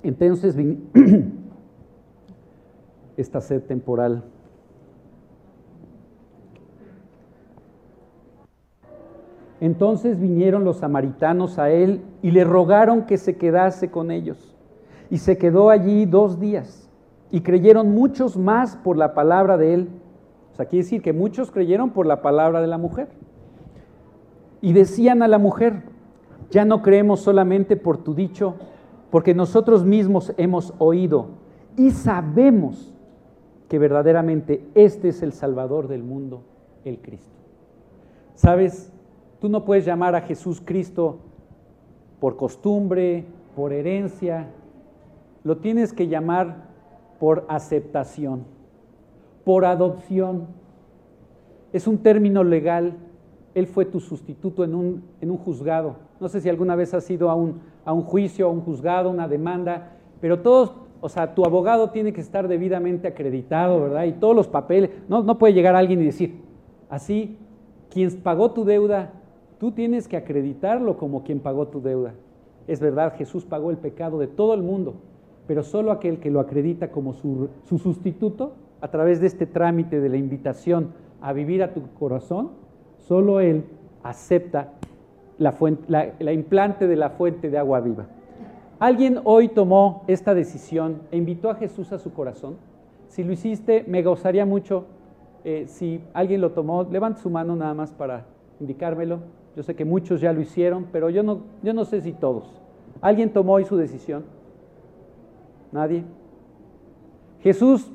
Entonces 0.01 0.57
esta 3.17 3.41
sed 3.41 3.61
temporal. 3.63 4.23
Entonces 9.59 10.19
vinieron 10.19 10.63
los 10.63 10.77
samaritanos 10.77 11.59
a 11.59 11.69
él 11.69 12.01
y 12.21 12.31
le 12.31 12.43
rogaron 12.43 13.05
que 13.05 13.17
se 13.17 13.37
quedase 13.37 13.89
con 13.89 14.11
ellos. 14.11 14.54
Y 15.09 15.17
se 15.17 15.37
quedó 15.37 15.69
allí 15.69 16.05
dos 16.05 16.39
días. 16.39 16.89
Y 17.31 17.41
creyeron 17.41 17.93
muchos 17.93 18.37
más 18.37 18.75
por 18.77 18.97
la 18.97 19.13
palabra 19.13 19.57
de 19.57 19.73
él 19.73 19.89
o 20.55 20.57
sea, 20.57 20.67
quiere 20.67 20.83
decir 20.83 21.01
que 21.01 21.11
muchos 21.11 21.51
creyeron 21.51 21.89
por 21.89 22.05
la 22.05 22.21
palabra 22.21 22.61
de 22.61 22.67
la 22.67 22.77
mujer. 22.77 23.09
Y 24.61 24.71
decían 24.71 25.21
a 25.21 25.27
la 25.27 25.37
mujer, 25.37 25.83
ya 26.49 26.63
no 26.63 26.81
creemos 26.81 27.19
solamente 27.19 27.75
por 27.75 27.97
tu 27.97 28.15
dicho, 28.15 28.55
porque 29.11 29.33
nosotros 29.33 29.83
mismos 29.83 30.33
hemos 30.37 30.73
oído 30.77 31.27
y 31.75 31.91
sabemos 31.91 32.93
que 33.67 33.79
verdaderamente 33.79 34.65
este 34.75 35.09
es 35.09 35.23
el 35.23 35.33
Salvador 35.33 35.89
del 35.89 36.03
mundo, 36.03 36.43
el 36.85 36.99
Cristo. 36.99 37.35
¿Sabes? 38.35 38.93
Tú 39.41 39.49
no 39.49 39.65
puedes 39.65 39.83
llamar 39.83 40.15
a 40.15 40.21
Jesús 40.21 40.61
Cristo 40.63 41.19
por 42.21 42.37
costumbre, 42.37 43.25
por 43.57 43.73
herencia, 43.73 44.47
lo 45.45 45.57
tienes 45.57 45.93
que 45.93 46.09
llamar 46.09 46.65
por 47.17 47.45
aceptación 47.47 48.53
por 49.45 49.63
adopción. 49.63 50.47
Es 51.71 51.87
un 51.87 51.99
término 51.99 52.43
legal. 52.43 52.97
Él 53.53 53.67
fue 53.67 53.85
tu 53.85 54.01
sustituto 54.01 54.65
en 54.65 54.75
un, 54.75 55.03
en 55.21 55.31
un 55.31 55.37
juzgado. 55.37 55.95
No 56.19 56.27
sé 56.27 56.41
si 56.41 56.49
alguna 56.49 56.75
vez 56.75 56.93
has 56.93 57.09
ido 57.09 57.29
a 57.29 57.35
un, 57.35 57.61
a 57.85 57.93
un 57.93 58.01
juicio, 58.01 58.47
a 58.47 58.49
un 58.49 58.61
juzgado, 58.61 59.09
una 59.09 59.29
demanda, 59.29 59.93
pero 60.19 60.41
todos, 60.41 60.73
o 60.99 61.07
sea, 61.07 61.35
tu 61.35 61.45
abogado 61.45 61.91
tiene 61.91 62.11
que 62.11 62.19
estar 62.19 62.47
debidamente 62.47 63.07
acreditado, 63.07 63.79
¿verdad? 63.79 64.05
Y 64.05 64.13
todos 64.13 64.35
los 64.35 64.47
papeles, 64.47 64.89
no, 65.07 65.23
no 65.23 65.37
puede 65.37 65.53
llegar 65.53 65.75
alguien 65.75 66.01
y 66.01 66.05
decir, 66.05 66.41
así, 66.89 67.37
quien 67.89 68.11
pagó 68.21 68.51
tu 68.51 68.65
deuda, 68.65 69.13
tú 69.59 69.71
tienes 69.71 70.07
que 70.07 70.17
acreditarlo 70.17 70.97
como 70.97 71.23
quien 71.23 71.39
pagó 71.39 71.67
tu 71.67 71.81
deuda. 71.81 72.13
Es 72.67 72.79
verdad, 72.79 73.13
Jesús 73.15 73.45
pagó 73.45 73.69
el 73.69 73.77
pecado 73.77 74.17
de 74.17 74.27
todo 74.27 74.53
el 74.53 74.63
mundo, 74.63 74.95
pero 75.47 75.63
solo 75.63 75.91
aquel 75.91 76.19
que 76.19 76.31
lo 76.31 76.39
acredita 76.39 76.91
como 76.91 77.13
su, 77.13 77.49
su 77.63 77.77
sustituto 77.77 78.53
a 78.81 78.89
través 78.89 79.19
de 79.19 79.27
este 79.27 79.45
trámite 79.45 79.99
de 79.99 80.09
la 80.09 80.17
invitación 80.17 80.93
a 81.21 81.33
vivir 81.33 81.63
a 81.63 81.73
tu 81.73 81.81
corazón, 81.93 82.51
solo 82.97 83.39
Él 83.39 83.63
acepta 84.03 84.73
la, 85.37 86.33
implante 86.33 86.87
de 86.87 86.95
la 86.95 87.09
fuente 87.09 87.49
de 87.49 87.57
agua 87.57 87.81
viva. 87.81 88.05
¿Alguien 88.79 89.19
hoy 89.23 89.49
tomó 89.49 90.03
esta 90.07 90.33
decisión 90.33 91.01
e 91.11 91.17
invitó 91.17 91.49
a 91.49 91.55
Jesús 91.55 91.91
a 91.91 91.99
su 91.99 92.13
corazón? 92.13 92.57
Si 93.07 93.23
lo 93.23 93.31
hiciste, 93.31 93.85
me 93.87 94.03
gozaría 94.03 94.45
mucho. 94.45 94.85
Eh, 95.43 95.65
si 95.67 96.01
alguien 96.13 96.41
lo 96.41 96.51
tomó, 96.51 96.83
levante 96.83 97.21
su 97.21 97.29
mano 97.29 97.55
nada 97.55 97.73
más 97.73 97.91
para 97.91 98.25
indicármelo. 98.59 99.19
Yo 99.55 99.63
sé 99.63 99.75
que 99.75 99.85
muchos 99.85 100.19
ya 100.19 100.33
lo 100.33 100.41
hicieron, 100.41 100.87
pero 100.91 101.09
yo 101.09 101.23
no, 101.23 101.39
yo 101.63 101.73
no 101.73 101.85
sé 101.85 102.01
si 102.01 102.11
todos. 102.11 102.61
¿Alguien 103.01 103.31
tomó 103.31 103.53
hoy 103.53 103.65
su 103.65 103.77
decisión? 103.77 104.23
¿Nadie? 105.75 106.05
Jesús 107.41 107.91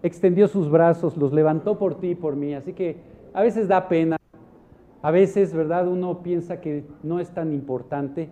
extendió 0.00 0.46
sus 0.46 0.70
brazos, 0.70 1.16
los 1.16 1.32
levantó 1.32 1.76
por 1.76 1.98
ti 1.98 2.10
y 2.10 2.14
por 2.14 2.36
mí. 2.36 2.54
Así 2.54 2.72
que 2.72 2.98
a 3.34 3.42
veces 3.42 3.66
da 3.66 3.88
pena, 3.88 4.16
a 5.02 5.10
veces, 5.10 5.52
¿verdad? 5.52 5.88
Uno 5.88 6.22
piensa 6.22 6.60
que 6.60 6.84
no 7.02 7.18
es 7.18 7.30
tan 7.30 7.52
importante, 7.52 8.28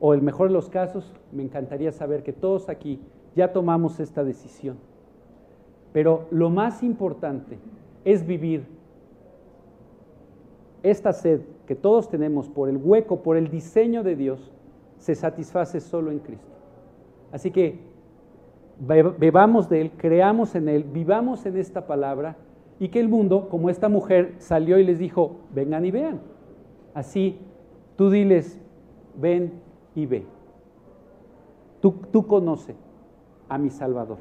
o 0.00 0.14
el 0.14 0.20
mejor 0.20 0.48
de 0.48 0.54
los 0.54 0.68
casos, 0.68 1.12
me 1.30 1.44
encantaría 1.44 1.92
saber 1.92 2.24
que 2.24 2.32
todos 2.32 2.68
aquí 2.68 2.98
ya 3.36 3.52
tomamos 3.52 4.00
esta 4.00 4.24
decisión. 4.24 4.78
Pero 5.92 6.26
lo 6.32 6.50
más 6.50 6.82
importante 6.82 7.56
es 8.04 8.26
vivir 8.26 8.66
esta 10.82 11.12
sed 11.12 11.42
que 11.68 11.76
todos 11.76 12.08
tenemos 12.08 12.48
por 12.48 12.68
el 12.68 12.78
hueco, 12.78 13.22
por 13.22 13.36
el 13.36 13.48
diseño 13.48 14.02
de 14.02 14.16
Dios, 14.16 14.50
se 14.98 15.14
satisface 15.14 15.78
solo 15.78 16.10
en 16.10 16.18
Cristo. 16.18 16.50
Así 17.30 17.52
que 17.52 17.93
bebamos 18.78 19.68
de 19.68 19.80
Él, 19.80 19.92
creamos 19.96 20.54
en 20.54 20.68
Él, 20.68 20.84
vivamos 20.84 21.46
en 21.46 21.56
esta 21.56 21.86
palabra 21.86 22.36
y 22.78 22.88
que 22.88 23.00
el 23.00 23.08
mundo, 23.08 23.48
como 23.48 23.70
esta 23.70 23.88
mujer 23.88 24.34
salió 24.38 24.78
y 24.78 24.84
les 24.84 24.98
dijo, 24.98 25.36
vengan 25.54 25.84
y 25.84 25.90
vean. 25.90 26.20
Así, 26.92 27.38
tú 27.96 28.10
diles, 28.10 28.60
ven 29.16 29.52
y 29.94 30.06
ve. 30.06 30.26
Tú, 31.80 31.92
tú 32.10 32.26
conoce 32.26 32.74
a 33.48 33.58
mi 33.58 33.70
Salvador. 33.70 34.18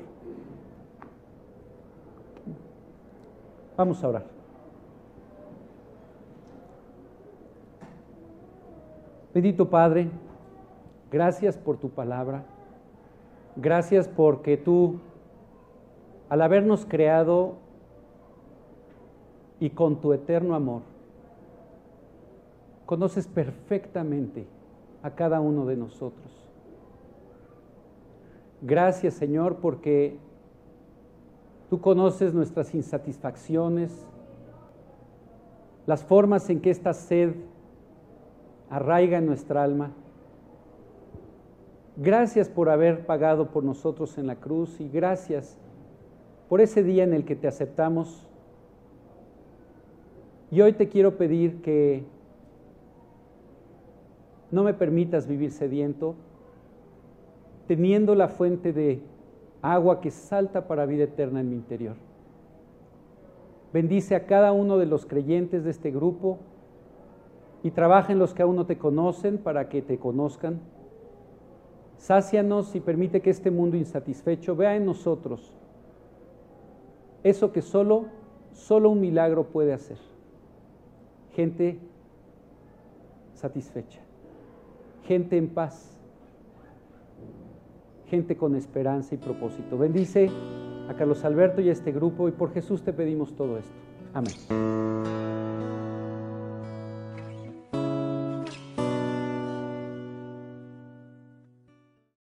Vamos 3.76 4.04
a 4.04 4.08
orar. 4.08 4.26
Bendito 9.34 9.68
Padre, 9.68 10.10
gracias 11.12 11.58
por 11.58 11.78
tu 11.78 11.90
palabra. 11.90 12.44
Gracias 13.56 14.08
porque 14.08 14.58
tú, 14.58 15.00
al 16.30 16.42
habernos 16.42 16.86
creado 16.86 17.56
y 19.60 19.70
con 19.70 20.02
tu 20.02 20.14
eterno 20.14 20.56
amor, 20.56 20.82
conoces 22.86 23.28
perfectamente 23.28 24.48
a 25.04 25.12
cada 25.12 25.40
uno 25.40 25.66
de 25.66 25.78
nosotros. 25.78 26.50
Gracias 28.62 29.14
Señor 29.14 29.58
porque 29.58 30.18
tú 31.70 31.80
conoces 31.80 32.34
nuestras 32.34 32.74
insatisfacciones, 32.74 34.08
las 35.86 36.04
formas 36.04 36.50
en 36.50 36.62
que 36.62 36.72
esta 36.72 36.94
sed 36.94 37.36
arraiga 38.70 39.18
en 39.18 39.26
nuestra 39.28 39.64
alma 39.64 39.92
Gracias 41.96 42.50
por 42.50 42.70
haber 42.70 43.06
pagado 43.06 43.52
por 43.52 43.64
nosotros 43.64 44.18
en 44.18 44.26
la 44.26 44.36
cruz 44.38 44.80
y 44.80 44.90
gracias 44.90 45.58
por 46.50 46.60
ese 46.60 46.82
día 46.82 47.04
en 47.04 47.14
el 47.14 47.24
que 47.24 47.36
te 47.36 47.48
aceptamos. 47.48 48.28
Y 50.50 50.62
hoy 50.62 50.74
te 50.74 50.90
quiero 50.90 51.18
pedir 51.18 51.62
que 51.62 52.04
no 54.50 54.64
me 54.64 54.74
permitas 54.74 55.28
vivir 55.28 55.52
sediento, 55.52 56.16
teniendo 57.68 58.16
la 58.16 58.28
fuente 58.28 58.74
de 58.74 59.02
agua 59.62 60.02
que 60.02 60.12
salta 60.12 60.68
para 60.68 60.86
vida 60.86 61.06
eterna 61.06 61.42
en 61.42 61.50
mi 61.50 61.56
interior. 61.56 61.96
Bendice 63.72 64.16
a 64.16 64.26
cada 64.26 64.52
uno 64.52 64.78
de 64.78 64.86
los 64.86 65.06
creyentes 65.06 65.64
de 65.64 65.72
este 65.72 65.90
grupo 65.90 66.38
y 67.64 67.72
trabaja 67.72 68.12
en 68.12 68.20
los 68.20 68.34
que 68.34 68.44
aún 68.44 68.56
no 68.56 68.66
te 68.66 68.78
conocen 68.78 69.38
para 69.38 69.70
que 69.70 69.82
te 69.82 69.98
conozcan. 69.98 70.60
Sácianos 71.98 72.76
y 72.76 72.80
permite 72.80 73.22
que 73.22 73.30
este 73.30 73.52
mundo 73.52 73.78
insatisfecho 73.78 74.56
vea 74.56 74.76
en 74.76 74.86
nosotros 74.86 75.56
eso 77.24 77.52
que 77.52 77.62
solo, 77.62 78.06
solo 78.54 78.90
un 78.90 79.00
milagro 79.00 79.46
puede 79.46 79.74
hacer. 79.74 79.98
Gente 81.34 81.80
satisfecha, 83.34 84.00
gente 85.06 85.38
en 85.38 85.50
paz, 85.50 85.98
gente 88.08 88.38
con 88.38 88.56
esperanza 88.56 89.16
y 89.16 89.18
propósito. 89.18 89.78
Bendice 89.78 90.30
a 90.90 90.94
Carlos 90.94 91.24
Alberto 91.26 91.62
y 91.62 91.70
a 91.70 91.72
este 91.72 91.92
grupo 91.92 92.28
y 92.28 92.32
por 92.32 92.54
Jesús 92.54 92.84
te 92.84 92.94
pedimos 92.94 93.34
todo 93.36 93.58
esto. 93.58 93.74
Amén. 94.14 95.23